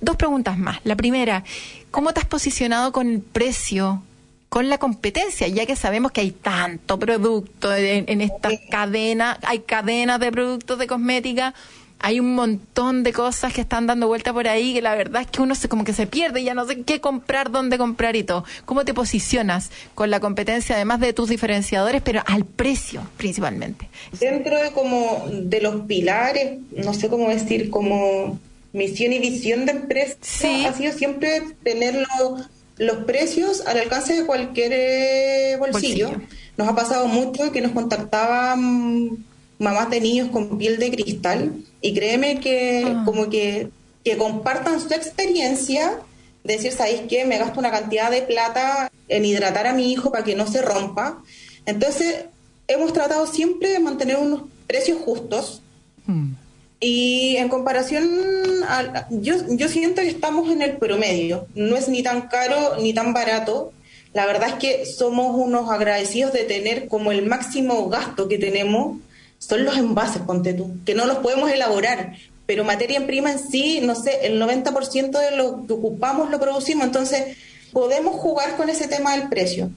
dos 0.00 0.16
preguntas 0.16 0.58
más. 0.58 0.80
La 0.84 0.96
primera, 0.96 1.44
¿cómo 1.90 2.12
te 2.12 2.20
has 2.20 2.26
posicionado 2.26 2.92
con 2.92 3.08
el 3.08 3.20
precio? 3.20 4.02
con 4.48 4.70
la 4.70 4.78
competencia, 4.78 5.46
ya 5.48 5.66
que 5.66 5.76
sabemos 5.76 6.10
que 6.10 6.22
hay 6.22 6.30
tanto 6.30 6.98
producto 6.98 7.74
en, 7.74 8.06
en 8.08 8.22
estas 8.22 8.54
cadenas, 8.70 9.38
hay 9.42 9.58
cadenas 9.58 10.20
de 10.20 10.32
productos 10.32 10.78
de 10.78 10.86
cosmética, 10.86 11.52
hay 12.00 12.20
un 12.20 12.34
montón 12.34 13.02
de 13.02 13.12
cosas 13.12 13.52
que 13.52 13.60
están 13.60 13.86
dando 13.86 14.06
vuelta 14.06 14.32
por 14.32 14.46
ahí 14.46 14.74
que 14.74 14.82
la 14.82 14.94
verdad 14.94 15.22
es 15.22 15.28
que 15.28 15.42
uno 15.42 15.54
se 15.54 15.68
como 15.68 15.84
que 15.84 15.92
se 15.92 16.06
pierde 16.06 16.40
y 16.40 16.44
ya 16.44 16.54
no 16.54 16.66
sé 16.66 16.82
qué 16.82 17.00
comprar, 17.00 17.50
dónde 17.50 17.78
comprar 17.78 18.16
y 18.16 18.22
todo. 18.22 18.44
¿Cómo 18.64 18.84
te 18.84 18.94
posicionas 18.94 19.70
con 19.94 20.10
la 20.10 20.20
competencia, 20.20 20.76
además 20.76 21.00
de 21.00 21.12
tus 21.12 21.28
diferenciadores, 21.28 22.02
pero 22.02 22.22
al 22.26 22.44
precio 22.44 23.02
principalmente? 23.16 23.88
Dentro 24.18 24.56
de 24.60 24.70
como 24.70 25.24
de 25.30 25.60
los 25.60 25.82
pilares, 25.82 26.58
no 26.72 26.94
sé 26.94 27.08
cómo 27.08 27.28
decir, 27.28 27.70
como 27.70 28.38
misión 28.72 29.12
y 29.12 29.18
visión 29.18 29.66
de 29.66 29.72
empresa, 29.72 30.16
ha 30.66 30.72
sido 30.72 30.92
siempre 30.92 31.42
tener 31.64 32.06
los 32.76 33.04
precios 33.04 33.66
al 33.66 33.78
alcance 33.78 34.14
de 34.14 34.24
cualquier 34.24 34.72
eh, 34.72 35.56
bolsillo. 35.58 36.12
Nos 36.56 36.68
ha 36.68 36.74
pasado 36.74 37.06
mucho 37.06 37.50
que 37.50 37.60
nos 37.60 37.72
contactaban 37.72 39.24
mamás 39.58 39.90
de 39.90 40.00
niños 40.00 40.28
con 40.30 40.58
piel 40.58 40.78
de 40.78 40.90
cristal 40.90 41.52
y 41.80 41.94
créeme 41.94 42.40
que 42.40 42.84
ah. 42.86 43.02
como 43.04 43.28
que, 43.28 43.70
que 44.04 44.16
compartan 44.16 44.80
su 44.80 44.92
experiencia, 44.94 45.98
decir, 46.44 46.72
¿sabéis 46.72 47.02
qué? 47.08 47.24
Me 47.24 47.38
gasto 47.38 47.60
una 47.60 47.70
cantidad 47.70 48.10
de 48.10 48.22
plata 48.22 48.90
en 49.08 49.24
hidratar 49.24 49.66
a 49.66 49.72
mi 49.72 49.92
hijo 49.92 50.10
para 50.10 50.24
que 50.24 50.34
no 50.34 50.46
se 50.46 50.62
rompa. 50.62 51.22
Entonces, 51.66 52.26
hemos 52.66 52.92
tratado 52.92 53.26
siempre 53.26 53.70
de 53.70 53.80
mantener 53.80 54.16
unos 54.16 54.42
precios 54.66 54.98
justos. 55.00 55.62
Hmm. 56.06 56.32
Y 56.80 57.36
en 57.36 57.48
comparación, 57.48 58.08
yo, 59.10 59.34
yo 59.50 59.68
siento 59.68 60.00
que 60.02 60.08
estamos 60.08 60.48
en 60.50 60.62
el 60.62 60.76
promedio. 60.76 61.46
No 61.54 61.76
es 61.76 61.88
ni 61.88 62.04
tan 62.04 62.28
caro 62.28 62.76
ni 62.80 62.94
tan 62.94 63.12
barato. 63.12 63.72
La 64.14 64.26
verdad 64.26 64.50
es 64.50 64.54
que 64.54 64.86
somos 64.86 65.34
unos 65.34 65.70
agradecidos 65.70 66.32
de 66.32 66.44
tener 66.44 66.86
como 66.86 67.10
el 67.10 67.26
máximo 67.26 67.88
gasto 67.88 68.28
que 68.28 68.38
tenemos 68.38 68.98
son 69.38 69.64
los 69.64 69.76
envases, 69.76 70.22
ponte 70.22 70.54
tú, 70.54 70.76
que 70.84 70.94
no 70.94 71.06
los 71.06 71.18
podemos 71.18 71.50
elaborar, 71.50 72.16
pero 72.46 72.64
materia 72.64 72.96
en 72.96 73.06
prima 73.06 73.32
en 73.32 73.38
sí, 73.38 73.80
no 73.82 73.94
sé, 73.94 74.26
el 74.26 74.40
90% 74.40 75.18
de 75.18 75.36
lo 75.36 75.66
que 75.66 75.72
ocupamos 75.74 76.30
lo 76.30 76.40
producimos, 76.40 76.86
entonces 76.86 77.36
podemos 77.72 78.16
jugar 78.16 78.56
con 78.56 78.68
ese 78.68 78.88
tema 78.88 79.16
del 79.16 79.28
precio 79.28 79.70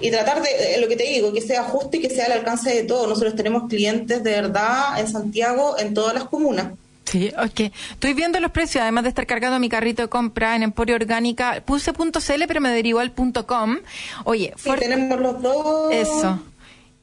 y 0.00 0.10
tratar 0.10 0.42
de, 0.42 0.78
lo 0.80 0.88
que 0.88 0.96
te 0.96 1.04
digo, 1.04 1.32
que 1.32 1.40
sea 1.40 1.64
justo 1.64 1.96
y 1.96 2.00
que 2.00 2.10
sea 2.10 2.26
al 2.26 2.32
alcance 2.32 2.72
de 2.72 2.84
todos. 2.84 3.08
Nosotros 3.08 3.34
tenemos 3.34 3.68
clientes 3.68 4.22
de 4.22 4.30
verdad 4.30 5.00
en 5.00 5.08
Santiago, 5.08 5.76
en 5.78 5.94
todas 5.94 6.14
las 6.14 6.24
comunas. 6.24 6.72
Sí, 7.04 7.32
ok. 7.36 7.72
Estoy 7.92 8.12
viendo 8.12 8.38
los 8.38 8.52
precios, 8.52 8.82
además 8.82 9.04
de 9.04 9.08
estar 9.08 9.26
cargando 9.26 9.58
mi 9.58 9.68
carrito 9.68 10.02
de 10.02 10.08
compra 10.08 10.54
en 10.54 10.62
Emporio 10.62 10.94
Orgánica. 10.94 11.62
Puse 11.64 11.92
.cl, 11.92 12.44
pero 12.46 12.60
me 12.60 12.70
derivó 12.70 13.00
al 13.00 13.12
.com. 13.46 13.78
Oye, 14.24 14.52
sí, 14.56 14.70
tenemos 14.78 15.18
los 15.18 15.42
dos. 15.42 15.92
Eso. 15.92 16.38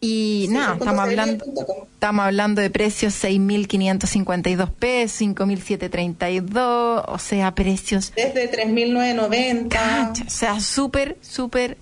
Y 0.02 0.48
nada, 0.52 0.76
estamos 0.76 1.00
hablando, 1.00 1.46
estamos 1.94 2.26
hablando 2.26 2.62
de 2.62 2.70
precios 2.70 3.14
6.552 3.24 4.70
pesos, 4.72 5.22
5.732, 5.22 7.04
o 7.08 7.18
sea, 7.18 7.56
precios... 7.56 8.14
Desde 8.16 8.52
3.990. 8.52 10.28
O 10.28 10.30
sea, 10.30 10.60
súper, 10.60 11.18
súper... 11.22 11.78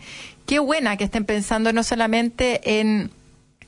Qué 0.45 0.59
buena 0.59 0.97
que 0.97 1.05
estén 1.05 1.26
pensando 1.26 1.74
no 1.74 1.84
solamente 1.84 2.80
en 2.80 3.11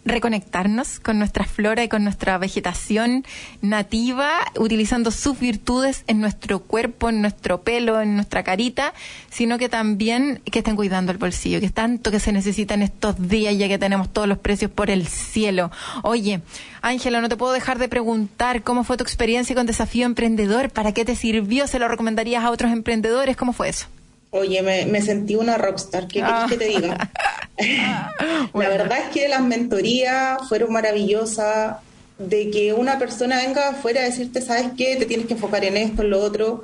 reconectarnos 0.06 0.99
con 0.99 1.18
nuestra 1.18 1.45
flora 1.45 1.84
y 1.84 1.89
con 1.89 2.03
nuestra 2.03 2.38
vegetación 2.38 3.26
nativa, 3.62 4.32
utilizando 4.58 5.12
sus 5.12 5.39
virtudes 5.39 6.03
en 6.08 6.22
nuestro 6.22 6.60
cuerpo, 6.60 7.10
en 7.10 7.22
nuestro 7.22 7.62
pelo, 7.62 7.99
en 7.99 8.16
nuestra 8.16 8.43
carita, 8.43 8.93
sino 9.30 9.58
que 9.58 9.68
también 9.68 10.41
que 10.51 10.60
estén 10.60 10.76
cuidando 10.76 11.12
el 11.12 11.18
bolsillo, 11.18 11.60
que 11.60 11.66
es 11.66 11.74
tanto 11.74 12.12
que 12.12 12.20
se 12.20 12.32
necesita 12.32 12.76
en 12.76 12.84
estos 12.84 13.28
días 13.28 13.58
ya 13.58 13.68
que 13.68 13.80
tenemos 13.80 14.14
todos 14.14 14.28
los 14.28 14.38
precios 14.38 14.72
por 14.72 14.89
el 14.89 15.08
cielo. 15.08 15.72
Oye, 16.03 16.41
Ángela, 16.82 17.20
no 17.20 17.30
te 17.30 17.36
puedo 17.36 17.51
dejar 17.51 17.80
de 17.80 17.89
preguntar 17.89 18.62
cómo 18.62 18.84
fue 18.84 18.97
tu 18.97 19.03
experiencia 19.03 19.56
con 19.56 19.66
Desafío 19.66 20.06
Emprendedor, 20.06 20.70
para 20.70 20.91
qué 20.91 21.03
te 21.03 21.16
sirvió, 21.16 21.68
se 21.68 21.80
lo 21.80 21.88
recomendarías 21.88 22.43
a 22.43 22.51
otros 22.51 22.72
emprendedores, 22.72 23.36
¿cómo 23.36 23.53
fue 23.53 23.70
eso? 23.70 23.88
Oye, 24.36 24.62
me, 24.62 25.02
sentí 25.02 25.36
una 25.36 25.58
rockstar, 25.58 26.10
¿qué 26.10 26.20
quieres 26.20 26.50
que 26.50 26.58
te 26.58 26.66
diga? 26.66 27.10
La 28.54 28.70
verdad 28.70 28.98
es 29.00 29.14
que 29.14 29.30
las 29.30 29.42
mentorías 29.42 30.40
fueron 30.50 30.74
maravillosas, 30.74 31.78
de 32.18 32.52
que 32.52 32.74
una 32.74 33.00
persona 33.00 33.38
venga 33.38 33.70
afuera 33.70 34.02
a 34.02 34.04
decirte, 34.04 34.42
¿sabes 34.42 34.68
qué? 34.78 34.98
Te 34.98 35.06
tienes 35.06 35.28
que 35.28 35.36
enfocar 35.36 35.64
en 35.64 35.78
esto, 35.78 36.02
en 36.02 36.10
lo 36.10 36.20
otro. 36.22 36.64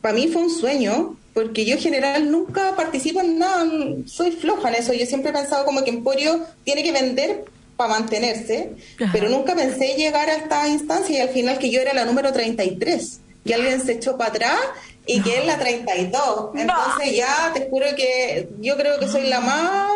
Para 0.00 0.14
mí 0.14 0.28
fue 0.28 0.42
un 0.42 0.50
sueño, 0.50 1.16
porque 1.34 1.66
yo 1.66 1.74
en 1.74 1.80
general 1.80 2.30
nunca 2.30 2.74
participo 2.76 3.20
en 3.20 3.38
nada, 3.38 3.66
soy 4.06 4.32
floja 4.32 4.70
en 4.70 4.76
eso. 4.76 4.94
Yo 4.94 5.04
siempre 5.04 5.32
he 5.32 5.34
pensado 5.34 5.66
como 5.66 5.84
que 5.84 5.90
Emporio 5.90 6.46
tiene 6.64 6.82
que 6.82 6.92
vender 6.92 7.44
para 7.76 7.92
mantenerse, 7.92 8.70
pero 9.12 9.28
nunca 9.28 9.54
pensé 9.54 9.96
llegar 9.98 10.30
a 10.30 10.36
esta 10.36 10.66
instancia 10.66 11.18
y 11.18 11.20
al 11.20 11.28
final 11.28 11.58
que 11.58 11.70
yo 11.70 11.82
era 11.82 11.92
la 11.92 12.06
número 12.06 12.32
33 12.32 13.20
y 13.44 13.52
alguien 13.52 13.80
se 13.80 13.92
echó 13.92 14.16
para 14.16 14.30
atrás 14.30 14.58
y 15.06 15.20
que 15.22 15.38
es 15.38 15.46
la 15.46 15.58
32. 15.58 16.50
Entonces 16.56 17.16
ya 17.16 17.52
te 17.54 17.68
juro 17.68 17.86
que 17.96 18.48
yo 18.60 18.76
creo 18.76 18.98
que 18.98 19.08
soy 19.08 19.28
la 19.28 19.40
más 19.40 19.90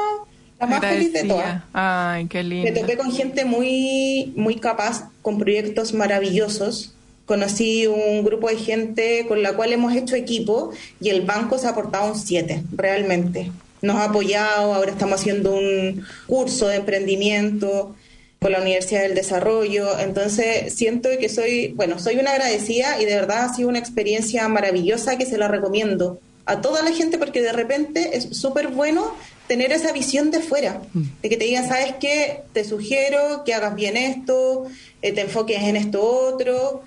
la 0.59 0.67
más 0.67 0.81
feliz 0.81 1.13
de 1.13 1.25
todas. 1.25 1.63
Ay, 1.73 2.27
qué 2.27 2.43
lindo. 2.43 2.71
Me 2.71 2.79
topé 2.79 2.97
con 2.97 3.13
gente 3.13 3.45
muy 3.45 4.33
muy 4.37 4.57
capaz, 4.57 5.09
con 5.23 5.39
proyectos 5.39 5.95
maravillosos. 5.95 6.95
Conocí 7.27 7.87
un 7.87 8.25
grupo 8.25 8.49
de 8.49 8.57
gente 8.57 9.25
con 9.29 9.43
la 9.43 9.55
cual 9.55 9.73
hemos 9.73 9.95
hecho 9.95 10.17
equipo 10.17 10.71
y 11.01 11.11
el 11.11 11.23
banco 11.23 11.59
se 11.59 11.67
ha 11.67 11.71
aportado 11.71 12.13
un 12.13 12.19
7, 12.19 12.65
realmente. 12.73 13.53
Nos 13.83 13.97
ha 13.97 14.05
apoyado, 14.05 14.75
ahora 14.75 14.91
estamos 14.91 15.21
haciendo 15.21 15.53
un 15.55 16.05
curso 16.27 16.69
de 16.69 16.77
emprendimiento 16.77 17.95
con 18.41 18.53
la 18.53 18.61
Universidad 18.61 19.03
del 19.03 19.15
Desarrollo. 19.15 19.99
Entonces, 19.99 20.73
siento 20.75 21.11
que 21.19 21.29
soy, 21.29 21.69
bueno, 21.77 21.99
soy 21.99 22.17
una 22.17 22.33
agradecida 22.33 23.01
y 23.01 23.05
de 23.05 23.15
verdad 23.15 23.45
ha 23.45 23.55
sido 23.55 23.69
una 23.69 23.79
experiencia 23.79 24.49
maravillosa 24.49 25.19
que 25.19 25.27
se 25.27 25.39
la 25.39 25.49
recomiendo 25.49 26.21
a 26.47 26.61
toda 26.61 26.83
la 26.83 26.93
gente 26.93 27.19
porque 27.19 27.43
de 27.43 27.53
repente 27.53 28.17
es 28.17 28.37
súper 28.37 28.69
bueno 28.69 29.15
tener 29.47 29.73
esa 29.73 29.93
visión 29.93 30.31
de 30.31 30.41
fuera, 30.41 30.81
de 30.95 31.29
que 31.29 31.37
te 31.37 31.45
digan, 31.45 31.69
¿sabes 31.69 31.95
qué? 32.01 32.43
Te 32.53 32.65
sugiero 32.65 33.43
que 33.45 33.53
hagas 33.53 33.75
bien 33.75 33.97
esto, 33.97 34.65
eh, 35.03 35.13
te 35.13 35.23
enfoques 35.23 35.61
en 35.63 35.77
esto 35.77 36.03
otro. 36.03 36.83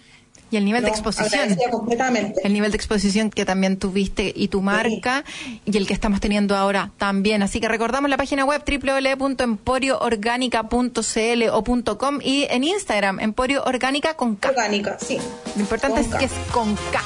Y 0.53 0.57
el 0.57 0.65
nivel 0.65 0.83
de 0.83 0.89
exposición. 0.89 1.57
Completamente. 1.71 2.39
El 2.43 2.53
nivel 2.53 2.69
de 2.69 2.77
exposición 2.77 3.31
que 3.31 3.43
también 3.43 3.77
tuviste 3.77 4.31
y 4.35 4.49
tu 4.49 4.61
marca 4.61 5.23
y 5.65 5.75
el 5.75 5.87
que 5.87 5.95
estamos 5.95 6.19
teniendo 6.19 6.55
ahora 6.55 6.91
también. 6.99 7.41
Así 7.41 7.59
que 7.59 7.67
recordamos 7.67 8.07
la 8.07 8.17
página 8.17 8.45
web 8.45 8.61
www.emporioorgánica.cl 8.63 11.43
o 11.51 11.63
.com 11.97 12.19
y 12.21 12.45
en 12.51 12.65
Instagram, 12.65 13.19
Emporio 13.19 13.63
Orgánica 13.63 14.13
con 14.13 14.35
K. 14.35 14.49
Orgánica, 14.49 14.99
sí. 14.99 15.17
Lo 15.55 15.61
importante 15.61 16.01
es 16.01 16.07
que 16.09 16.25
es 16.25 16.31
con 16.51 16.75
K. 16.75 17.01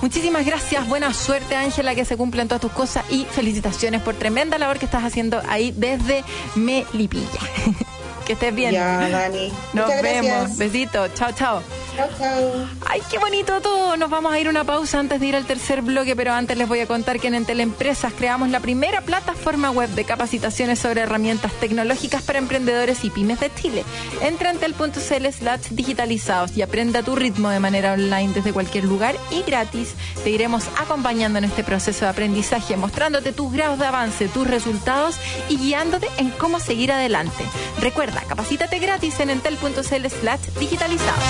Muchísimas 0.00 0.46
gracias, 0.46 0.88
buena 0.88 1.12
suerte 1.12 1.56
Ángela, 1.56 1.96
que 1.96 2.04
se 2.04 2.16
cumplan 2.16 2.46
todas 2.46 2.60
tus 2.60 2.70
cosas 2.70 3.04
y 3.10 3.24
felicitaciones 3.24 4.00
por 4.02 4.14
tremenda 4.14 4.58
labor 4.58 4.78
que 4.78 4.84
estás 4.84 5.02
haciendo 5.02 5.42
ahí 5.48 5.74
desde 5.76 6.22
Melipilla. 6.54 7.40
que 8.22 8.34
estés 8.34 8.54
bien. 8.54 8.72
Ya, 8.72 9.08
Dani. 9.08 9.52
Nos 9.72 9.88
vemos. 10.02 10.56
Besito. 10.56 11.08
Chao, 11.08 11.32
chao. 11.32 11.62
Chao, 11.96 12.08
chao. 12.18 12.66
Ay, 12.86 13.02
qué 13.10 13.18
bonito 13.18 13.60
todo. 13.60 13.96
Nos 13.96 14.08
vamos 14.08 14.32
a 14.32 14.38
ir 14.38 14.48
una 14.48 14.64
pausa 14.64 14.98
antes 14.98 15.20
de 15.20 15.26
ir 15.26 15.36
al 15.36 15.44
tercer 15.44 15.82
bloque, 15.82 16.16
pero 16.16 16.32
antes 16.32 16.56
les 16.56 16.66
voy 16.66 16.80
a 16.80 16.86
contar 16.86 17.20
que 17.20 17.28
en 17.28 17.34
Entel 17.34 17.60
Empresas 17.60 18.12
creamos 18.16 18.48
la 18.48 18.60
primera 18.60 19.02
plataforma 19.02 19.70
web 19.70 19.90
de 19.90 20.04
capacitaciones 20.04 20.78
sobre 20.78 21.02
herramientas 21.02 21.52
tecnológicas 21.60 22.22
para 22.22 22.38
emprendedores 22.38 23.04
y 23.04 23.10
pymes 23.10 23.40
de 23.40 23.54
Chile. 23.54 23.84
Entra 24.22 24.50
en 24.50 24.56
entel.cl 24.62 25.26
slash 25.32 25.68
digitalizados 25.70 26.56
y 26.56 26.62
aprenda 26.62 27.00
a 27.00 27.02
tu 27.02 27.16
ritmo 27.16 27.50
de 27.50 27.60
manera 27.60 27.92
online 27.92 28.32
desde 28.32 28.52
cualquier 28.52 28.84
lugar 28.84 29.16
y 29.30 29.42
gratis. 29.42 29.94
Te 30.22 30.30
iremos 30.30 30.64
acompañando 30.78 31.38
en 31.38 31.44
este 31.44 31.64
proceso 31.64 32.04
de 32.04 32.10
aprendizaje, 32.10 32.76
mostrándote 32.76 33.32
tus 33.32 33.52
grados 33.52 33.78
de 33.78 33.86
avance, 33.86 34.28
tus 34.28 34.46
resultados 34.46 35.16
y 35.48 35.56
guiándote 35.56 36.08
en 36.18 36.30
cómo 36.30 36.60
seguir 36.60 36.92
adelante. 36.92 37.44
Recuerda, 37.80 38.11
capacítate 38.20 38.78
gratis 38.78 39.18
en 39.20 39.30
entel.cl 39.30 40.06
slash 40.08 40.40
digitalizados. 40.58 41.24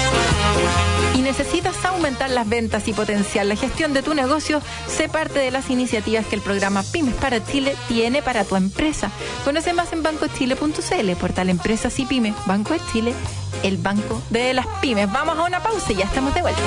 y 1.15 1.23
necesitas 1.23 1.85
aumentar 1.85 2.31
las 2.31 2.49
ventas 2.49 2.89
y 2.89 2.93
potenciar 2.93 3.47
la 3.47 3.57
gestión 3.57 3.93
de 3.93 4.03
tu 4.03 4.15
negocio, 4.15 4.61
sé 4.89 5.09
parte 5.09 5.39
de 5.39 5.51
las 5.51 5.71
iniciativas 5.71 6.27
que 6.27 6.37
el 6.37 6.43
programa 6.43 6.83
Pymes 6.83 7.15
para 7.15 7.45
Chile 7.45 7.77
tiene 7.89 8.23
para 8.23 8.45
tu 8.45 8.57
empresa. 8.57 9.11
Conoce 9.45 9.73
más 9.73 9.93
en 9.93 10.03
bancochile.cl, 10.03 11.13
portal 11.21 11.49
Empresas 11.49 11.99
y 11.99 12.07
Pymes, 12.07 12.35
Banco 12.47 12.73
de 12.75 12.81
Chile, 12.93 13.15
el 13.63 13.77
banco 13.79 14.21
de 14.31 14.55
las 14.55 14.67
pymes. 14.81 15.11
Vamos 15.13 15.39
a 15.39 15.43
una 15.45 15.63
pausa 15.63 15.93
y 15.93 15.97
ya 15.97 16.05
estamos 16.05 16.35
de 16.35 16.43
vuelta. 16.43 16.63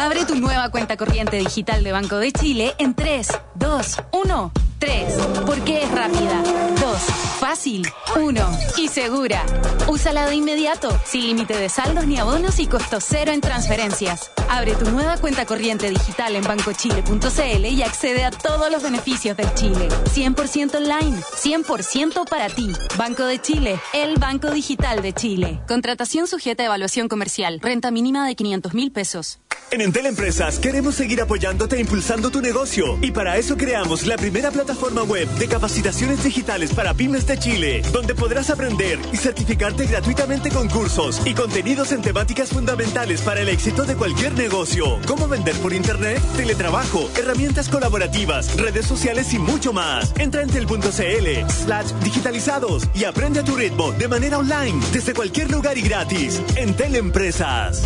Abre 0.00 0.24
tu 0.24 0.34
nueva 0.34 0.70
cuenta 0.70 0.96
corriente 0.96 1.36
digital 1.36 1.84
de 1.84 1.92
Banco 1.92 2.16
de 2.16 2.32
Chile 2.32 2.74
en 2.78 2.94
3, 2.94 3.28
2, 3.56 3.96
1. 4.12 4.52
3. 4.78 5.14
Porque 5.44 5.82
es 5.82 5.90
rápida. 5.90 6.42
2. 6.80 7.29
Fácil. 7.40 7.88
1. 8.16 8.58
Y 8.76 8.88
segura. 8.88 9.46
Úsala 9.88 10.26
de 10.26 10.34
inmediato, 10.34 10.90
sin 11.06 11.22
límite 11.22 11.56
de 11.56 11.70
saldos 11.70 12.06
ni 12.06 12.18
abonos 12.18 12.58
y 12.58 12.66
costo 12.66 12.98
cero 13.00 13.32
en 13.32 13.40
transferencias. 13.40 14.30
Abre 14.50 14.74
tu 14.74 14.90
nueva 14.90 15.16
cuenta 15.16 15.46
corriente 15.46 15.88
digital 15.88 16.36
en 16.36 16.44
bancochile.cl 16.44 17.66
y 17.66 17.82
accede 17.82 18.24
a 18.24 18.30
todos 18.30 18.70
los 18.70 18.82
beneficios 18.82 19.38
del 19.38 19.52
Chile. 19.54 19.88
100% 20.14 20.74
online, 20.74 21.16
100% 21.16 22.28
para 22.28 22.50
ti. 22.50 22.70
Banco 22.98 23.24
de 23.24 23.40
Chile, 23.40 23.80
el 23.94 24.18
Banco 24.18 24.50
Digital 24.50 25.00
de 25.00 25.14
Chile. 25.14 25.60
Contratación 25.66 26.26
sujeta 26.26 26.62
a 26.62 26.66
evaluación 26.66 27.08
comercial. 27.08 27.58
Renta 27.62 27.90
mínima 27.90 28.26
de 28.26 28.34
500 28.34 28.74
mil 28.74 28.92
pesos. 28.92 29.40
En 29.72 29.80
Entel 29.80 30.06
Empresas 30.06 30.58
queremos 30.58 30.96
seguir 30.96 31.20
apoyándote 31.20 31.76
e 31.76 31.80
impulsando 31.80 32.30
tu 32.30 32.40
negocio. 32.40 32.98
Y 33.02 33.12
para 33.12 33.36
eso 33.36 33.56
creamos 33.56 34.04
la 34.04 34.16
primera 34.16 34.50
plataforma 34.50 35.04
web 35.04 35.28
de 35.38 35.46
capacitaciones 35.46 36.24
digitales 36.24 36.74
para 36.74 36.92
pymes 36.92 37.24
de 37.30 37.38
Chile, 37.38 37.82
donde 37.92 38.12
podrás 38.16 38.50
aprender 38.50 38.98
y 39.12 39.16
certificarte 39.16 39.86
gratuitamente 39.86 40.50
con 40.50 40.68
cursos 40.68 41.22
y 41.24 41.32
contenidos 41.32 41.92
en 41.92 42.02
temáticas 42.02 42.50
fundamentales 42.50 43.20
para 43.22 43.40
el 43.40 43.48
éxito 43.48 43.84
de 43.84 43.94
cualquier 43.94 44.32
negocio. 44.32 44.98
Cómo 45.06 45.28
vender 45.28 45.54
por 45.58 45.72
internet, 45.72 46.20
teletrabajo, 46.36 47.08
herramientas 47.16 47.68
colaborativas, 47.68 48.56
redes 48.56 48.84
sociales 48.84 49.32
y 49.32 49.38
mucho 49.38 49.72
más. 49.72 50.12
Entra 50.18 50.42
en 50.42 50.50
tel.cl 50.50 51.48
slash 51.48 51.92
digitalizados 52.02 52.88
y 52.94 53.04
aprende 53.04 53.40
a 53.40 53.44
tu 53.44 53.54
ritmo 53.54 53.92
de 53.92 54.08
manera 54.08 54.38
online 54.38 54.80
desde 54.92 55.14
cualquier 55.14 55.52
lugar 55.52 55.78
y 55.78 55.82
gratis. 55.82 56.42
Entel 56.56 56.96
Empresas. 56.96 57.84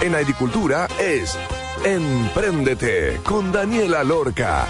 En 0.00 0.16
agricultura 0.16 0.88
es 0.98 1.38
Empréndete 1.84 3.20
con 3.24 3.50
Daniela 3.50 4.04
Lorca. 4.04 4.66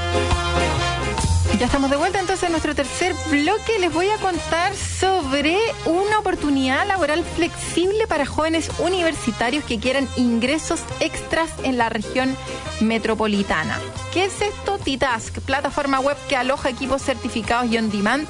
Ya 1.59 1.67
estamos 1.67 1.91
de 1.91 1.97
vuelta 1.97 2.19
entonces 2.19 2.45
en 2.45 2.53
nuestro 2.53 2.75
tercer 2.75 3.15
bloque. 3.31 3.79
Les 3.79 3.93
voy 3.93 4.09
a 4.09 4.17
contar 4.17 4.75
sobre 4.75 5.57
una 5.85 6.19
oportunidad 6.19 6.87
laboral 6.87 7.23
flexible 7.23 8.07
para 8.09 8.27
jóvenes 8.27 8.71
universitarios 8.79 9.63
que 9.63 9.79
quieran 9.79 10.09
ingresos 10.17 10.81
extras 11.01 11.51
en 11.63 11.79
la 11.79 11.89
región 11.89 12.35
metropolitana. 12.81 13.79
¿Qué 14.13 14.25
es 14.25 14.41
esto? 14.41 14.79
T-Task, 14.79 15.39
plataforma 15.41 16.01
web 16.01 16.17
que 16.29 16.37
aloja 16.37 16.71
equipos 16.71 17.03
certificados 17.03 17.71
y 17.71 17.79
on 17.79 17.91
demand, 17.91 18.27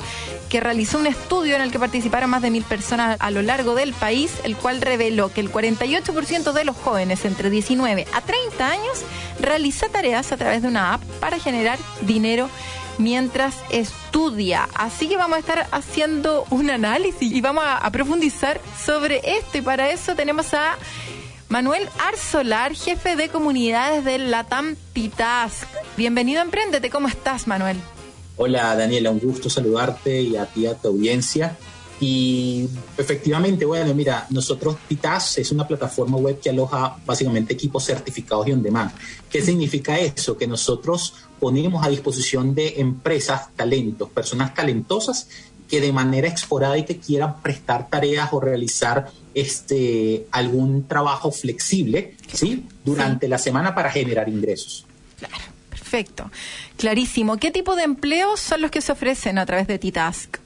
que 0.50 0.60
realizó 0.60 0.98
un 0.98 1.06
estudio 1.06 1.56
en 1.56 1.62
el 1.62 1.72
que 1.72 1.78
participaron 1.78 2.28
más 2.28 2.42
de 2.42 2.50
mil 2.50 2.64
personas 2.64 3.16
a 3.18 3.30
lo 3.30 3.40
largo 3.40 3.74
del 3.74 3.94
país, 3.94 4.32
el 4.44 4.56
cual 4.56 4.82
reveló 4.82 5.32
que 5.32 5.40
el 5.40 5.50
48% 5.50 6.52
de 6.52 6.64
los 6.64 6.76
jóvenes 6.76 7.24
entre 7.24 7.48
19 7.50 8.06
a 8.12 8.20
30 8.20 8.68
años 8.68 8.98
realiza 9.40 9.88
tareas 9.88 10.32
a 10.32 10.36
través 10.36 10.60
de 10.60 10.68
una 10.68 10.92
app 10.92 11.02
para 11.20 11.38
generar 11.38 11.78
dinero 12.02 12.50
mientras 12.98 13.56
estudia. 13.70 14.68
Así 14.74 15.08
que 15.08 15.16
vamos 15.16 15.36
a 15.36 15.40
estar 15.40 15.66
haciendo 15.72 16.44
un 16.50 16.70
análisis 16.70 17.32
y 17.32 17.40
vamos 17.40 17.64
a, 17.66 17.90
profundizar 17.90 18.60
sobre 18.84 19.20
esto. 19.38 19.58
Y 19.58 19.62
para 19.62 19.90
eso 19.90 20.14
tenemos 20.14 20.54
a 20.54 20.76
Manuel 21.48 21.88
Arzolar, 21.98 22.74
jefe 22.74 23.16
de 23.16 23.28
comunidades 23.28 24.04
de 24.04 24.18
Latam 24.18 24.76
Titask. 24.92 25.68
Bienvenido 25.96 26.40
a 26.40 26.44
Emprendete. 26.44 26.90
¿Cómo 26.90 27.08
estás, 27.08 27.46
Manuel? 27.46 27.76
Hola, 28.36 28.74
Daniela. 28.74 29.10
Un 29.10 29.18
gusto 29.18 29.50
saludarte 29.50 30.22
y 30.22 30.36
a 30.36 30.46
ti, 30.46 30.66
a 30.66 30.74
tu 30.74 30.88
audiencia. 30.88 31.56
Y 32.02 32.68
efectivamente, 32.98 33.64
bueno, 33.64 33.94
mira, 33.94 34.26
nosotros 34.30 34.76
Titas 34.88 35.38
es 35.38 35.52
una 35.52 35.68
plataforma 35.68 36.16
web 36.16 36.40
que 36.40 36.50
aloja 36.50 36.96
básicamente 37.06 37.54
equipos 37.54 37.84
certificados 37.84 38.48
y 38.48 38.52
on 38.52 38.60
demand. 38.60 38.90
¿Qué 39.30 39.40
significa 39.40 39.96
eso? 40.00 40.36
Que 40.36 40.48
nosotros 40.48 41.14
ponemos 41.38 41.86
a 41.86 41.88
disposición 41.88 42.56
de 42.56 42.80
empresas 42.80 43.54
talentos, 43.54 44.10
personas 44.10 44.52
talentosas 44.52 45.28
que 45.70 45.80
de 45.80 45.92
manera 45.92 46.26
esporádica 46.26 46.92
quieran 46.94 47.40
prestar 47.40 47.88
tareas 47.88 48.32
o 48.32 48.40
realizar 48.40 49.08
este 49.32 50.26
algún 50.32 50.88
trabajo 50.88 51.30
flexible, 51.30 52.16
¿sí? 52.32 52.66
Durante 52.84 53.28
la 53.28 53.38
semana 53.38 53.76
para 53.76 53.92
generar 53.92 54.28
ingresos. 54.28 54.86
Claro, 55.20 55.44
perfecto. 55.70 56.32
Clarísimo. 56.76 57.36
¿Qué 57.36 57.52
tipo 57.52 57.76
de 57.76 57.84
empleos 57.84 58.40
son 58.40 58.60
los 58.60 58.72
que 58.72 58.80
se 58.80 58.90
ofrecen 58.90 59.38
a 59.38 59.46
través 59.46 59.68
de 59.68 59.78
T-Task? 59.78 60.41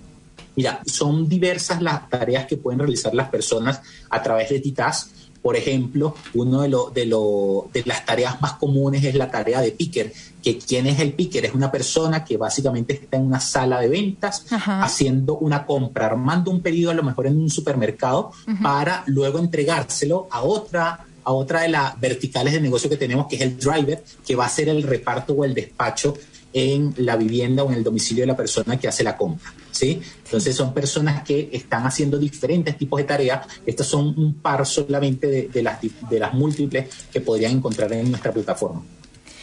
Mira, 0.56 0.80
son 0.86 1.28
diversas 1.28 1.82
las 1.82 2.08
tareas 2.08 2.46
que 2.46 2.56
pueden 2.56 2.80
realizar 2.80 3.14
las 3.14 3.28
personas 3.28 3.80
a 4.10 4.22
través 4.22 4.48
de 4.48 4.60
TITAS. 4.60 5.10
Por 5.42 5.54
ejemplo, 5.54 6.16
una 6.34 6.62
de, 6.62 6.68
lo, 6.68 6.90
de, 6.90 7.06
lo, 7.06 7.68
de 7.72 7.84
las 7.84 8.04
tareas 8.04 8.40
más 8.40 8.54
comunes 8.54 9.04
es 9.04 9.14
la 9.14 9.30
tarea 9.30 9.60
de 9.60 9.70
picker, 9.70 10.12
que 10.42 10.58
quién 10.58 10.86
es 10.86 10.98
el 10.98 11.12
picker 11.12 11.44
es 11.44 11.54
una 11.54 11.70
persona 11.70 12.24
que 12.24 12.36
básicamente 12.36 12.94
está 12.94 13.18
en 13.18 13.26
una 13.26 13.38
sala 13.38 13.78
de 13.80 13.88
ventas 13.88 14.46
haciendo 14.50 15.36
una 15.36 15.64
compra, 15.64 16.06
armando 16.06 16.50
un 16.50 16.62
pedido 16.62 16.90
a 16.90 16.94
lo 16.94 17.04
mejor 17.04 17.28
en 17.28 17.36
un 17.36 17.50
supermercado 17.50 18.32
para 18.60 19.04
luego 19.06 19.38
entregárselo 19.38 20.26
a 20.30 20.42
otra 20.42 21.06
a 21.22 21.32
otra 21.32 21.62
de 21.62 21.68
las 21.68 21.98
verticales 21.98 22.52
de 22.52 22.60
negocio 22.60 22.88
que 22.88 22.96
tenemos, 22.96 23.26
que 23.26 23.34
es 23.34 23.42
el 23.42 23.58
driver, 23.58 24.02
que 24.24 24.36
va 24.36 24.44
a 24.44 24.46
hacer 24.46 24.68
el 24.68 24.84
reparto 24.84 25.32
o 25.32 25.44
el 25.44 25.54
despacho 25.54 26.14
en 26.52 26.94
la 26.98 27.16
vivienda 27.16 27.64
o 27.64 27.70
en 27.70 27.78
el 27.78 27.84
domicilio 27.84 28.22
de 28.22 28.28
la 28.28 28.36
persona 28.36 28.78
que 28.78 28.86
hace 28.86 29.02
la 29.02 29.16
compra. 29.16 29.52
¿Sí? 29.76 30.00
Entonces 30.24 30.56
son 30.56 30.72
personas 30.72 31.22
que 31.22 31.50
están 31.52 31.86
haciendo 31.86 32.18
diferentes 32.18 32.76
tipos 32.76 32.98
de 32.98 33.04
tareas. 33.04 33.46
Estas 33.64 33.86
son 33.86 34.08
un 34.18 34.34
par 34.34 34.64
solamente 34.66 35.48
de, 35.48 35.62
las, 35.62 35.78
de 35.82 36.18
las 36.18 36.34
múltiples 36.34 36.88
que 37.12 37.20
podrían 37.20 37.52
encontrar 37.52 37.92
en 37.92 38.10
nuestra 38.10 38.32
plataforma. 38.32 38.82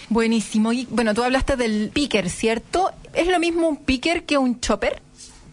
Buenísimo. 0.09 0.73
Y 0.73 0.87
bueno, 0.89 1.13
tú 1.13 1.23
hablaste 1.23 1.55
del 1.55 1.89
picker, 1.93 2.29
¿cierto? 2.29 2.91
¿Es 3.13 3.27
lo 3.27 3.39
mismo 3.39 3.67
un 3.67 3.77
picker 3.77 4.23
que 4.23 4.37
un 4.37 4.59
chopper? 4.59 5.01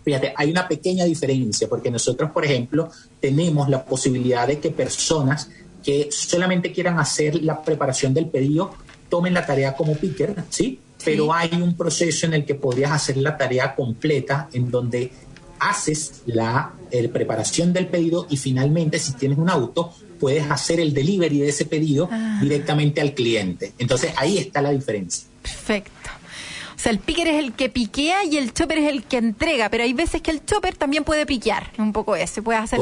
Fíjate, 0.05 0.33
hay 0.37 0.51
una 0.51 0.67
pequeña 0.67 1.05
diferencia 1.05 1.69
porque 1.69 1.91
nosotros, 1.91 2.31
por 2.31 2.45
ejemplo, 2.45 2.91
tenemos 3.21 3.69
la 3.69 3.85
posibilidad 3.85 4.47
de 4.47 4.59
que 4.59 4.71
personas 4.71 5.51
que 5.83 6.09
solamente 6.11 6.73
quieran 6.73 6.99
hacer 6.99 7.43
la 7.43 7.63
preparación 7.63 8.13
del 8.13 8.27
pedido 8.27 8.75
tomen 9.09 9.35
la 9.35 9.45
tarea 9.45 9.75
como 9.75 9.95
picker, 9.95 10.45
¿sí? 10.51 10.79
Pero 11.05 11.33
hay 11.33 11.51
un 11.61 11.77
proceso 11.77 12.27
en 12.27 12.35
el 12.35 12.45
que 12.45 12.55
podrías 12.55 12.93
hacer 12.93 13.17
la 13.17 13.37
tarea 13.37 13.75
completa 13.75 14.49
en 14.53 14.71
donde 14.71 15.13
haces 15.59 16.23
la 16.27 16.73
preparación 17.13 17.73
del 17.73 17.87
pedido 17.87 18.27
y 18.31 18.37
finalmente 18.37 18.99
si 18.99 19.13
tienes 19.13 19.39
un 19.39 19.51
auto 19.51 19.93
puedes 20.19 20.51
hacer 20.51 20.81
el 20.81 20.93
delivery 20.93 21.41
de 21.41 21.49
ese 21.49 21.65
pedido 21.65 22.09
ah. 22.13 22.39
directamente 22.43 23.01
al 23.01 23.15
cliente. 23.15 23.73
Entonces 23.79 24.13
ahí 24.17 24.39
está 24.39 24.61
la 24.63 24.71
diferencia. 24.71 25.27
Perfecto. 25.43 26.11
O 26.81 26.83
sea, 26.83 26.93
el 26.93 26.99
picker 26.99 27.27
es 27.27 27.39
el 27.39 27.53
que 27.53 27.69
piquea 27.69 28.25
y 28.25 28.39
el 28.39 28.55
chopper 28.55 28.79
es 28.79 28.89
el 28.89 29.05
que 29.05 29.19
entrega, 29.19 29.69
pero 29.69 29.85
hay 29.85 29.93
veces 29.93 30.23
que 30.23 30.31
el 30.31 30.43
chopper 30.47 30.77
también 30.77 31.05
puede 31.05 31.27
piquear, 31.27 31.73
un 31.77 31.93
poco 31.93 32.17
ese, 32.17 32.41
puede 32.41 32.59
hacer 32.59 32.81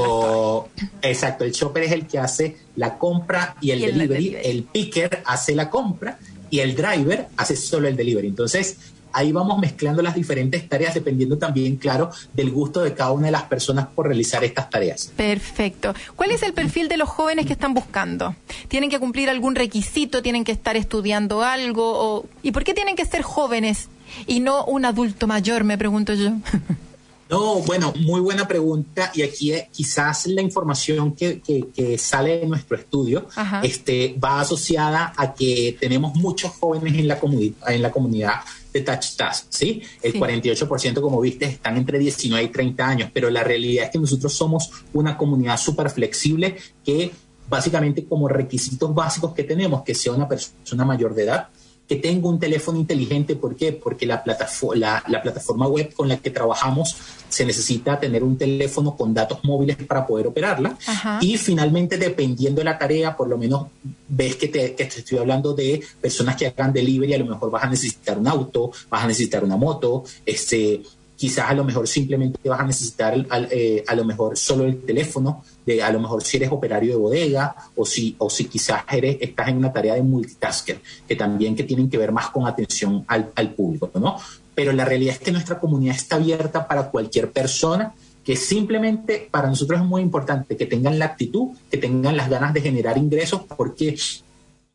Exacto, 1.02 1.44
el 1.44 1.50
chopper 1.50 1.82
es 1.82 1.92
el 1.92 2.06
que 2.06 2.20
hace 2.20 2.58
la 2.76 2.96
compra 2.96 3.56
y 3.60 3.72
el, 3.72 3.80
delivery. 3.80 4.36
el 4.40 4.62
picker 4.62 5.20
hace 5.26 5.56
la 5.56 5.68
compra 5.68 6.16
y 6.50 6.60
el 6.60 6.74
driver 6.74 7.28
hace 7.36 7.56
solo 7.56 7.88
el 7.88 7.96
delivery. 7.96 8.28
Entonces, 8.28 8.78
ahí 9.12 9.32
vamos 9.32 9.58
mezclando 9.58 10.02
las 10.02 10.14
diferentes 10.14 10.68
tareas 10.68 10.94
dependiendo 10.94 11.38
también, 11.38 11.76
claro, 11.76 12.10
del 12.32 12.50
gusto 12.50 12.80
de 12.82 12.94
cada 12.94 13.12
una 13.12 13.26
de 13.26 13.32
las 13.32 13.44
personas 13.44 13.86
por 13.86 14.06
realizar 14.06 14.44
estas 14.44 14.70
tareas. 14.70 15.12
Perfecto. 15.16 15.94
¿Cuál 16.16 16.30
es 16.32 16.42
el 16.42 16.52
perfil 16.52 16.88
de 16.88 16.96
los 16.96 17.08
jóvenes 17.08 17.46
que 17.46 17.52
están 17.52 17.74
buscando? 17.74 18.34
¿Tienen 18.68 18.90
que 18.90 18.98
cumplir 18.98 19.30
algún 19.30 19.54
requisito? 19.54 20.22
¿Tienen 20.22 20.44
que 20.44 20.52
estar 20.52 20.76
estudiando 20.76 21.42
algo? 21.42 22.26
¿Y 22.42 22.52
por 22.52 22.64
qué 22.64 22.74
tienen 22.74 22.96
que 22.96 23.04
ser 23.04 23.22
jóvenes 23.22 23.88
y 24.26 24.40
no 24.40 24.64
un 24.64 24.84
adulto 24.84 25.26
mayor, 25.26 25.64
me 25.64 25.78
pregunto 25.78 26.14
yo? 26.14 26.32
No, 27.30 27.60
bueno, 27.60 27.92
muy 28.00 28.20
buena 28.20 28.48
pregunta. 28.48 29.10
Y 29.14 29.22
aquí 29.22 29.52
eh, 29.52 29.68
quizás 29.70 30.26
la 30.26 30.40
información 30.40 31.12
que, 31.12 31.40
que, 31.40 31.98
sale 31.98 32.38
de 32.38 32.46
nuestro 32.46 32.76
estudio 32.76 33.26
este, 33.62 34.16
va 34.22 34.40
asociada 34.40 35.12
a 35.16 35.34
que 35.34 35.76
tenemos 35.78 36.14
muchos 36.14 36.52
jóvenes 36.52 36.94
en 36.94 37.08
la, 37.08 37.18
en 37.66 37.82
la 37.82 37.90
comunidad 37.90 38.40
de 38.72 38.80
Touch 38.82 39.16
Task, 39.16 39.46
¿sí? 39.50 39.82
El 40.02 40.14
48%, 40.14 41.00
como 41.00 41.20
viste, 41.20 41.46
están 41.46 41.76
entre 41.76 41.98
19 41.98 42.44
y 42.44 42.48
30 42.48 42.86
años, 42.86 43.10
pero 43.12 43.30
la 43.30 43.42
realidad 43.42 43.86
es 43.86 43.90
que 43.90 43.98
nosotros 43.98 44.32
somos 44.32 44.70
una 44.92 45.16
comunidad 45.16 45.58
súper 45.58 45.90
flexible 45.90 46.56
que 46.84 47.10
básicamente 47.48 48.04
como 48.04 48.28
requisitos 48.28 48.94
básicos 48.94 49.32
que 49.34 49.44
tenemos, 49.44 49.82
que 49.82 49.94
sea 49.94 50.12
una 50.12 50.28
persona 50.28 50.84
mayor 50.84 51.14
de 51.14 51.24
edad, 51.24 51.48
que 51.88 51.96
tenga 51.96 52.28
un 52.28 52.38
teléfono 52.38 52.78
inteligente. 52.78 53.34
¿Por 53.34 53.56
qué? 53.56 53.72
Porque 53.72 54.06
la, 54.06 54.22
plataforma, 54.22 55.02
la, 55.08 55.22
plataforma 55.22 55.66
web 55.66 55.92
con 55.94 56.08
la 56.08 56.18
que 56.18 56.30
trabajamos 56.30 56.96
se 57.28 57.46
necesita 57.46 57.98
tener 57.98 58.22
un 58.22 58.36
teléfono 58.36 58.94
con 58.94 59.14
datos 59.14 59.38
móviles 59.42 59.76
para 59.76 60.06
poder 60.06 60.26
operarla. 60.26 60.76
Y 61.20 61.38
finalmente, 61.38 61.96
dependiendo 61.96 62.60
de 62.60 62.66
la 62.66 62.78
tarea, 62.78 63.16
por 63.16 63.28
lo 63.28 63.38
menos 63.38 63.68
ves 64.06 64.36
que 64.36 64.48
te, 64.48 64.74
que 64.74 64.84
te 64.84 64.98
estoy 65.00 65.18
hablando 65.18 65.54
de 65.54 65.82
personas 66.00 66.36
que 66.36 66.46
hagan 66.46 66.72
delivery, 66.72 67.14
a 67.14 67.18
lo 67.18 67.26
mejor 67.26 67.50
vas 67.50 67.64
a 67.64 67.70
necesitar 67.70 68.18
un 68.18 68.28
auto, 68.28 68.70
vas 68.90 69.04
a 69.04 69.06
necesitar 69.06 69.42
una 69.42 69.56
moto, 69.56 70.04
este, 70.26 70.82
quizás 71.18 71.50
a 71.50 71.54
lo 71.54 71.64
mejor 71.64 71.88
simplemente 71.88 72.48
vas 72.48 72.60
a 72.60 72.64
necesitar 72.64 73.26
eh, 73.50 73.84
a 73.84 73.94
lo 73.96 74.04
mejor 74.04 74.38
solo 74.38 74.64
el 74.64 74.80
teléfono, 74.82 75.42
de, 75.66 75.82
a 75.82 75.90
lo 75.90 75.98
mejor 75.98 76.22
si 76.22 76.36
eres 76.36 76.52
operario 76.52 76.92
de 76.92 76.96
bodega 76.96 77.56
o 77.74 77.84
si, 77.84 78.14
o 78.18 78.30
si 78.30 78.44
quizás 78.44 78.84
eres, 78.88 79.18
estás 79.20 79.48
en 79.48 79.56
una 79.56 79.72
tarea 79.72 79.94
de 79.94 80.02
multitasker, 80.02 80.80
que 81.08 81.16
también 81.16 81.56
que 81.56 81.64
tienen 81.64 81.90
que 81.90 81.98
ver 81.98 82.12
más 82.12 82.28
con 82.30 82.46
atención 82.46 83.04
al, 83.08 83.32
al 83.34 83.52
público, 83.52 83.90
¿no? 83.94 84.16
Pero 84.54 84.72
la 84.72 84.84
realidad 84.84 85.14
es 85.14 85.20
que 85.20 85.32
nuestra 85.32 85.58
comunidad 85.58 85.96
está 85.96 86.16
abierta 86.16 86.68
para 86.68 86.88
cualquier 86.88 87.32
persona 87.32 87.92
que 88.24 88.36
simplemente 88.36 89.28
para 89.28 89.48
nosotros 89.48 89.80
es 89.80 89.86
muy 89.86 90.02
importante 90.02 90.56
que 90.56 90.66
tengan 90.66 91.00
la 91.00 91.06
actitud, 91.06 91.48
que 91.68 91.78
tengan 91.78 92.16
las 92.16 92.30
ganas 92.30 92.54
de 92.54 92.60
generar 92.60 92.96
ingresos, 92.96 93.40
porque 93.56 93.96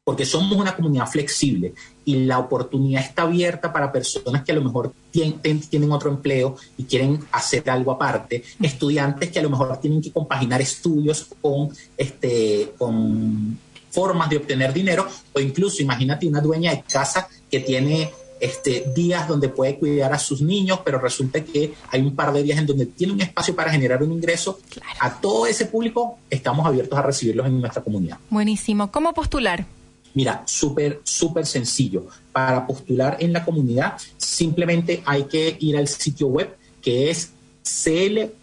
porque 0.04 0.26
somos 0.26 0.58
una 0.58 0.76
comunidad 0.76 1.08
flexible 1.08 1.74
y 2.06 2.26
la 2.26 2.40
oportunidad 2.40 3.04
está 3.04 3.24
abierta 3.24 3.72
para 3.72 3.92
personas 3.92 4.44
que 4.44 4.52
a 4.52 4.56
lo 4.56 4.64
mejor 4.64 4.94
tienen, 5.12 5.92
otro 5.92 6.10
empleo 6.10 6.56
y 6.78 6.84
quieren 6.84 7.20
hacer 7.32 7.70
algo 7.70 7.92
aparte, 7.92 8.44
estudiantes 8.62 9.32
que 9.32 9.40
a 9.40 9.44
lo 9.44 9.50
mejor 9.50 9.78
tienen 9.80 10.02
que 10.02 10.12
compaginar 10.12 10.62
estudios 10.62 11.28
con, 11.42 11.70
este, 11.98 12.74
con 12.78 13.58
formas 13.92 14.30
de 14.30 14.38
obtener 14.38 14.74
dinero 14.74 15.08
o 15.34 15.40
incluso 15.40 15.82
imagínate 15.82 16.28
una 16.28 16.42
dueña 16.42 16.72
de 16.72 16.82
casa 16.84 17.28
que 17.50 17.60
tiene 17.60 18.12
este, 18.40 18.92
días 18.94 19.28
donde 19.28 19.48
puede 19.48 19.78
cuidar 19.78 20.12
a 20.12 20.20
sus 20.20 20.42
niños, 20.42 20.80
pero 20.84 21.00
resulta 21.00 21.44
que 21.46 21.74
hay 21.90 22.02
un 22.02 22.14
par 22.14 22.34
de 22.34 22.44
días 22.44 22.60
en 22.60 22.66
donde 22.66 22.88
tiene 22.88 23.14
un 23.14 23.22
espacio 23.22 23.56
para 23.56 23.72
generar 23.72 24.04
un 24.04 24.12
ingreso. 24.12 24.60
A 25.00 25.22
todo 25.22 25.46
ese 25.46 25.68
público 25.68 26.18
estamos 26.30 26.66
abiertos 26.66 27.00
a 27.00 27.04
recibirlos 27.04 27.48
en 27.48 27.62
nuestra 27.62 27.82
comunidad. 27.82 28.18
Buenísimo. 28.30 28.92
¿Cómo 28.92 29.14
postular? 29.14 29.66
Mira, 30.14 30.44
súper, 30.46 31.02
súper 31.04 31.46
sencillo. 31.46 32.08
Para 32.32 32.66
postular 32.66 33.18
en 33.20 33.34
la 33.34 33.44
comunidad, 33.44 33.98
simplemente 34.18 35.02
hay 35.06 35.24
que 35.24 35.58
ir 35.60 35.78
al 35.78 35.88
sitio 35.88 36.28
web 36.28 36.56
que 36.82 37.10
es 37.10 37.32
cl.titas.com. 37.64 38.40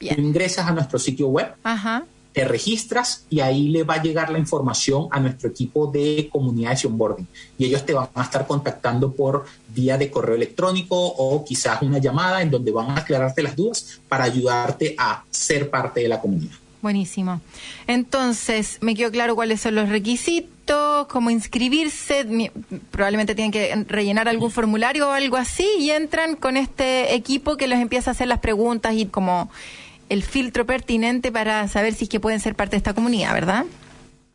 Ingresas 0.00 0.66
a 0.66 0.72
nuestro 0.72 0.98
sitio 0.98 1.28
web, 1.28 1.54
te 2.32 2.44
registras 2.44 3.24
y 3.30 3.40
ahí 3.40 3.68
le 3.68 3.82
va 3.82 3.94
a 3.94 4.02
llegar 4.02 4.28
la 4.28 4.38
información 4.38 5.08
a 5.10 5.18
nuestro 5.20 5.48
equipo 5.48 5.86
de 5.86 6.28
comunidades 6.30 6.84
y 6.84 6.86
onboarding. 6.86 7.26
Y 7.56 7.64
ellos 7.64 7.86
te 7.86 7.94
van 7.94 8.10
a 8.14 8.22
estar 8.22 8.46
contactando 8.46 9.10
por 9.12 9.46
vía 9.68 9.96
de 9.96 10.10
correo 10.10 10.36
electrónico 10.36 10.96
o 10.98 11.42
quizás 11.46 11.80
una 11.80 11.98
llamada 11.98 12.42
en 12.42 12.50
donde 12.50 12.72
van 12.72 12.90
a 12.90 12.98
aclararte 12.98 13.42
las 13.42 13.56
dudas 13.56 14.00
para 14.06 14.24
ayudarte 14.24 14.94
a 14.98 15.24
ser 15.30 15.70
parte 15.70 16.00
de 16.00 16.08
la 16.08 16.20
comunidad. 16.20 16.65
Buenísimo. 16.86 17.40
Entonces, 17.88 18.78
me 18.80 18.94
quedó 18.94 19.10
claro 19.10 19.34
cuáles 19.34 19.60
son 19.60 19.74
los 19.74 19.88
requisitos, 19.88 21.08
cómo 21.08 21.30
inscribirse, 21.30 22.24
probablemente 22.92 23.34
tienen 23.34 23.50
que 23.50 23.74
rellenar 23.88 24.28
algún 24.28 24.52
formulario 24.52 25.08
o 25.08 25.10
algo 25.10 25.36
así 25.36 25.66
y 25.80 25.90
entran 25.90 26.36
con 26.36 26.56
este 26.56 27.16
equipo 27.16 27.56
que 27.56 27.66
les 27.66 27.80
empieza 27.80 28.10
a 28.10 28.12
hacer 28.12 28.28
las 28.28 28.38
preguntas 28.38 28.94
y 28.94 29.06
como 29.06 29.50
el 30.10 30.22
filtro 30.22 30.64
pertinente 30.64 31.32
para 31.32 31.66
saber 31.66 31.92
si 31.92 32.04
es 32.04 32.08
que 32.08 32.20
pueden 32.20 32.38
ser 32.38 32.54
parte 32.54 32.76
de 32.76 32.76
esta 32.76 32.94
comunidad, 32.94 33.34
¿verdad? 33.34 33.64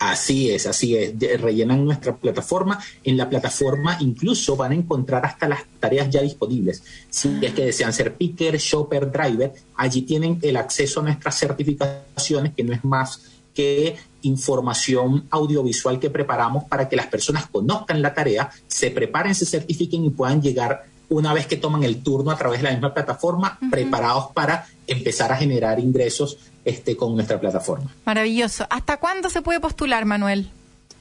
Así 0.02 0.50
es, 0.50 0.66
así 0.66 0.96
es. 0.96 1.14
Rellenan 1.40 1.86
nuestra 1.86 2.16
plataforma. 2.16 2.80
En 3.04 3.18
la 3.18 3.30
plataforma 3.30 3.98
incluso 4.00 4.56
van 4.56 4.72
a 4.72 4.76
encontrar 4.76 5.24
hasta 5.24 5.48
las 5.48 5.64
tareas 5.80 6.10
ya 6.10 6.24
disponibles. 6.24 6.82
Si 7.08 7.38
es 7.40 7.54
que 7.54 7.66
desean 7.66 7.94
ser 7.94 8.16
picker, 8.16 8.58
shopper, 8.58 9.12
driver, 9.12 9.54
allí 9.76 10.02
tienen 10.02 10.40
el 10.42 10.58
acceso 10.58 11.02
a 11.02 11.04
nuestras 11.04 11.38
certificaciones, 11.38 12.56
que 12.56 12.64
no 12.64 12.74
es 12.74 12.84
más 12.84 13.22
que 13.54 13.96
información 14.24 15.28
audiovisual 15.30 16.00
que 16.00 16.10
preparamos 16.10 16.64
para 16.64 16.90
que 16.90 16.96
las 16.96 17.06
personas 17.06 17.46
conozcan 17.46 18.02
la 18.02 18.16
tarea, 18.16 18.50
se 18.66 18.90
preparen, 18.90 19.36
se 19.36 19.46
certifiquen 19.46 20.04
y 20.06 20.10
puedan 20.10 20.42
llegar 20.42 20.84
una 21.10 21.32
vez 21.32 21.46
que 21.46 21.58
toman 21.58 21.84
el 21.84 22.02
turno 22.02 22.32
a 22.32 22.38
través 22.38 22.62
de 22.62 22.70
la 22.70 22.72
misma 22.72 22.92
plataforma, 22.92 23.60
preparados 23.70 24.32
para 24.34 24.66
empezar 24.88 25.32
a 25.32 25.38
generar 25.38 25.80
ingresos 25.80 26.40
este, 26.66 26.96
con 26.96 27.16
nuestra 27.16 27.40
plataforma. 27.40 27.94
Maravilloso. 28.06 28.66
¿Hasta 28.70 28.98
cuándo 28.98 29.30
se 29.30 29.42
puede 29.42 29.60
postular, 29.60 30.06
Manuel? 30.06 30.50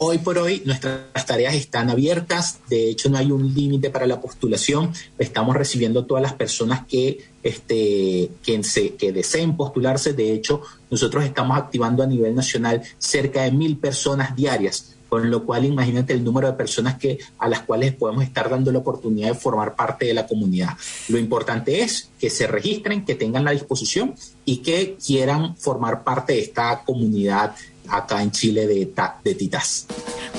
Hoy 0.03 0.17
por 0.17 0.39
hoy 0.39 0.63
nuestras 0.65 1.27
tareas 1.27 1.55
están 1.55 1.91
abiertas, 1.91 2.61
de 2.71 2.89
hecho 2.89 3.11
no 3.11 3.19
hay 3.19 3.31
un 3.31 3.53
límite 3.53 3.91
para 3.91 4.07
la 4.07 4.19
postulación, 4.19 4.95
estamos 5.19 5.55
recibiendo 5.55 6.07
todas 6.07 6.23
las 6.23 6.33
personas 6.33 6.87
que, 6.87 7.29
este, 7.43 8.31
que, 8.43 8.65
se, 8.65 8.95
que 8.95 9.13
deseen 9.13 9.59
postularse, 9.59 10.15
de 10.15 10.33
hecho 10.33 10.63
nosotros 10.91 11.23
estamos 11.25 11.59
activando 11.59 12.03
a 12.03 12.07
nivel 12.07 12.35
nacional 12.35 12.81
cerca 12.97 13.43
de 13.43 13.53
mil 13.53 13.77
personas 13.77 14.35
diarias 14.35 14.97
con 15.11 15.29
lo 15.29 15.45
cual 15.45 15.67
imagínate 15.67 16.15
el 16.15 16.25
número 16.25 16.47
de 16.47 16.55
personas 16.55 16.97
que, 16.97 17.19
a 17.39 17.49
las 17.49 17.61
cuales 17.63 17.93
podemos 17.95 18.23
estar 18.25 18.49
dando 18.49 18.73
la 18.73 18.79
oportunidad 18.79 19.29
de 19.29 19.35
formar 19.35 19.75
parte 19.75 20.07
de 20.07 20.15
la 20.15 20.27
comunidad. 20.27 20.71
Lo 21.09 21.19
importante 21.19 21.83
es 21.83 22.11
que 22.19 22.31
se 22.31 22.47
registren, 22.47 23.05
que 23.05 23.17
tengan 23.17 23.45
la 23.45 23.51
disposición 23.51 24.15
y 24.45 24.59
que 24.59 24.97
quieran 25.05 25.57
formar 25.57 26.05
parte 26.05 26.35
de 26.35 26.41
esta 26.41 26.83
comunidad 26.85 27.55
acá 27.89 28.23
en 28.23 28.31
Chile 28.31 28.67
de, 28.69 28.93
de 29.25 29.35
Titas. 29.35 29.87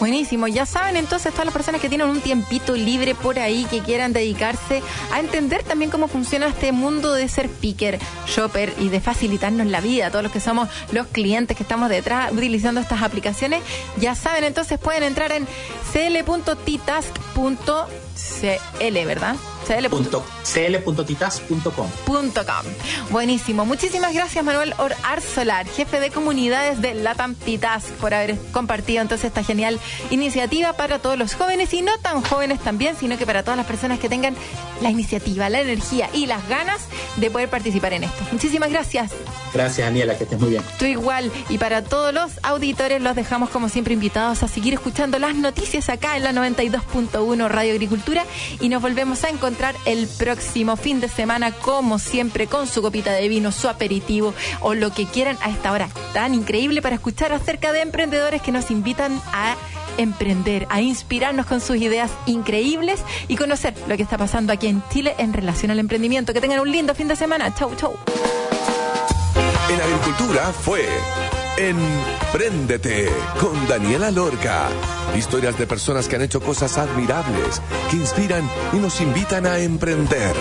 Buenísimo, 0.01 0.47
ya 0.47 0.65
saben 0.65 0.97
entonces 0.97 1.31
todas 1.31 1.45
las 1.45 1.53
personas 1.53 1.79
que 1.79 1.87
tienen 1.87 2.09
un 2.09 2.21
tiempito 2.21 2.75
libre 2.75 3.13
por 3.13 3.37
ahí, 3.37 3.67
que 3.69 3.81
quieran 3.81 4.13
dedicarse 4.13 4.81
a 5.13 5.19
entender 5.19 5.61
también 5.61 5.91
cómo 5.91 6.07
funciona 6.07 6.47
este 6.47 6.71
mundo 6.71 7.13
de 7.13 7.29
ser 7.29 7.47
picker, 7.49 7.99
shopper 8.25 8.73
y 8.79 8.89
de 8.89 8.99
facilitarnos 8.99 9.67
la 9.67 9.79
vida, 9.79 10.09
todos 10.09 10.23
los 10.23 10.31
que 10.31 10.39
somos 10.39 10.69
los 10.91 11.05
clientes 11.05 11.55
que 11.55 11.61
estamos 11.61 11.87
detrás 11.87 12.31
utilizando 12.31 12.81
estas 12.81 13.03
aplicaciones, 13.03 13.61
ya 13.99 14.15
saben 14.15 14.43
entonces 14.43 14.79
pueden 14.79 15.03
entrar 15.03 15.31
en 15.33 15.45
cl.titas.cl, 15.93 16.55
¿verdad? 19.05 19.35
cl.titas.com. 19.65 21.89
Buenísimo. 23.09 23.65
Muchísimas 23.65 24.13
gracias, 24.13 24.43
Manuel 24.43 24.73
Arzolar, 25.03 25.67
jefe 25.67 25.99
de 25.99 26.11
comunidades 26.11 26.81
de 26.81 26.93
Latam 26.93 27.35
Titas, 27.35 27.85
por 27.99 28.13
haber 28.13 28.37
compartido 28.51 29.01
entonces 29.01 29.25
esta 29.25 29.43
genial 29.43 29.79
iniciativa 30.09 30.73
para 30.73 30.99
todos 30.99 31.17
los 31.17 31.35
jóvenes 31.35 31.73
y 31.73 31.81
no 31.81 31.97
tan 31.99 32.23
jóvenes 32.23 32.59
también, 32.59 32.95
sino 32.99 33.17
que 33.17 33.25
para 33.25 33.43
todas 33.43 33.57
las 33.57 33.67
personas 33.67 33.99
que 33.99 34.09
tengan 34.09 34.35
la 34.81 34.89
iniciativa, 34.89 35.49
la 35.49 35.61
energía 35.61 36.09
y 36.13 36.25
las 36.25 36.47
ganas 36.47 36.81
de 37.17 37.29
poder 37.29 37.49
participar 37.49 37.93
en 37.93 38.05
esto. 38.05 38.23
Muchísimas 38.31 38.71
gracias. 38.71 39.11
Gracias, 39.53 39.85
Daniela, 39.85 40.17
que 40.17 40.23
estés 40.23 40.39
muy 40.39 40.51
bien. 40.51 40.63
Tú 40.79 40.85
igual. 40.85 41.31
Y 41.49 41.57
para 41.57 41.83
todos 41.83 42.13
los 42.13 42.31
auditores, 42.43 43.01
los 43.01 43.15
dejamos 43.15 43.49
como 43.49 43.69
siempre 43.69 43.93
invitados 43.93 44.43
a 44.43 44.47
seguir 44.47 44.73
escuchando 44.73 45.19
las 45.19 45.35
noticias 45.35 45.89
acá 45.89 46.17
en 46.17 46.23
la 46.23 46.31
92.1 46.31 47.49
Radio 47.49 47.73
Agricultura 47.73 48.25
y 48.59 48.69
nos 48.69 48.81
volvemos 48.81 49.23
a 49.23 49.29
encontrar 49.29 49.50
el 49.85 50.07
próximo 50.07 50.75
fin 50.75 50.99
de 50.99 51.07
semana, 51.07 51.51
como 51.51 51.99
siempre, 51.99 52.47
con 52.47 52.67
su 52.67 52.81
copita 52.81 53.11
de 53.11 53.27
vino, 53.27 53.51
su 53.51 53.67
aperitivo 53.67 54.33
o 54.61 54.73
lo 54.73 54.93
que 54.93 55.05
quieran 55.05 55.37
a 55.41 55.49
esta 55.49 55.71
hora 55.71 55.89
tan 56.13 56.33
increíble 56.33 56.81
para 56.81 56.95
escuchar 56.95 57.33
acerca 57.33 57.71
de 57.71 57.81
emprendedores 57.81 58.41
que 58.41 58.51
nos 58.51 58.71
invitan 58.71 59.21
a 59.33 59.55
emprender, 59.97 60.67
a 60.69 60.81
inspirarnos 60.81 61.45
con 61.45 61.59
sus 61.59 61.77
ideas 61.77 62.11
increíbles 62.25 63.01
y 63.27 63.35
conocer 63.35 63.73
lo 63.87 63.97
que 63.97 64.03
está 64.03 64.17
pasando 64.17 64.53
aquí 64.53 64.67
en 64.67 64.81
Chile 64.89 65.15
en 65.17 65.33
relación 65.33 65.71
al 65.71 65.79
emprendimiento. 65.79 66.33
Que 66.33 66.41
tengan 66.41 66.59
un 66.59 66.71
lindo 66.71 66.95
fin 66.95 67.07
de 67.07 67.15
semana. 67.15 67.53
Chau, 67.53 67.75
chau 67.75 67.95
en 69.71 69.79
Agricultura 69.79 70.51
fue 70.51 70.85
Empréndete 71.61 73.07
con 73.39 73.67
Daniela 73.67 74.09
Lorca. 74.09 74.69
Historias 75.15 75.59
de 75.59 75.67
personas 75.67 76.07
que 76.07 76.15
han 76.15 76.23
hecho 76.23 76.41
cosas 76.41 76.79
admirables, 76.79 77.61
que 77.91 77.97
inspiran 77.97 78.49
y 78.73 78.77
nos 78.77 78.99
invitan 78.99 79.45
a 79.45 79.59
emprender. 79.59 80.33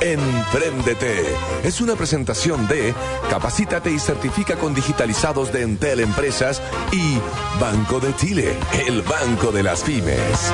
Empréndete 0.00 1.26
es 1.62 1.80
una 1.80 1.94
presentación 1.94 2.66
de 2.66 2.92
Capacítate 3.30 3.92
y 3.92 4.00
certifica 4.00 4.56
con 4.56 4.74
digitalizados 4.74 5.52
de 5.52 5.62
Entel 5.62 6.00
Empresas 6.00 6.60
y 6.90 7.18
Banco 7.60 8.00
de 8.00 8.16
Chile, 8.16 8.56
el 8.86 9.02
banco 9.02 9.52
de 9.52 9.62
las 9.62 9.82
pymes. 9.82 10.52